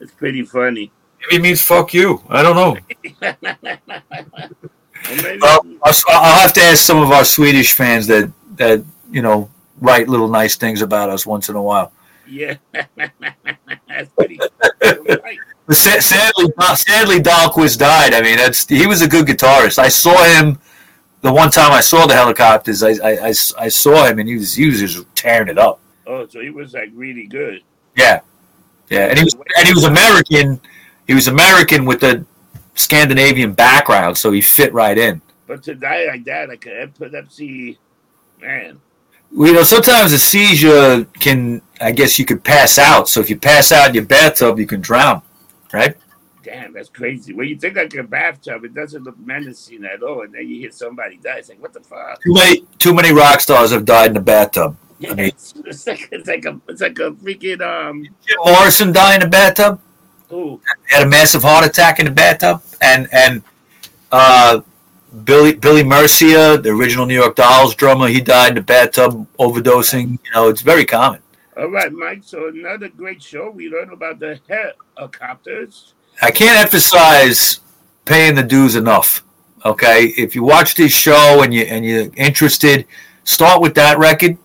it's 0.00 0.12
pretty 0.16 0.42
funny. 0.42 0.90
Maybe 1.20 1.36
it 1.36 1.42
means 1.42 1.62
fuck 1.62 1.94
you. 1.94 2.22
I 2.28 2.42
don't 2.42 2.56
know. 2.56 2.76
Well, 5.40 5.60
I'll, 5.82 5.94
I'll 6.08 6.40
have 6.40 6.52
to 6.54 6.62
ask 6.62 6.82
some 6.82 6.98
of 7.02 7.10
our 7.10 7.24
Swedish 7.24 7.72
fans 7.72 8.06
that 8.06 8.32
that 8.56 8.84
you 9.10 9.22
know 9.22 9.50
write 9.80 10.08
little 10.08 10.28
nice 10.28 10.56
things 10.56 10.82
about 10.82 11.10
us 11.10 11.26
once 11.26 11.48
in 11.48 11.56
a 11.56 11.62
while. 11.62 11.92
yeah, 12.28 12.56
that's 12.72 14.08
pretty. 14.16 14.38
right. 14.82 15.38
But 15.66 15.76
sadly, 15.76 16.52
sadly, 16.74 17.20
Dahlqvist 17.20 17.78
died. 17.78 18.12
I 18.12 18.20
mean, 18.20 18.36
that's 18.36 18.68
he 18.68 18.86
was 18.86 19.02
a 19.02 19.08
good 19.08 19.26
guitarist. 19.26 19.78
I 19.78 19.88
saw 19.88 20.22
him 20.24 20.58
the 21.22 21.32
one 21.32 21.50
time 21.50 21.72
I 21.72 21.80
saw 21.80 22.06
the 22.06 22.14
Hellacopters. 22.14 22.82
I, 22.84 23.02
I, 23.02 23.28
I, 23.28 23.64
I 23.64 23.68
saw 23.68 24.04
him 24.06 24.18
and 24.18 24.28
he 24.28 24.36
was 24.36 24.54
he 24.54 24.66
was 24.66 24.78
just 24.80 25.06
tearing 25.14 25.48
it 25.48 25.58
up. 25.58 25.80
Oh, 26.06 26.26
so 26.26 26.40
he 26.40 26.50
was 26.50 26.74
like 26.74 26.90
really 26.94 27.26
good. 27.26 27.62
Yeah, 27.96 28.20
yeah, 28.88 29.06
and 29.06 29.18
he 29.18 29.24
was 29.24 29.34
and 29.34 29.66
he 29.66 29.74
was 29.74 29.84
American. 29.84 30.60
He 31.06 31.14
was 31.14 31.28
American 31.28 31.84
with 31.84 32.00
the 32.00 32.24
Scandinavian 32.74 33.52
background, 33.52 34.16
so 34.18 34.32
he 34.32 34.40
fit 34.40 34.72
right 34.72 34.96
in. 34.96 35.20
But 35.46 35.62
to 35.64 35.74
die 35.74 36.06
like 36.06 36.24
that, 36.24 36.48
like 36.48 36.64
an 36.66 36.72
epilepsy, 36.72 37.78
man. 38.40 38.80
Well, 39.30 39.48
you 39.48 39.54
know, 39.54 39.62
sometimes 39.62 40.12
a 40.12 40.18
seizure 40.18 41.04
can, 41.20 41.60
I 41.80 41.90
guess, 41.90 42.18
you 42.18 42.24
could 42.24 42.44
pass 42.44 42.78
out. 42.78 43.08
So 43.08 43.20
if 43.20 43.28
you 43.28 43.36
pass 43.36 43.72
out 43.72 43.88
in 43.88 43.94
your 43.94 44.04
bathtub, 44.04 44.58
you 44.58 44.66
can 44.66 44.80
drown, 44.80 45.22
right? 45.72 45.96
Damn, 46.42 46.72
that's 46.72 46.88
crazy. 46.88 47.32
When 47.32 47.48
you 47.48 47.56
think 47.56 47.76
like 47.76 47.94
a 47.94 48.02
bathtub, 48.02 48.64
it 48.64 48.74
doesn't 48.74 49.02
look 49.02 49.18
menacing 49.18 49.84
at 49.84 50.02
all, 50.02 50.22
and 50.22 50.32
then 50.32 50.48
you 50.48 50.60
hear 50.60 50.70
somebody 50.70 51.16
die. 51.16 51.38
It's 51.38 51.48
like, 51.48 51.60
what 51.60 51.72
the 51.72 51.80
fuck? 51.80 52.22
Too 52.22 52.32
many, 52.32 52.64
too 52.78 52.94
many 52.94 53.12
rock 53.12 53.40
stars 53.40 53.72
have 53.72 53.84
died 53.84 54.08
in 54.08 54.14
the 54.14 54.20
bathtub. 54.20 54.76
Yeah, 54.98 55.14
it's, 55.18 55.54
it's 55.66 55.86
like 55.86 56.08
it's 56.12 56.28
like 56.28 56.44
a 56.44 56.60
it's 56.68 56.80
like 56.80 56.98
a 56.98 57.10
freaking 57.12 57.60
um. 57.60 58.02
Jim 58.02 58.38
Morrison 58.44 58.92
died 58.92 59.16
in 59.16 59.20
the 59.20 59.28
bathtub. 59.28 59.80
Oh, 60.30 60.60
He 60.88 60.94
had 60.94 61.06
a 61.06 61.08
massive 61.10 61.42
heart 61.42 61.66
attack 61.66 61.98
in 61.98 62.06
the 62.06 62.10
bathtub, 62.12 62.62
and 62.80 63.08
and 63.12 63.42
uh, 64.10 64.60
Billy 65.24 65.54
Billy 65.54 65.84
Murcia, 65.84 66.58
the 66.62 66.70
original 66.70 67.06
New 67.06 67.14
York 67.14 67.36
Dolls 67.36 67.74
drummer, 67.74 68.08
he 68.08 68.20
died 68.20 68.50
in 68.50 68.54
the 68.56 68.62
bathtub 68.62 69.26
overdosing. 69.38 70.12
You 70.24 70.32
know, 70.34 70.48
it's 70.48 70.62
very 70.62 70.84
common. 70.84 71.20
all 71.56 71.68
right, 71.68 71.92
Mike. 71.92 72.22
So 72.24 72.48
another 72.48 72.88
great 72.88 73.22
show. 73.22 73.50
We 73.50 73.68
learned 73.68 73.92
about 73.92 74.18
the 74.18 74.40
Hellacopters. 74.48 75.92
I 76.22 76.30
can't 76.30 76.58
emphasize 76.58 77.60
paying 78.04 78.34
the 78.34 78.42
dues 78.42 78.76
enough. 78.76 79.24
Okay, 79.64 80.06
if 80.16 80.34
you 80.34 80.42
watch 80.44 80.74
this 80.74 80.92
show 80.92 81.42
and 81.42 81.52
you 81.54 81.62
and 81.62 81.84
you're 81.84 82.10
interested, 82.16 82.86
start 83.24 83.60
with 83.62 83.74
that 83.74 83.98
record. 83.98 84.36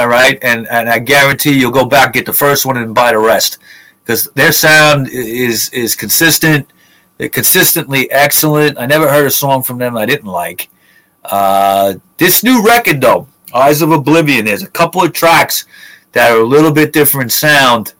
All 0.00 0.08
right, 0.08 0.38
and 0.40 0.66
and 0.68 0.88
I 0.88 0.98
guarantee 0.98 1.60
you'll 1.60 1.72
go 1.72 1.84
back 1.84 2.14
get 2.14 2.24
the 2.24 2.32
first 2.32 2.64
one 2.64 2.78
and 2.78 2.94
buy 2.94 3.12
the 3.12 3.18
rest 3.18 3.58
because 4.02 4.30
their 4.34 4.50
sound 4.50 5.08
is 5.08 5.68
is 5.74 5.94
consistent. 5.94 6.66
They're 7.18 7.28
consistently 7.28 8.10
excellent. 8.10 8.78
I 8.78 8.86
never 8.86 9.10
heard 9.10 9.26
a 9.26 9.30
song 9.30 9.62
from 9.62 9.76
them 9.76 9.98
I 9.98 10.06
didn't 10.06 10.30
like. 10.30 10.70
Uh, 11.22 11.96
this 12.16 12.42
new 12.42 12.64
record 12.64 13.02
though, 13.02 13.28
Eyes 13.52 13.82
of 13.82 13.90
Oblivion, 13.92 14.46
there's 14.46 14.62
a 14.62 14.70
couple 14.70 15.04
of 15.04 15.12
tracks 15.12 15.66
that 16.12 16.30
are 16.30 16.40
a 16.40 16.46
little 16.46 16.72
bit 16.72 16.94
different 16.94 17.30
sound. 17.30 17.92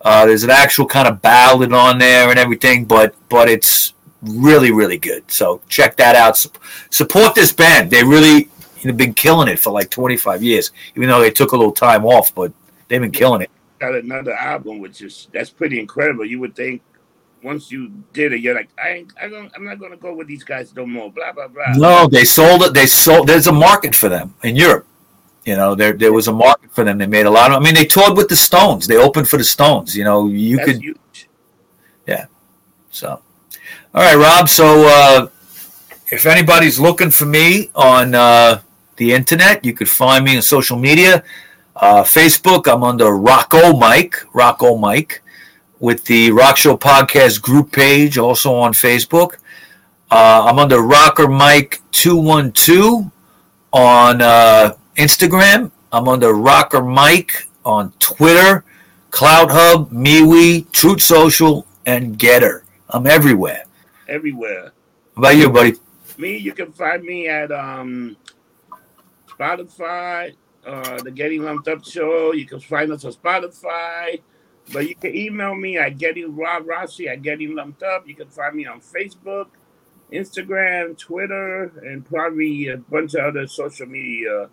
Uh, 0.00 0.26
there's 0.26 0.42
an 0.42 0.50
actual 0.50 0.86
kind 0.86 1.06
of 1.06 1.22
ballad 1.22 1.72
on 1.72 1.98
there 1.98 2.30
and 2.30 2.38
everything, 2.40 2.84
but 2.84 3.14
but 3.28 3.48
it's 3.48 3.94
really 4.22 4.72
really 4.72 4.98
good. 4.98 5.22
So 5.30 5.60
check 5.68 5.96
that 5.98 6.16
out. 6.16 6.36
Sup- 6.36 6.58
Support 6.90 7.36
this 7.36 7.52
band. 7.52 7.92
They 7.92 8.02
really 8.02 8.48
have 8.84 8.96
been 8.96 9.14
killing 9.14 9.48
it 9.48 9.58
for 9.58 9.70
like 9.70 9.90
25 9.90 10.42
years, 10.42 10.72
even 10.96 11.08
though 11.08 11.20
they 11.20 11.30
took 11.30 11.52
a 11.52 11.56
little 11.56 11.72
time 11.72 12.04
off, 12.04 12.34
but 12.34 12.52
they've 12.88 13.00
been 13.00 13.10
killing 13.10 13.42
it. 13.42 13.50
Got 13.78 13.94
another 13.94 14.34
album, 14.34 14.80
which 14.80 15.02
is 15.02 15.28
that's 15.32 15.50
pretty 15.50 15.78
incredible. 15.78 16.24
You 16.24 16.40
would 16.40 16.56
think 16.56 16.82
once 17.42 17.70
you 17.70 17.92
did 18.12 18.32
it, 18.32 18.40
you're 18.40 18.54
like, 18.54 18.68
I 18.82 18.88
ain't, 18.90 19.12
I 19.20 19.28
don't, 19.28 19.52
I'm 19.54 19.64
not 19.64 19.78
gonna 19.78 19.96
go 19.96 20.12
with 20.12 20.26
these 20.26 20.42
guys 20.42 20.74
no 20.74 20.84
more. 20.84 21.12
Blah 21.12 21.32
blah 21.32 21.48
blah. 21.48 21.74
No, 21.76 22.08
they 22.08 22.24
sold 22.24 22.62
it. 22.62 22.74
They 22.74 22.86
sold. 22.86 23.28
There's 23.28 23.46
a 23.46 23.52
market 23.52 23.94
for 23.94 24.08
them 24.08 24.34
in 24.42 24.56
Europe. 24.56 24.86
You 25.44 25.56
know, 25.56 25.76
there 25.76 25.92
there 25.92 26.12
was 26.12 26.26
a 26.26 26.32
market 26.32 26.72
for 26.72 26.82
them. 26.82 26.98
They 26.98 27.06
made 27.06 27.26
a 27.26 27.30
lot 27.30 27.52
of. 27.52 27.60
I 27.60 27.64
mean, 27.64 27.74
they 27.74 27.84
toured 27.84 28.16
with 28.16 28.28
the 28.28 28.36
Stones. 28.36 28.86
They 28.86 28.96
opened 28.96 29.28
for 29.28 29.36
the 29.36 29.44
Stones. 29.44 29.96
You 29.96 30.04
know, 30.04 30.26
you 30.26 30.56
that's 30.56 30.72
could. 30.72 30.82
huge. 30.82 30.98
So, 32.90 33.22
all 33.94 34.02
right, 34.02 34.16
Rob. 34.16 34.48
So, 34.48 34.88
uh, 34.88 35.28
if 36.10 36.26
anybody's 36.26 36.80
looking 36.80 37.10
for 37.10 37.26
me 37.26 37.70
on 37.76 38.14
uh, 38.14 38.60
the 38.98 39.12
internet, 39.12 39.64
you 39.64 39.72
could 39.72 39.88
find 39.88 40.24
me 40.24 40.36
on 40.36 40.42
social 40.42 40.78
media. 40.78 41.24
Uh, 41.74 42.02
Facebook, 42.02 42.70
I'm 42.70 42.82
under 42.82 43.12
Rocco 43.16 43.72
Mike, 43.72 44.16
Rocco 44.32 44.76
Mike, 44.76 45.22
with 45.80 46.04
the 46.04 46.32
Rock 46.32 46.56
Show 46.56 46.76
Podcast 46.76 47.40
group 47.40 47.72
page, 47.72 48.18
also 48.18 48.54
on 48.54 48.72
Facebook. 48.72 49.34
Uh, 50.10 50.46
I'm 50.46 50.58
under 50.58 50.80
Rocker 50.80 51.28
Mike 51.28 51.80
212 51.92 53.10
on 53.72 54.20
uh, 54.20 54.74
Instagram. 54.96 55.70
I'm 55.92 56.08
under 56.08 56.32
Rocker 56.32 56.82
Mike 56.82 57.46
on 57.64 57.92
Twitter, 58.00 58.64
CloutHub, 59.10 59.90
MeWe, 59.90 60.70
Truth 60.72 61.02
Social, 61.02 61.66
and 61.86 62.18
Gettr. 62.18 62.62
I'm 62.88 63.06
everywhere. 63.06 63.64
Everywhere. 64.08 64.72
How 65.14 65.22
about 65.22 65.36
you, 65.36 65.50
buddy? 65.50 65.74
Me, 66.16 66.36
you 66.36 66.52
can 66.52 66.72
find 66.72 67.04
me 67.04 67.28
at 67.28 67.52
um 67.52 68.16
Spotify, 69.38 70.34
uh 70.66 71.02
the 71.02 71.10
Getting 71.10 71.42
Lumped 71.42 71.68
Up 71.68 71.84
Show. 71.84 72.32
You 72.32 72.46
can 72.46 72.60
find 72.60 72.92
us 72.92 73.04
on 73.04 73.12
Spotify. 73.12 74.20
But 74.72 74.88
you 74.88 74.94
can 74.94 75.14
email 75.16 75.54
me 75.54 75.78
at 75.78 75.96
Getting 75.98 76.36
Rob 76.36 76.68
Rossi 76.68 77.08
at 77.08 77.22
Getting 77.22 77.54
Lumped 77.54 77.82
Up. 77.82 78.06
You 78.06 78.14
can 78.14 78.28
find 78.28 78.54
me 78.54 78.66
on 78.66 78.80
Facebook, 78.80 79.46
Instagram, 80.12 80.96
Twitter, 80.98 81.72
and 81.84 82.04
probably 82.04 82.68
a 82.68 82.76
bunch 82.76 83.14
of 83.14 83.24
other 83.24 83.46
social 83.46 83.86
media 83.86 84.50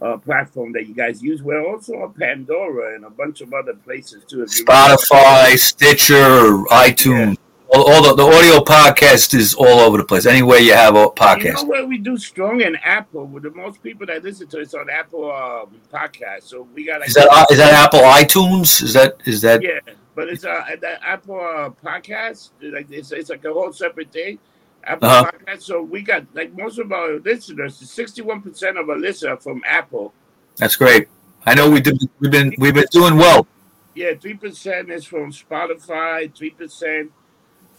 uh, 0.00 0.16
platform 0.16 0.72
that 0.72 0.86
you 0.86 0.94
guys 0.94 1.22
use. 1.22 1.42
We're 1.42 1.66
also 1.66 1.94
on 1.94 2.14
Pandora 2.14 2.94
and 2.94 3.04
a 3.04 3.10
bunch 3.10 3.40
of 3.40 3.52
other 3.52 3.74
places 3.74 4.24
too. 4.24 4.42
If 4.42 4.58
you 4.58 4.64
Spotify, 4.64 5.56
Stitcher, 5.58 6.64
iTunes. 6.70 7.36
All, 7.74 7.90
all 7.90 8.02
the, 8.02 8.14
the 8.14 8.22
audio 8.36 8.58
podcast 8.62 9.32
is 9.34 9.54
all 9.54 9.66
over 9.80 9.96
the 9.96 10.04
place. 10.04 10.26
Anywhere 10.26 10.58
you 10.58 10.74
have 10.74 10.94
a 10.94 10.98
You 10.98 11.04
know 11.04 11.10
podcast. 11.10 11.66
where 11.66 11.86
we 11.86 11.96
do 11.96 12.18
strong 12.18 12.60
in 12.60 12.76
Apple? 12.76 13.24
With 13.26 13.44
the 13.44 13.50
most 13.50 13.82
people 13.82 14.06
that 14.06 14.22
listen 14.22 14.46
to 14.48 14.60
us 14.60 14.74
on 14.74 14.90
Apple 14.90 15.32
um, 15.32 15.80
podcast. 15.92 16.42
So 16.44 16.68
we 16.74 16.84
got 16.84 17.00
like 17.00 17.08
Is 17.08 17.14
that 17.14 17.28
uh, 17.32 17.46
is 17.50 17.56
that 17.58 17.72
Apple 17.72 18.00
iTunes? 18.00 18.82
Is 18.82 18.92
that 18.92 19.16
is 19.24 19.40
that 19.40 19.62
yeah, 19.62 19.80
but 20.14 20.28
it's 20.28 20.44
uh 20.44 20.62
Apple 21.02 21.40
uh, 21.40 21.70
podcast. 21.82 22.50
Like 22.60 22.90
it's, 22.90 23.10
it's 23.12 23.30
like 23.30 23.44
a 23.46 23.52
whole 23.52 23.72
separate 23.72 24.12
thing. 24.12 24.38
Apple 24.84 25.08
Uh-huh. 25.08 25.30
podcast. 25.32 25.62
So 25.62 25.80
we 25.82 26.02
got 26.02 26.26
like 26.34 26.52
most 26.54 26.78
of 26.78 26.92
our 26.92 27.20
listeners. 27.20 27.76
Sixty-one 27.76 28.42
percent 28.42 28.76
of 28.76 28.90
our 28.90 28.98
listeners 28.98 29.30
are 29.38 29.40
from 29.40 29.62
Apple. 29.66 30.12
that's 30.56 30.76
great. 30.76 31.08
I 31.46 31.54
know 31.54 31.70
we 31.70 31.80
did. 31.80 31.98
We've 32.20 32.30
been 32.30 32.52
we've 32.58 32.74
been 32.74 32.84
doing 32.90 33.16
well. 33.16 33.46
Yeah, 33.94 34.12
three 34.14 34.34
percent 34.34 34.90
is 34.90 35.06
from 35.06 35.32
Spotify. 35.32 36.34
Three 36.34 36.50
percent 36.50 37.10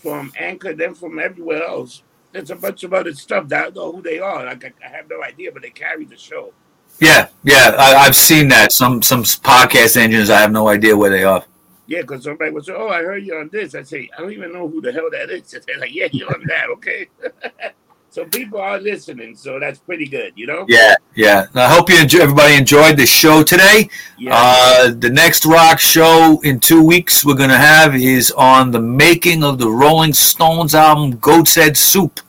from 0.04 0.32
Anchor. 0.38 0.74
Then 0.74 0.94
from 0.94 1.18
everywhere 1.18 1.64
else. 1.64 2.04
There's 2.32 2.52
a 2.52 2.56
bunch 2.56 2.84
of 2.84 2.94
other 2.94 3.14
stuff 3.14 3.48
that 3.50 3.60
I 3.60 3.64
don't 3.70 3.76
know 3.76 3.92
who 3.94 4.02
they 4.02 4.20
are. 4.20 4.46
Like 4.46 4.66
I, 4.66 4.86
I 4.86 4.90
have 4.90 5.10
no 5.10 5.24
idea, 5.24 5.52
but 5.52 5.62
they 5.62 5.70
carry 5.70 6.06
the 6.06 6.18
show. 6.18 6.52
Yeah, 7.00 7.30
yeah. 7.44 7.76
I, 7.78 7.96
I've 7.96 8.16
seen 8.16 8.48
that. 8.50 8.72
Some 8.72 9.02
some 9.02 9.24
podcast 9.24 9.98
engines. 9.98 10.30
I 10.30 10.40
have 10.40 10.52
no 10.52 10.68
idea 10.68 10.96
where 10.98 11.10
they 11.10 11.24
are. 11.24 11.44
Yeah, 11.86 12.02
because 12.02 12.24
somebody 12.24 12.52
would 12.52 12.66
say, 12.66 12.74
"Oh, 12.76 12.90
I 12.90 13.02
heard 13.04 13.24
you 13.24 13.38
on 13.38 13.50
this." 13.52 13.76
I 13.76 13.84
say, 13.84 14.10
"I 14.18 14.22
don't 14.22 14.32
even 14.32 14.54
know 14.54 14.68
who 14.68 14.82
the 14.82 14.92
hell 14.92 15.10
that 15.12 15.30
is." 15.30 15.54
And 15.54 15.64
They're 15.68 15.80
like, 15.80 15.94
"Yeah, 15.94 16.08
you're 16.12 16.34
on 16.34 16.44
that, 16.48 16.70
okay." 16.70 17.08
So 18.14 18.26
people 18.26 18.62
are 18.62 18.80
listening, 18.80 19.36
so 19.36 19.60
that's 19.60 19.80
pretty 19.80 20.06
good, 20.06 20.34
you 20.36 20.46
know. 20.46 20.66
Yeah, 20.68 20.94
yeah. 21.16 21.48
I 21.56 21.68
hope 21.68 21.90
you 21.90 22.00
enjoy, 22.00 22.20
everybody 22.20 22.54
enjoyed 22.54 22.96
the 22.96 23.08
show 23.08 23.42
today. 23.42 23.90
Yeah. 24.20 24.34
Uh, 24.36 24.92
the 24.96 25.10
next 25.10 25.48
rock 25.48 25.80
show 25.80 26.40
in 26.44 26.60
two 26.60 26.84
weeks 26.84 27.26
we're 27.26 27.34
gonna 27.34 27.58
have 27.58 27.96
is 27.96 28.30
on 28.30 28.70
the 28.70 28.80
making 28.80 29.44
of 29.44 29.58
the 29.58 29.68
Rolling 29.68 30.14
Stones 30.14 30.76
album 30.76 31.18
"Goat's 31.18 31.56
Head 31.56 31.76
Soup," 31.76 32.20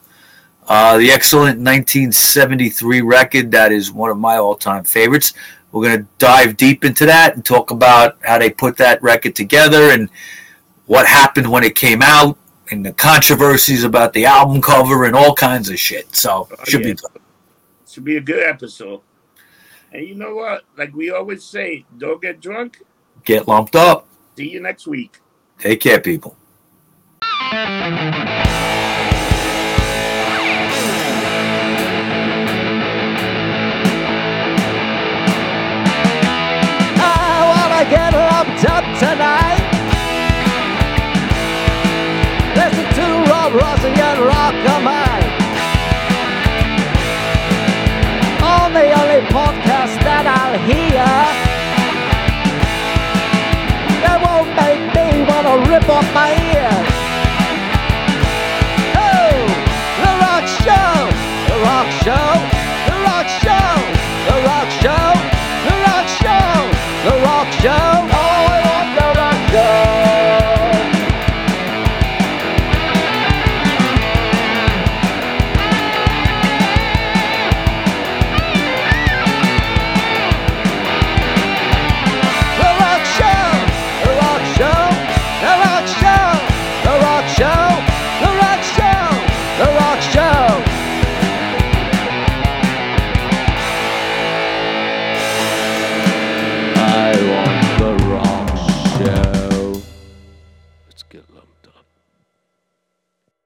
uh, 0.67 0.97
the 0.97 1.11
excellent 1.11 1.59
1973 1.59 3.01
record 3.01 3.51
that 3.51 3.71
is 3.71 3.91
one 3.91 4.09
of 4.09 4.17
my 4.17 4.37
all-time 4.37 4.85
favorites. 4.85 5.35
We're 5.71 5.83
gonna 5.87 6.07
dive 6.17 6.57
deep 6.57 6.83
into 6.83 7.05
that 7.05 7.35
and 7.35 7.45
talk 7.45 7.69
about 7.69 8.17
how 8.23 8.39
they 8.39 8.49
put 8.49 8.75
that 8.77 9.03
record 9.03 9.35
together 9.35 9.91
and 9.91 10.09
what 10.87 11.05
happened 11.05 11.51
when 11.51 11.63
it 11.63 11.75
came 11.75 12.01
out 12.01 12.39
and 12.71 12.85
the 12.85 12.93
controversies 12.93 13.83
about 13.83 14.13
the 14.13 14.25
album 14.25 14.61
cover 14.61 15.05
and 15.05 15.15
all 15.15 15.33
kinds 15.35 15.69
of 15.69 15.79
shit. 15.79 16.15
So 16.15 16.47
Oh, 16.51 16.55
should 16.65 16.81
yeah. 16.81 16.87
be 16.87 16.93
good. 16.95 17.21
Should 17.87 18.03
be 18.05 18.17
a 18.17 18.21
good 18.21 18.43
episode. 18.43 19.01
And 19.91 20.05
you 20.07 20.15
know 20.15 20.35
what? 20.35 20.63
Like 20.77 20.93
we 20.93 21.11
always 21.11 21.43
say, 21.43 21.85
don't 21.97 22.21
get 22.21 22.41
drunk. 22.41 22.81
Get 23.23 23.47
lumped 23.47 23.75
up. 23.75 24.07
See 24.35 24.49
you 24.49 24.59
next 24.61 24.87
week. 24.87 25.19
Take 25.59 25.79
care, 25.79 25.99
people. 26.01 26.35